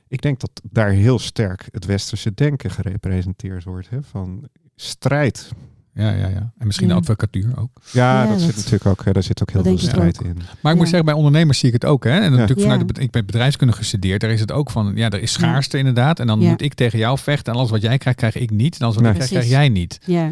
[0.08, 5.50] ik denk dat daar heel sterk het westerse denken gerepresenteerd wordt, hè, van strijd.
[5.94, 6.52] Ja, ja, ja.
[6.58, 6.94] En misschien Ja.
[6.94, 7.70] de advocatuur ook.
[7.92, 10.36] Ja, Ja, dat, dat- zit natuurlijk ook, hè, daar zit ook heel veel strijd in.
[10.60, 12.04] Maar ik moet zeggen, bij ondernemers zie ik het ook.
[12.04, 12.10] Hè?
[12.20, 12.68] En natuurlijk Ja.
[12.68, 14.20] vanuit de, ik ben bedrijfskunde gestudeerd.
[14.20, 16.20] Daar is het ook van, ja, er is schaarste inderdaad.
[16.20, 16.48] En dan Ja.
[16.50, 17.52] moet ik tegen jou vechten.
[17.52, 18.74] En alles wat jij krijgt, krijg ik niet.
[18.78, 19.12] En alles wat Nee.
[19.14, 19.98] ik krijg, jij niet.
[20.04, 20.30] Ja,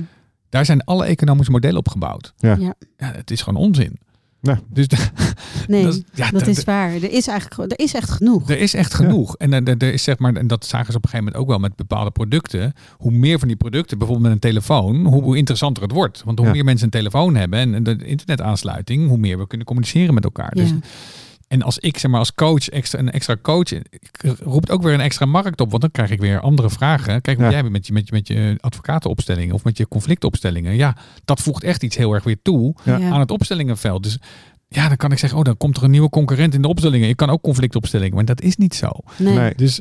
[0.51, 2.33] Daar zijn alle economische modellen op gebouwd.
[2.37, 2.57] Ja.
[2.59, 2.75] Ja.
[2.99, 3.99] Ja, het is gewoon onzin.
[4.41, 4.61] Ja.
[4.73, 4.87] Dus
[5.67, 6.91] nee, dat is- ja, dat- is waar.
[6.95, 8.51] Er is eigenlijk er is echt genoeg.
[8.51, 9.37] Er is echt genoeg.
[9.37, 11.43] En er, er- er is zeg maar, en dat zagen ze op een gegeven moment
[11.43, 12.73] ook wel met bepaalde producten.
[12.97, 16.23] Hoe meer van die producten, bijvoorbeeld met een telefoon, hoe, hoe interessanter het wordt.
[16.25, 16.53] Want hoe Ja.
[16.55, 20.51] meer mensen een telefoon hebben en de internetaansluiting, hoe meer we kunnen communiceren met elkaar.
[20.55, 20.77] Dus Ja.
[21.49, 23.69] En als ik zeg maar als coach extra, een extra coach,
[24.43, 27.21] roept ook weer een extra markt op, want dan krijg ik weer andere vragen.
[27.21, 27.61] Kijk, wat Ja.
[27.61, 30.77] jij met je, met je, met je advocatenopstellingen of met je conflictopstellingen.
[30.77, 32.75] Ja, dat voegt echt iets heel erg weer toe.
[32.85, 32.99] Ja.
[33.11, 34.03] aan het opstellingenveld.
[34.03, 34.19] Dus
[34.69, 37.09] ja, dan kan ik zeggen, oh, dan komt er een nieuwe concurrent in de opstellingen.
[37.09, 38.91] Ik kan ook conflictopstellingen, maar dat is niet zo.
[39.17, 39.55] Nee, Nee.
[39.55, 39.81] Dus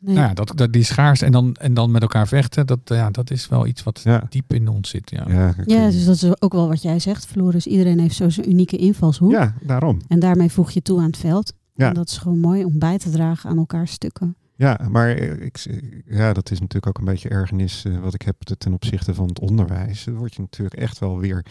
[0.00, 0.14] nee.
[0.14, 3.10] nou ja, dat, dat, die schaars en dan, en dan met elkaar vechten, dat, ja,
[3.10, 4.26] dat is wel iets wat Ja.
[4.28, 5.10] diep in ons zit.
[5.10, 5.24] Ja.
[5.28, 7.66] Ja, Ja, dus dat is ook wel wat jij zegt, Floris.
[7.66, 9.30] Iedereen heeft zo zijn unieke invalshoek.
[9.30, 10.00] ja, daarom.
[10.08, 11.52] En daarmee voeg je toe aan het veld.
[11.74, 11.88] Ja.
[11.88, 14.36] En dat is gewoon mooi om bij te dragen aan elkaar stukken.
[14.54, 15.66] Ja, maar ik,
[16.06, 19.28] ja, dat is natuurlijk ook een beetje ergernis eh, wat ik heb ten opzichte van
[19.28, 20.04] het onderwijs.
[20.04, 21.46] Dan word je natuurlijk echt wel weer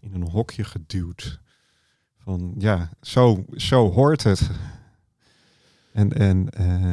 [0.00, 1.40] in een hokje geduwd.
[2.18, 4.50] Van ja, zo, zo hoort het.
[5.92, 6.92] En, en eh,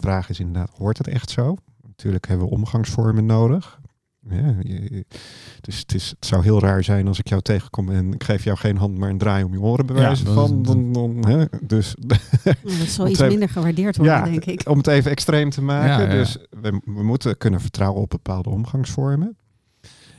[0.00, 1.56] vraag is inderdaad, hoort het echt zo?
[1.86, 3.80] Natuurlijk hebben we omgangsvormen nodig.
[4.28, 4.54] Ja,
[5.60, 8.44] dus het, is, het zou heel raar zijn als ik jou tegenkom en ik geef
[8.44, 10.62] jou geen hand, maar een draai om je oren bewijzen Ja, van.
[10.62, 11.94] dat- Dan, dan, hè, dus
[12.78, 14.68] dat zal iets minder gewaardeerd worden, ja, denk ik.
[14.68, 16.04] om het even extreem te maken.
[16.04, 16.18] Ja, ja.
[16.18, 19.36] Dus we, we moeten kunnen vertrouwen op bepaalde omgangsvormen.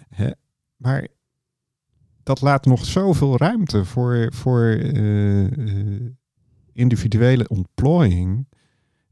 [0.09, 0.29] Hè,
[0.75, 1.07] maar
[2.23, 6.01] dat laat nog zoveel ruimte voor, voor eh, eh,
[6.73, 8.47] individuele ontplooiing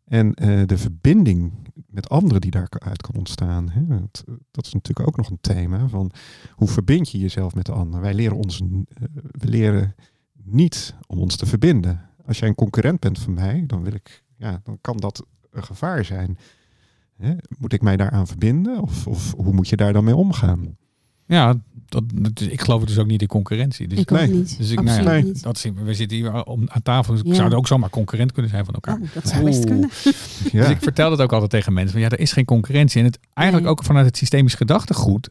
[0.10, 1.54] en eh, de verbinding
[1.88, 3.70] met anderen die daaruit kan ontstaan.
[3.70, 3.88] Hè.
[3.88, 6.12] Dat, dat is natuurlijk ook nog een thema van
[6.52, 8.02] hoe verbind je jezelf met de ander.
[8.02, 9.96] Wij leren ons, eh, we leren
[10.44, 12.10] niet om ons te verbinden.
[12.26, 15.64] Als jij een concurrent bent van mij, dan wil ik, ja, dan kan dat een
[15.64, 16.38] gevaar zijn.
[17.16, 17.36] Hè?
[17.60, 18.82] Moet ik mij daaraan verbinden?
[18.82, 20.78] Of, of hoe moet je daar dan mee omgaan?
[21.30, 21.56] Ja,
[21.86, 22.04] dat,
[22.50, 23.88] ik geloof dus ook niet in concurrentie.
[23.88, 24.28] Dus, ik nee.
[24.28, 24.58] niet.
[24.58, 25.34] dus ik, nou ja, Absoluut Nee.
[25.34, 25.44] niet.
[25.44, 25.84] dat zien we.
[25.84, 27.14] We zitten hier om, aan tafel.
[27.14, 27.30] Dus Ja.
[27.30, 29.00] ik zou ook zomaar concurrent kunnen zijn van elkaar.
[29.02, 29.90] Oh, dat zou best kunnen.
[30.52, 31.92] Ja, Dus ik vertel dat ook altijd tegen mensen.
[31.92, 33.00] Van, ja, er is geen concurrentie.
[33.00, 33.78] En het eigenlijk Nee.
[33.78, 35.30] ook vanuit het systemisch gedachtegoed.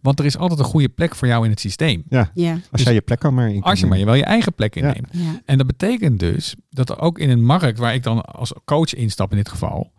[0.00, 2.02] Want er is altijd een goede plek voor jou in het systeem.
[2.08, 4.24] Ja, als dus- jij je plek kan maar in Als je maar je wel je
[4.24, 4.80] eigen plek Ja.
[4.80, 5.08] inneemt.
[5.10, 5.40] ja.
[5.44, 8.94] En dat betekent dus dat er ook in een markt waar ik dan als coach
[8.94, 9.90] instap in dit geval.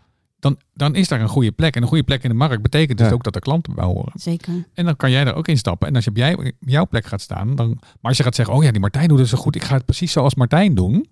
[0.43, 1.75] Dan, dan is daar een goede plek.
[1.75, 3.13] En een goede plek in de markt betekent dus Ja.
[3.13, 4.11] ook dat er klanten bij horen.
[4.15, 4.53] zeker.
[4.73, 5.87] En dan kan jij daar ook instappen.
[5.87, 7.67] En als je op jij, jouw plek gaat staan, dan.
[7.79, 9.75] Maar als je gaat zeggen, oh ja, die Martijn doet het zo goed, ik ga
[9.75, 11.07] het precies zoals Martijn doen.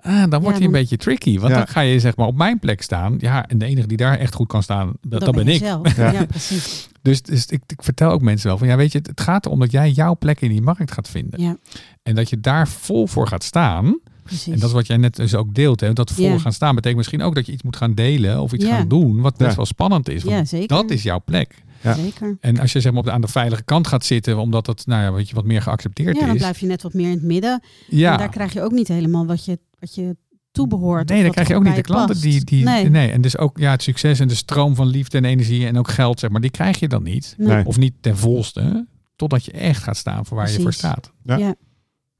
[0.00, 1.38] Ah, dan wordt hij een dan- beetje tricky.
[1.38, 1.58] Want Ja.
[1.58, 3.16] dan ga je zeg maar op mijn plek staan.
[3.18, 5.58] Ja, en de enige die daar echt goed kan staan, dat, dat ben ik.
[5.58, 5.96] Zelf.
[5.96, 6.10] Ja.
[6.12, 6.24] Ja.
[6.26, 6.88] precies.
[7.02, 9.46] Dus, dus ik, ik vertel ook mensen wel van, ja, weet je, het, het gaat
[9.46, 11.40] erom dat jij jouw plek in die markt gaat vinden.
[11.42, 11.56] Ja,
[12.02, 13.98] En dat je daar vol voor gaat staan.
[14.26, 14.52] Precies.
[14.52, 15.80] En dat is wat jij net dus ook deelt.
[15.80, 15.92] Hè?
[15.92, 16.38] Dat Ja.
[16.38, 18.76] gaan staan betekent misschien ook dat je iets moet gaan delen of iets Ja.
[18.76, 19.56] gaan doen, wat best Ja.
[19.56, 20.22] wel spannend is.
[20.24, 20.68] Want ja, zeker.
[20.68, 21.64] dat is jouw plek.
[21.82, 21.94] Ja.
[21.94, 22.36] Zeker.
[22.40, 24.86] En als je zeg maar op de, aan de veilige kant gaat zitten, omdat dat
[24.86, 26.40] nou ja, weet je, wat meer geaccepteerd Ja, dan is.
[26.40, 27.62] blijf je net wat meer in het midden.
[27.88, 28.12] ja.
[28.12, 30.16] En daar krijg je ook niet helemaal wat je, wat je
[30.52, 31.08] toebehoort.
[31.08, 32.22] Nee, dan wat krijg je ook niet de klanten past.
[32.22, 32.88] die, die Nee.
[32.90, 33.10] nee.
[33.10, 35.88] En dus ook ja, het succes en de stroom van liefde en energie en ook
[35.88, 37.34] geld, zeg maar, die krijg je dan niet.
[37.38, 37.64] Nee.
[37.66, 41.12] Of niet ten volste, totdat je echt gaat staan voor waar je voor staat.
[41.22, 41.36] Ja.
[41.36, 41.54] Ja.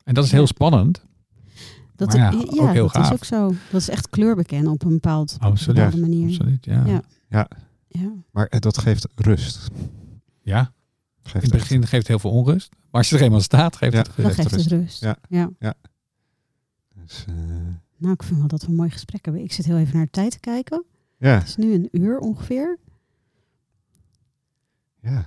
[0.05, 1.06] En dat is heel spannend.
[1.97, 3.05] Dat, Maar ja, ja, ook heel dat gaaf.
[3.07, 3.55] is ook zo.
[3.71, 5.77] Dat is echt kleur bekennen op een bepaald, Absoluut.
[5.77, 6.29] bepaalde manier.
[6.29, 6.85] Absoluut, ja.
[6.87, 7.03] Ja.
[7.29, 7.49] Ja.
[7.89, 8.13] Ja.
[8.31, 9.69] Maar eh, dat geeft rust.
[10.43, 10.53] In
[11.23, 12.69] Geeft het echt- begin geeft het heel veel onrust.
[12.91, 13.99] Maar als je er eenmaal staat, geeft Ja.
[13.99, 14.35] het rust.
[14.35, 15.01] geeft het rust.
[15.01, 15.17] Ja.
[15.29, 15.75] ja.
[16.95, 17.35] dus, eh,
[17.97, 19.43] Nou, ik vind wel dat we een mooi gesprek hebben.
[19.43, 20.85] Ik zit heel even naar de tijd te kijken.
[21.19, 22.79] ja, Het is nu een uur ongeveer.
[25.01, 25.27] ja.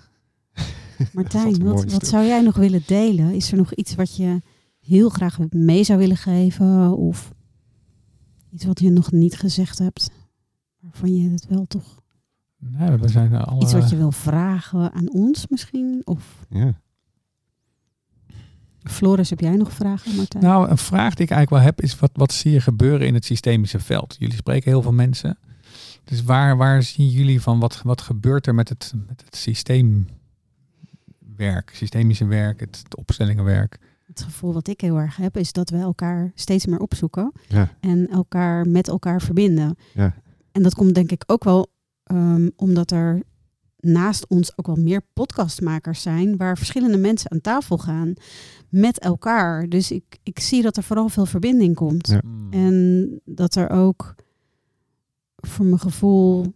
[1.14, 3.34] Martijn, Wat wat, zou jij nog willen delen?
[3.34, 4.42] Is er nog iets wat je
[4.90, 6.98] heel graag mee zou willen geven?
[6.98, 7.34] Of
[8.52, 10.10] iets wat je nog niet gezegd hebt?
[10.80, 12.02] Waarvan je het wel toch...
[12.58, 13.62] Nee, we zijn er alle...
[13.62, 16.02] Iets wat je wil vragen aan ons misschien?
[16.04, 16.82] Of ja.
[18.84, 20.44] Floris, heb jij nog vragen, Martijn?
[20.44, 23.14] Nou, een vraag die ik eigenlijk wel heb is, wat, wat zie je gebeuren in
[23.14, 24.16] het systemische veld?
[24.20, 25.38] Jullie spreken heel veel mensen.
[26.04, 30.12] Dus waar, waar zien jullie van, wat, wat gebeurt er met het, met het systeemwerk,
[31.74, 33.80] systemische werk, het, het opstellingenwerk?
[34.20, 37.32] Het gevoel wat ik heel erg heb, is dat we elkaar steeds meer opzoeken.
[37.48, 37.70] Ja.
[37.80, 39.78] En elkaar met elkaar verbinden.
[39.94, 40.16] Ja.
[40.52, 41.68] En dat komt denk ik ook wel
[42.04, 43.22] ehm, omdat er
[43.80, 46.38] naast ons ook wel meer podcastmakers zijn.
[46.38, 48.14] Waar verschillende mensen aan tafel gaan
[48.70, 49.70] met elkaar.
[49.70, 52.08] Dus ik, ik zie dat er vooral veel verbinding komt.
[52.08, 52.22] Ja.
[52.22, 52.48] Hmm.
[52.52, 54.16] En dat er ook
[55.36, 56.54] voor mijn gevoel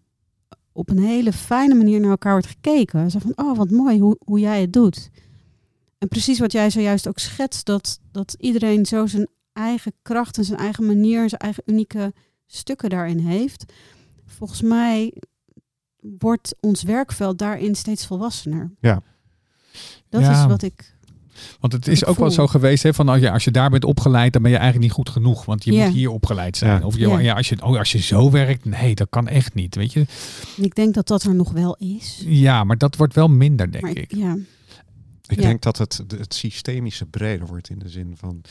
[0.71, 3.11] op een hele fijne manier naar elkaar wordt gekeken.
[3.11, 5.09] Zo van, oh wat mooi hoe, hoe jij het doet.
[6.03, 10.43] En precies wat jij zojuist ook schetst, dat, dat iedereen zo zijn eigen kracht en
[10.43, 12.13] zijn eigen manier, zijn eigen unieke
[12.45, 13.65] stukken daarin heeft.
[14.25, 15.13] Volgens mij
[16.19, 18.71] wordt ons werkveld daarin steeds volwassener.
[18.79, 19.01] Ja.
[20.09, 20.41] Dat Ja.
[20.41, 20.95] is wat ik.
[21.59, 23.83] Want het is ook wel zo geweest, hè, van als je, als je daar bent
[23.85, 25.45] opgeleid, dan ben je eigenlijk niet goed genoeg.
[25.45, 26.79] Want je moet hier opgeleid zijn.
[26.79, 26.85] Ja.
[26.85, 27.19] Of je, Ja.
[27.19, 27.33] ja.
[27.35, 29.75] als, je, oh, als je zo werkt, nee, dat kan echt niet.
[29.75, 30.05] Weet je?
[30.57, 32.23] Ik denk dat dat er nog wel is.
[32.25, 34.15] Ja, maar dat wordt wel minder, denk Maar ik.
[34.15, 34.37] ja,
[35.27, 35.41] Ik Ja.
[35.41, 38.41] denk dat het, het systemische breder wordt in de zin van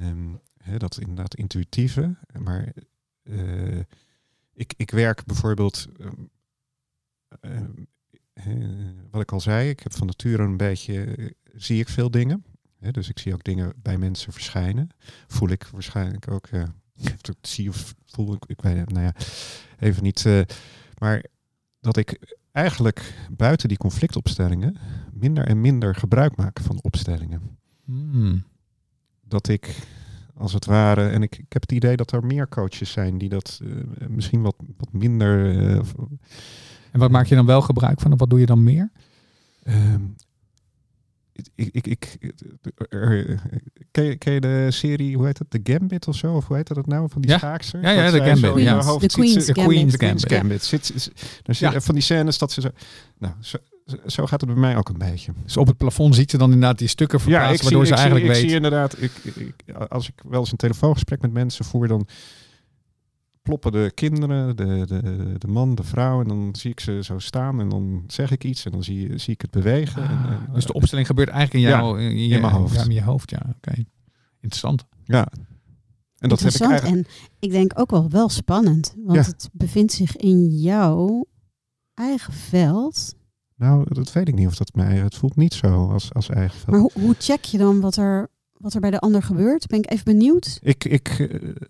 [0.00, 2.16] ehm, hè, dat inderdaad intuïtieve.
[2.38, 2.72] Maar
[3.22, 3.78] eh,
[4.52, 6.12] ik, ik werk bijvoorbeeld, ehm,
[7.40, 7.70] ehm,
[8.32, 12.10] eh, wat ik al zei, ik heb van nature een beetje, eh, zie ik veel
[12.10, 12.44] dingen.
[12.78, 14.88] Hè, dus ik zie ook dingen bij mensen verschijnen.
[15.26, 16.48] Voel ik waarschijnlijk ook,
[17.20, 19.14] het zie of voel ik, ik weet het, nou ja,
[19.78, 20.24] even niet.
[20.98, 21.24] maar
[21.80, 24.76] dat ik eigenlijk buiten die conflictopstellingen
[25.12, 27.40] minder en minder gebruik maak van opstellingen.
[27.84, 28.44] Hmm.
[29.28, 29.76] Dat ik
[30.36, 31.08] als het ware.
[31.08, 34.42] En ik, ik heb het idee dat er meer coaches zijn die dat eh, misschien
[34.42, 35.58] wat, wat minder.
[35.58, 35.76] eh,
[36.90, 38.12] En wat maak je dan wel gebruik van?
[38.12, 38.90] Of wat doe je dan meer?
[39.62, 40.00] ehm,
[41.54, 42.16] ik, ik, ik,
[42.88, 43.40] er-
[43.90, 45.50] ken, je, ken je de serie, hoe heet het?
[45.50, 46.34] The Gambit of zo?
[46.34, 47.08] Of hoe heet dat nou?
[47.10, 47.38] Van die Ja.
[47.38, 47.80] schaakster?
[47.80, 48.82] Ja, ja, de Gambit, ja.
[48.82, 49.64] hoofd De Queen's De Gambit.
[49.74, 50.38] Queen's Queen's Gambit.
[50.38, 50.64] Gambit.
[50.64, 51.02] Zit, zit-
[51.44, 51.80] zit- Ja.
[51.80, 52.68] Van die scènes dat ze zo...
[53.18, 53.56] Nou, zo,
[54.06, 55.32] zo gaat het bij mij ook een beetje.
[55.44, 58.24] Dus op het plafond ziet ze dan inderdaad die stukken verplaatst, waardoor ik ze eigenlijk
[58.24, 58.40] ik weet.
[58.40, 59.54] zie inderdaad, ik, ik,
[59.88, 62.06] als ik wel eens een telefoongesprek met mensen voer, dan
[63.44, 67.18] ploppen de kinderen, de, de, de man, de vrouw, en dan zie ik ze zo
[67.18, 70.02] staan en dan zeg ik iets en dan zie, zie ik het bewegen.
[70.02, 72.52] en, Ah, en, dus de opstelling gebeurt eigenlijk in, Ja, jou, in, je, in mijn
[72.52, 72.74] hoofd.
[72.74, 73.54] Ja, in je hoofd, ja.
[73.56, 73.84] Oké.
[74.40, 74.84] Interessant.
[75.04, 75.26] ja.
[76.18, 76.70] En dat heb ik Interessant.
[76.70, 77.06] eigenlijk.
[77.08, 78.94] En ik denk ook wel wel spannend.
[79.04, 79.24] Want Ja.
[79.24, 81.26] het bevindt zich in jouw
[81.94, 83.14] eigen veld.
[83.56, 84.96] Nou, dat weet ik niet of dat mij.
[84.96, 86.70] Het voelt niet zo als, als eigen veld.
[86.70, 88.30] Maar hoe, hoe check je dan wat er,
[88.64, 89.66] wat er bij de ander gebeurt?
[89.66, 90.58] Ben ik even benieuwd.
[90.62, 91.08] Ik, ik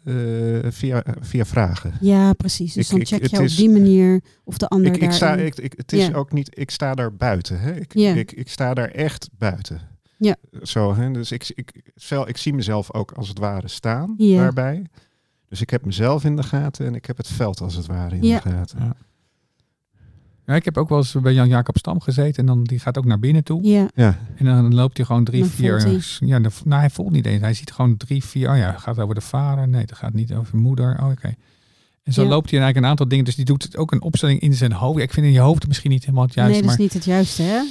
[0.04, 1.92] eh, eh, via, via vragen.
[2.00, 2.72] Ja, precies.
[2.74, 5.10] Dus Ik- dan ik- check je op is- die manier of de ander Ik, ik
[5.12, 6.12] sta, ik, ik, het is Ja.
[6.14, 7.60] ook niet, ik sta daar buiten.
[7.60, 7.74] Hè?
[7.74, 8.14] Ik, Ja.
[8.14, 9.80] ik, ik sta daar echt buiten.
[10.16, 10.36] Ja.
[10.62, 11.10] Zo, hè?
[11.10, 11.72] Dus ik, ik,
[12.26, 14.36] ik zie mezelf ook als het ware staan Ja.
[14.42, 14.86] daarbij.
[15.48, 18.16] Dus ik heb mezelf in de gaten en ik heb het veld als het ware
[18.16, 18.40] in Ja.
[18.40, 18.78] de gaten.
[18.80, 18.96] Ja,
[20.46, 23.18] ik heb ook wel eens bij Jan-Jacob Stam gezeten en dan die gaat ook naar
[23.18, 23.62] binnen toe.
[23.62, 25.80] Ja, Ja, En dan loopt hij gewoon drie, Dan vier.
[25.80, 27.40] voelt Ja, de, nou, hij voelt niet eens.
[27.40, 28.50] Hij ziet gewoon drie, vier.
[28.50, 29.68] Oh ja, het gaat over de vader.
[29.68, 30.98] Nee, het gaat niet over moeder.
[31.00, 31.34] Oh, oké.
[32.02, 32.28] En zo Ja.
[32.28, 33.24] loopt hij eigenlijk een aantal dingen.
[33.24, 34.96] Dus die doet ook een opstelling in zijn hoofd.
[34.98, 36.52] Ja, ik vind in je hoofd misschien niet helemaal het juiste.
[36.54, 37.62] nee, dat is maar niet het juiste, hè?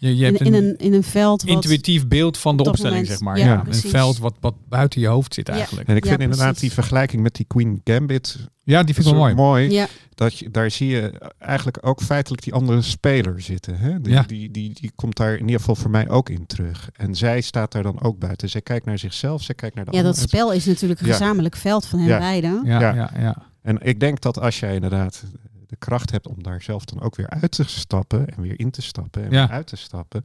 [0.00, 1.50] Je, je In, hebt in, een, een, in een veld wat...
[1.50, 3.38] intuïtief beeld van de opstelling, moment- zeg maar.
[3.38, 5.52] ja, Ja, een veld wat, wat buiten je hoofd zit Ja.
[5.54, 5.88] eigenlijk.
[5.88, 6.62] en ik Ja, vind inderdaad precies.
[6.62, 9.34] die vergelijking met die Queen Gambit Ja, die vind ik wel mooi.
[9.34, 9.70] mooi.
[9.70, 13.78] Ja, Dat je, daar zie je eigenlijk ook feitelijk die andere speler zitten.
[13.78, 14.00] Hè?
[14.00, 14.22] Die, Ja.
[14.22, 16.90] die, die, die komt daar in ieder geval voor mij ook in terug.
[16.96, 18.48] En zij staat daar dan ook buiten.
[18.50, 21.12] Zij kijkt naar zichzelf, zij kijkt naar de ja, dat spel is natuurlijk een Ja.
[21.12, 22.18] gezamenlijk veld van hen Ja.
[22.18, 22.60] beiden.
[22.64, 22.94] Ja, Ja.
[22.94, 23.10] ja.
[23.20, 25.24] Ja, En ik denk dat als jij inderdaad
[25.70, 28.70] de kracht hebt om daar zelf dan ook weer uit te stappen en weer in
[28.70, 29.46] te stappen en Ja.
[29.46, 30.24] weer uit te stappen,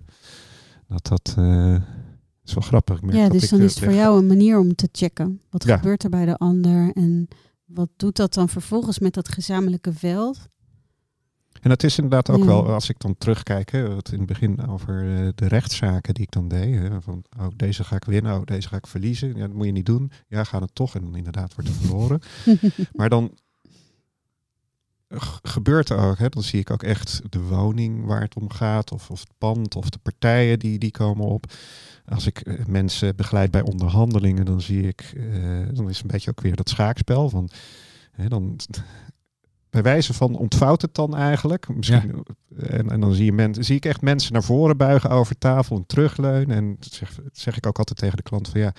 [0.88, 1.76] dat dat eh,
[2.44, 2.96] is wel grappig.
[2.98, 4.76] Ik merk Ja, dat dus ik, dan eh, is het voor jou een manier om
[4.76, 5.42] te checken.
[5.50, 5.76] Wat Ja.
[5.78, 7.28] gebeurt er bij de ander en
[7.66, 10.38] wat doet dat dan vervolgens met dat gezamenlijke veld?
[11.62, 12.46] En dat is inderdaad ook Ja.
[12.46, 16.24] wel, als ik dan terugkijk, hè, wat in het begin over eh, de rechtszaken die
[16.24, 16.76] ik dan deed.
[16.80, 19.28] Hè, van, oh, deze ga ik winnen, oh, deze ga ik verliezen.
[19.36, 20.12] Ja, dat moet je niet doen.
[20.28, 20.96] Ja, ga het toch.
[20.96, 22.20] En dan inderdaad wordt er verloren.
[22.98, 23.38] Maar dan
[25.42, 28.92] gebeurt er ook, hè, dan zie ik ook echt de woning waar het om gaat,
[28.92, 31.54] of, of het pand, of de partijen die, die komen op.
[32.06, 35.24] Als ik eh, mensen begeleid bij onderhandelingen, dan zie ik, eh,
[35.74, 37.50] dan is het een beetje ook weer dat schaakspel van,
[38.12, 38.60] hè, dan,
[39.70, 41.76] bij wijze van ontvouwt het dan eigenlijk.
[41.76, 42.26] Misschien,
[42.58, 45.76] en, en dan zie, je men, zie ik echt mensen naar voren buigen over tafel
[45.76, 46.56] en terugleunen.
[46.56, 48.74] En dat zeg, dat zeg ik ook altijd tegen de klant van ja,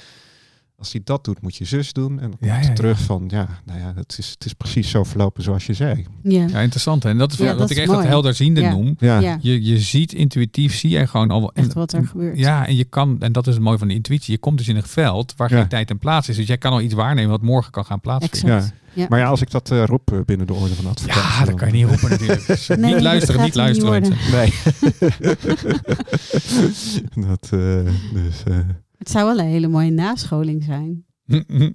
[0.79, 2.11] als hij dat doet, moet je zus doen.
[2.21, 2.75] En dan komt Ja, het ja, ja.
[2.75, 6.07] terug van ja, nou ja, het is, het is precies zo verlopen zoals je zei.
[6.23, 7.03] Ja, Ja, interessant.
[7.03, 7.09] hè.
[7.09, 8.09] En dat is Ja, wat dat ik is echt dat mooi.
[8.09, 8.71] helderziende Ja.
[8.71, 8.95] noem.
[8.99, 9.39] Ja, ja.
[9.41, 11.53] Je, je ziet intuïtief, zie je gewoon al.
[11.55, 12.39] echt wat er gebeurt.
[12.39, 14.69] Ja, en je kan, en dat is het mooie van de intuïtie, je komt dus
[14.69, 15.59] in een veld waar Ja.
[15.59, 16.37] geen tijd en plaats is.
[16.37, 18.57] Dus jij kan al iets waarnemen wat morgen kan gaan plaatsvinden.
[18.57, 18.75] exact.
[18.95, 19.07] Ja.
[19.09, 21.23] Maar ja, als ik dat eh, roep eh, binnen de orde van advocaten.
[21.39, 22.47] Ja, dat kan je niet roepen natuurlijk.
[22.47, 24.03] Dus Nee, niet dat luisteren, niet luisteren.
[24.33, 24.53] Nee.
[27.29, 27.59] dat, eh,
[28.13, 28.59] dus, eh,
[28.99, 31.05] Het zou wel een hele mooie nascholing zijn.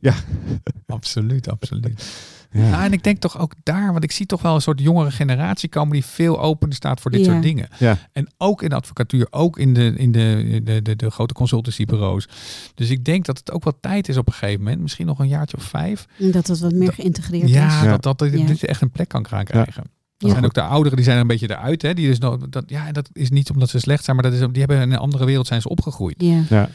[0.01, 0.13] Ja.
[0.87, 2.11] absoluut, absoluut.
[2.51, 2.69] ja.
[2.69, 5.11] Nou, en ik denk toch ook daar, want ik zie toch wel een soort jongere
[5.11, 7.31] generatie komen die veel opener staat voor dit Ja.
[7.31, 7.67] soort dingen.
[7.79, 7.97] Ja.
[8.11, 12.27] En ook in de advocatuur, ook in de, in de, de, de, de grote consultancybureaus.
[12.75, 15.19] Dus ik denk dat het ook wel tijd is op een gegeven moment, misschien nog
[15.19, 16.05] een jaartje of vijf.
[16.19, 17.83] En dat het wat meer geïntegreerd Ja, is.
[17.83, 17.89] Ja.
[17.89, 18.45] dat, dat, dat Ja.
[18.45, 19.83] dit echt een plek kan gaan krijgen.
[20.17, 20.35] Ja.
[20.35, 21.81] En ook de ouderen, die zijn er een beetje eruit.
[21.81, 21.93] Hè?
[21.93, 24.47] Die dus nog, dat, ja, dat is niet omdat ze slecht zijn, maar dat is,
[24.47, 26.15] die hebben in een andere wereld zijn ze opgegroeid.
[26.17, 26.43] Ja.
[26.49, 26.69] ja.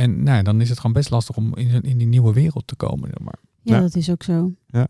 [0.00, 2.66] En nou, ja, dan is het gewoon best lastig om in, in die nieuwe wereld
[2.66, 3.08] te komen.
[3.08, 3.38] Zeg maar.
[3.62, 3.80] Ja, Ja.
[3.80, 4.52] dat is ook zo.
[4.66, 4.88] Ja.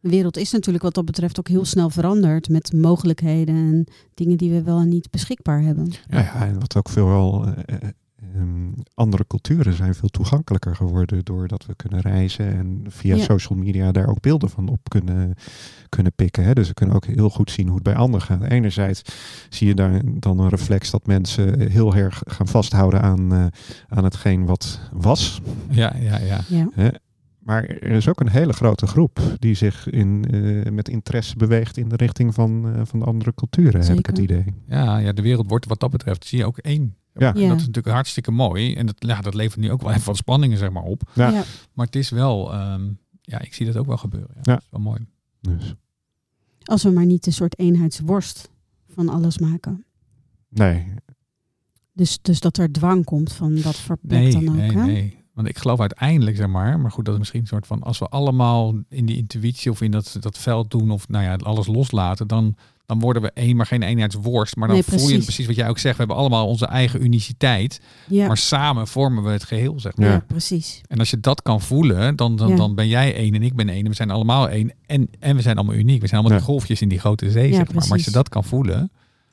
[0.00, 4.36] De wereld is natuurlijk wat dat betreft ook heel snel veranderd met mogelijkheden en dingen
[4.36, 5.90] die we wel en niet beschikbaar hebben.
[6.08, 7.88] Ja, ja, en wat ook veel eh, eh,
[8.34, 13.22] ehm, andere culturen zijn veel toegankelijker geworden doordat we kunnen reizen en via Ja.
[13.24, 15.34] social media daar ook beelden van op kunnen,
[15.88, 16.44] kunnen pikken.
[16.44, 16.52] Hè.
[16.52, 18.42] Dus we kunnen ook heel goed zien hoe het bij anderen gaat.
[18.42, 19.02] Enerzijds
[19.48, 23.46] zie je daar dan een reflex dat mensen heel erg gaan vasthouden aan, eh,
[23.88, 25.40] aan hetgeen wat was.
[25.70, 26.40] Ja, ja, ja.
[26.48, 26.92] Ja.
[27.38, 31.76] Maar er is ook een hele grote groep die zich in, eh, met interesse beweegt
[31.76, 34.44] in de richting van, eh, van de andere culturen, heb ik het idee.
[34.66, 36.96] Ja, ja, de wereld wordt wat dat betreft, zie je ook één.
[37.14, 37.34] Ja.
[37.34, 38.74] En dat is natuurlijk hartstikke mooi.
[38.74, 41.10] En dat, ja, dat levert nu ook wel even wat spanningen zeg maar, op.
[41.14, 41.28] Ja.
[41.30, 41.42] Ja.
[41.72, 42.88] Maar het is wel, ehm,
[43.22, 44.34] ja, ik zie dat ook wel gebeuren.
[44.34, 44.54] Ja, Ja.
[44.54, 45.06] Dat is wel mooi.
[45.40, 45.74] Dus,
[46.64, 48.50] Als we maar niet een soort eenheidsworst
[48.88, 49.84] van alles maken.
[50.48, 50.86] nee,
[51.92, 54.54] Dus, dus dat er dwang komt van wat voor plek Nee, dan ook.
[54.54, 54.84] nee, hè?
[54.84, 55.20] nee.
[55.32, 57.98] Want ik geloof uiteindelijk, zeg maar, maar goed, dat is misschien een soort van, als
[57.98, 61.66] we allemaal in die intuïtie of in dat, dat veld doen of nou ja, alles
[61.66, 62.56] loslaten, dan,
[62.86, 64.56] dan worden we één, maar geen eenheidsworst.
[64.56, 65.46] Maar dan Nee, voel je precies.
[65.46, 65.94] wat jij ook zegt.
[65.96, 70.08] We hebben allemaal onze eigen uniciteit, Ja, maar samen vormen we het geheel, zeg maar.
[70.08, 70.24] ja.
[70.26, 70.80] Precies.
[70.88, 72.56] En als je dat kan voelen, dan, dan, Ja.
[72.56, 73.82] dan ben jij één en ik ben één.
[73.84, 74.72] En we zijn allemaal één.
[74.86, 76.00] En, en we zijn allemaal uniek.
[76.00, 76.44] We zijn allemaal Ja.
[76.44, 77.82] die golfjes in die grote zee, Ja, zeg maar.
[77.82, 78.90] Maar als je dat kan voelen,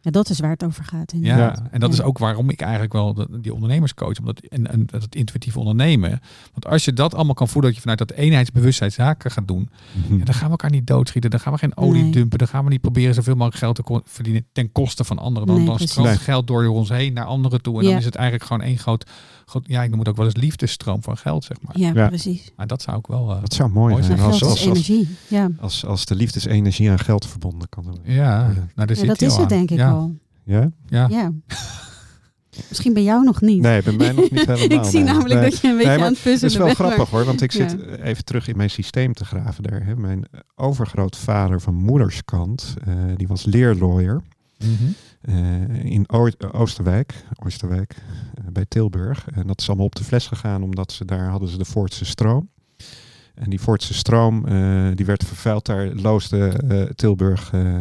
[0.09, 1.11] Ja, dat is waar het over gaat.
[1.11, 1.61] ja, inderdaad.
[1.71, 1.95] en dat Ja.
[1.95, 6.09] is ook waarom ik eigenlijk wel die ondernemerscoach, omdat en, en dat het intuïtief ondernemen.
[6.51, 9.69] Want als je dat allemaal kan voelen, dat je vanuit dat eenheidsbewustzijn zaken gaat doen,
[10.05, 10.17] Mhm.
[10.17, 12.11] ja, dan gaan we elkaar niet doodschieten, dan gaan we geen olie Nee.
[12.11, 15.17] dumpen, dan gaan we niet proberen zoveel mogelijk geld te ko- verdienen ten koste van
[15.19, 15.47] anderen.
[15.47, 16.17] Dan, Nee, dan stroomt Nee.
[16.17, 17.97] geld door ons heen naar anderen toe en dan Ja.
[17.97, 19.09] is het eigenlijk gewoon één groot,
[19.45, 21.77] groot, ja, ik noem het ook wel eens liefdesstroom van geld, zeg maar.
[21.79, 22.07] Ja, Ja.
[22.07, 22.51] precies.
[22.55, 23.31] Maar dat zou ik wel.
[23.31, 24.17] eh, Dat zou mooi Mooi zijn.
[24.17, 24.33] Ja, zijn.
[24.33, 25.15] Als, als, is als, energie.
[25.27, 28.01] Ja, als, als de liefdesenergie aan geld verbonden kan worden.
[28.05, 28.41] ja, Ja.
[28.47, 29.47] nou, daar ja zit dat is het aan.
[29.47, 29.89] denk ik ja.
[30.43, 30.71] Ja?
[30.85, 31.07] Ja.
[31.09, 31.31] Ja.
[32.69, 33.61] Misschien bij jou nog niet.
[33.61, 34.77] Nee, bij mij nog niet helemaal.
[34.79, 35.13] ik zie nee.
[35.13, 35.49] namelijk Nee.
[35.49, 37.25] dat je een beetje Nee, aan het puzzelen Het is wel bent, maar- grappig hoor,
[37.25, 37.95] want ik zit Ja.
[37.95, 39.85] even terug in mijn systeem te graven daar.
[39.85, 39.95] Hè.
[39.95, 44.21] Mijn overgrootvader van moederskant, eh, die was leerlawyer
[44.57, 44.71] Mhm.
[45.21, 47.13] eh, in O- Oosterwijk,
[47.45, 47.95] Oosterwijk
[48.35, 49.27] eh, bij Tilburg.
[49.33, 52.05] En dat is allemaal op de fles gegaan, omdat ze daar hadden ze de Voortse
[52.05, 52.49] stroom.
[53.35, 57.49] En die Voortse stroom, eh, die werd vervuild, daar loosde eh, Tilburg.
[57.53, 57.75] eh,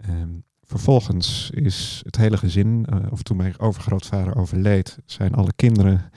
[0.00, 0.28] ehm,
[0.66, 6.10] vervolgens is het hele gezin, eh, of toen mijn overgrootvader overleed, zijn alle kinderen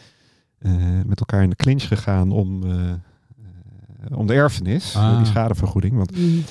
[0.59, 0.71] eh,
[1.05, 2.91] met elkaar in de clinch gegaan om, eh,
[4.17, 5.17] om de erfenis, Ah.
[5.17, 5.95] die schadevergoeding.
[5.95, 6.43] Want Mm.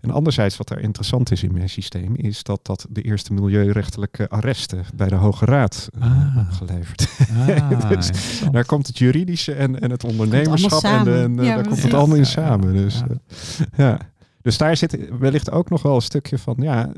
[0.00, 4.28] en anderzijds, wat daar interessant is in mijn systeem, is dat dat de eerste milieurechtelijke
[4.28, 6.36] arresten bij de Hoge Raad Ah.
[6.40, 7.08] opgeleverd.
[7.48, 8.10] Ah, Dus.
[8.50, 12.16] Daar komt het juridische en, en het ondernemerschap en, en, Ja, daar komt het allemaal
[12.16, 12.72] in samen.
[12.72, 13.02] Dus,
[13.76, 13.88] ja.
[13.88, 13.98] ja.
[14.42, 16.92] Dus daar zit wellicht ook nog wel een stukje van, ja,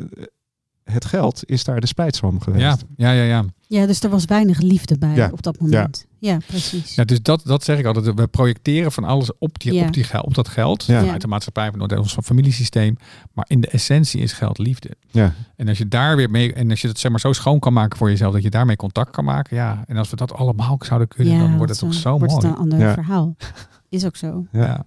[0.84, 2.62] het geld is daar de splijtswam geweest.
[2.62, 3.44] ja, ja, ja, ja.
[3.66, 5.28] Ja, dus er was weinig liefde bij Ja.
[5.32, 6.06] op dat moment.
[6.18, 6.94] Ja, precies.
[6.94, 8.14] Ja, dus dat, dat zeg ik altijd.
[8.14, 9.86] We projecteren van alles op, die, Ja.
[9.86, 10.84] op, die, op dat geld.
[10.84, 11.00] Ja.
[11.00, 12.96] Vanuit de maatschappij, vanuit ons familiesysteem.
[13.32, 14.90] Maar in de essentie is geld liefde.
[15.10, 15.32] Ja.
[15.56, 17.72] En als je daar weer mee, en als je het zeg maar zo schoon kan
[17.72, 19.56] maken voor jezelf, dat je daarmee contact kan maken.
[19.56, 22.46] Ja, en als we dat allemaal zouden kunnen, dan wordt het toch zo wordt mooi.
[22.46, 22.94] het een ander Ja.
[22.94, 23.36] verhaal.
[23.88, 24.46] Is ook zo.
[24.52, 24.84] Ja.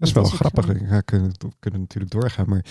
[0.00, 0.06] Ja.
[0.12, 0.66] Dat is Dat wel grappig.
[0.88, 0.94] zo.
[0.94, 2.48] Ja, kunnen, we kunnen natuurlijk doorgaan.
[2.48, 2.64] Maar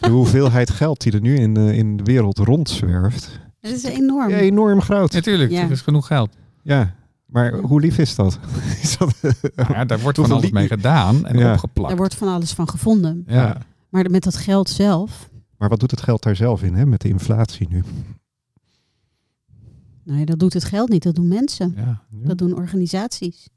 [0.00, 4.28] de hoeveelheid geld die er nu in, de- in de wereld rondzwerft, Het is enorm.
[4.30, 5.12] is enorm groot.
[5.12, 5.62] Natuurlijk, Ja.
[5.62, 6.30] er is genoeg geld.
[6.62, 6.94] Ja,
[7.26, 7.60] maar Ja.
[7.62, 8.38] hoe lief is dat?
[8.82, 9.14] is dat
[9.56, 11.52] Nou ja, daar wordt van alles mee gedaan en Ja.
[11.52, 11.90] opgeplakt.
[11.90, 13.24] Er wordt van alles van gevonden.
[13.26, 13.58] ja.
[13.88, 17.00] Maar met dat geld zelf, Maar wat doet het geld daar zelf in, hè, met
[17.00, 17.82] de inflatie nu?
[20.04, 21.02] nee, dat doet het geld niet.
[21.02, 21.72] Dat doen mensen.
[21.76, 22.02] Ja.
[22.10, 23.48] Dat doen organisaties.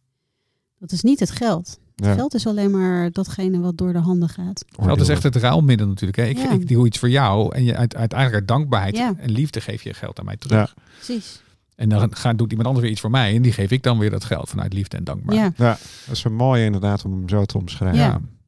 [0.80, 1.80] Dat is niet het geld.
[1.96, 4.66] Ja, Geld is alleen maar datgene wat door de handen gaat.
[4.86, 6.18] Dat is echt het ruilmiddel natuurlijk.
[6.18, 6.24] Hè.
[6.26, 6.52] Ik, Ja.
[6.52, 9.14] ik doe iets voor jou en je uit, uiteindelijk uit dankbaarheid Ja.
[9.18, 10.74] en liefde geef je geld aan mij terug.
[10.96, 11.42] Precies.
[11.76, 13.98] En dan gaat, doet iemand anders weer iets voor mij en die geef ik dan
[13.98, 15.58] weer dat geld vanuit liefde en dankbaarheid.
[15.58, 15.66] Ja.
[15.66, 18.00] Ja, dat is een mooie inderdaad om hem zo te omschrijven.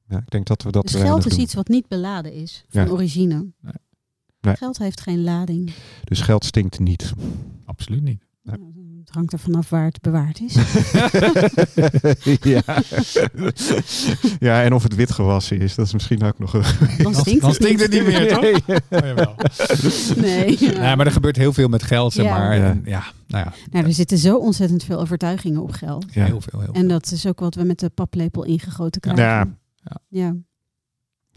[0.07, 0.17] Ja.
[0.19, 1.41] Ik denk dat we dat Dus geld is doen.
[1.41, 2.91] iets wat niet beladen is van Ja.
[2.91, 3.33] origine.
[3.61, 3.73] Nee.
[4.41, 4.55] Nee.
[4.55, 5.71] Geld heeft geen lading.
[6.03, 7.13] Dus geld stinkt niet.
[7.65, 8.21] Absoluut niet.
[8.41, 8.57] Ja.
[9.07, 10.53] Het hangt er vanaf waar het bewaard is.
[12.53, 12.61] ja.
[14.47, 16.63] ja, en of het wit gewassen is, dat is misschien ook nog een...
[17.03, 18.45] Dan stinkt dan het stinkt het niet meer, toch?
[19.27, 19.37] Oh.
[20.17, 20.57] Nee.
[20.73, 22.37] Ja, maar er gebeurt heel veel met geld, zeg Ja.
[22.37, 22.55] maar.
[22.57, 22.63] Ja.
[22.69, 26.05] En ja, nou ja, Nou, er zitten zo ontzettend veel overtuigingen op geld.
[26.13, 26.25] Ja.
[26.25, 26.59] heel veel.
[26.59, 26.81] Heel veel.
[26.81, 29.23] En dat is ook wat we met de paplepel ingegoten krijgen.
[29.25, 29.47] Ja.
[29.83, 29.99] Ja.
[30.09, 30.35] ja.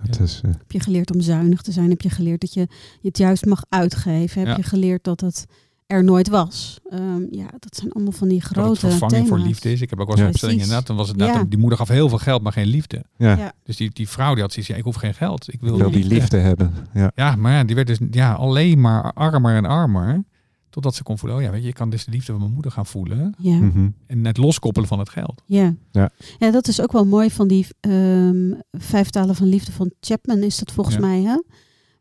[0.06, 1.90] Dat is, eh, Heb je geleerd om zuinig te zijn?
[1.90, 2.66] Heb je geleerd dat je
[3.02, 4.38] het juist mag uitgeven?
[4.38, 4.56] Heb Ja.
[4.56, 5.47] je geleerd dat het
[5.91, 6.79] er nooit was?
[6.91, 9.29] Ehm, ja, dat zijn allemaal van die dat grote het vervanging thema's.
[9.29, 9.81] voor liefde is.
[9.81, 10.27] Ik heb ook wel eens Ja.
[10.27, 10.87] een opstelling inderdaad.
[10.87, 11.45] Dan was het Ja.
[11.45, 13.05] die moeder gaf heel veel geld, maar geen liefde.
[13.17, 13.53] ja, Ja.
[13.65, 15.53] Dus die, die vrouw die had zoiets, ja, ik hoef geen geld.
[15.53, 16.37] Ik wil, ik wil die liefde.
[16.37, 16.73] hebben.
[16.95, 17.12] Ja.
[17.15, 20.25] Ja, maar ja, die werd dus ja, alleen maar armer en armer.
[20.71, 22.53] Totdat ze kon voelen, oh ja, weet je, ik kan dus de liefde van mijn
[22.53, 23.35] moeder gaan voelen.
[23.39, 23.57] Ja.
[23.57, 23.89] Mhm.
[24.07, 25.43] En het loskoppelen van het geld.
[25.47, 25.75] Ja.
[25.91, 26.11] Ja.
[26.39, 30.39] ja, dat is ook wel mooi van die ehm, vijf talen van liefde van Chapman
[30.43, 31.01] is dat volgens Ja.
[31.03, 31.37] mij, hè?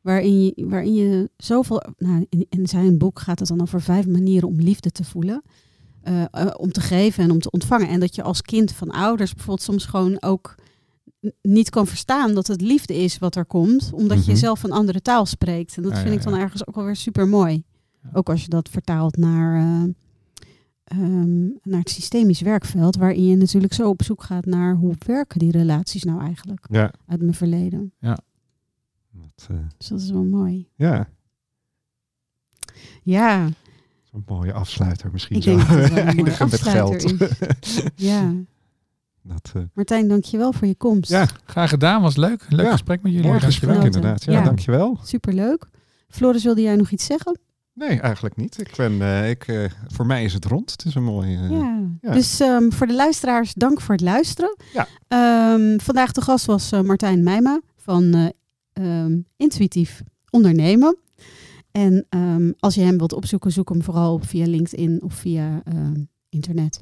[0.10, 4.08] Waarin je, waarin je zoveel, nou, in, in zijn boek gaat het dan over vijf
[4.08, 5.42] manieren om liefde te voelen.
[6.02, 7.88] Eh, eh, om te geven en om te ontvangen.
[7.88, 10.56] En dat je als kind van ouders bijvoorbeeld soms gewoon ook
[11.42, 14.30] niet kan verstaan dat het liefde is wat er komt, omdat Mhm.
[14.30, 15.78] je zelf een andere taal spreekt.
[15.78, 16.40] En dat Ja, vind ja, ik dan ja.
[16.40, 17.64] ergens ook wel weer super mooi.
[18.04, 18.10] Ja.
[18.14, 19.84] Ook als je dat vertaalt naar, eh,
[20.84, 25.40] ehm, naar het systemisch werkveld, waarin je natuurlijk zo op zoek gaat naar hoe werken
[25.40, 26.94] die relaties nou eigenlijk Ja.
[27.08, 27.94] uit mijn verleden.
[29.12, 30.70] Dat, eh, Dus dat is wel mooi.
[30.76, 31.10] ja,
[33.04, 33.46] Ja,
[34.12, 35.56] een mooie afsluiter misschien ik zo.
[35.56, 37.04] denk dat het wel een mooie met geld.
[37.04, 37.82] is.
[37.96, 38.34] Ja,
[39.24, 41.10] Dat, eh, Martijn, dankjewel voor je komst.
[41.10, 42.46] ja, Graag gedaan, was leuk.
[42.50, 43.28] Leuk Ja, gesprek met jullie.
[43.28, 44.24] mooi gesprek inderdaad.
[44.24, 44.44] Ja, Ja.
[44.44, 45.00] dankjewel.
[45.04, 45.66] Superleuk.
[46.10, 47.40] Floris, wilde jij nog iets zeggen?
[47.74, 48.60] Nee, eigenlijk niet.
[48.60, 50.72] Ik ben, eh, ik, eh, voor mij is het rond.
[50.72, 51.38] Het is een mooie...
[51.38, 51.80] Ja.
[52.02, 52.12] ja.
[52.14, 54.56] Dus ehm, voor de luisteraars, dank voor het luisteren.
[54.74, 54.88] Ja.
[55.08, 58.32] Ehm, vandaag de gast was eh, Martijn Meijma van
[58.80, 60.98] eh, ehm, Intuïtief Ondernemen.
[61.72, 65.62] En ehm, als je hem wilt opzoeken, zoek hem vooral op via LinkedIn of via
[65.64, 66.82] ehm, internet.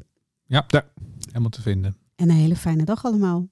[1.28, 1.96] Helemaal te vinden.
[2.16, 3.48] En een hele fijne dag allemaal.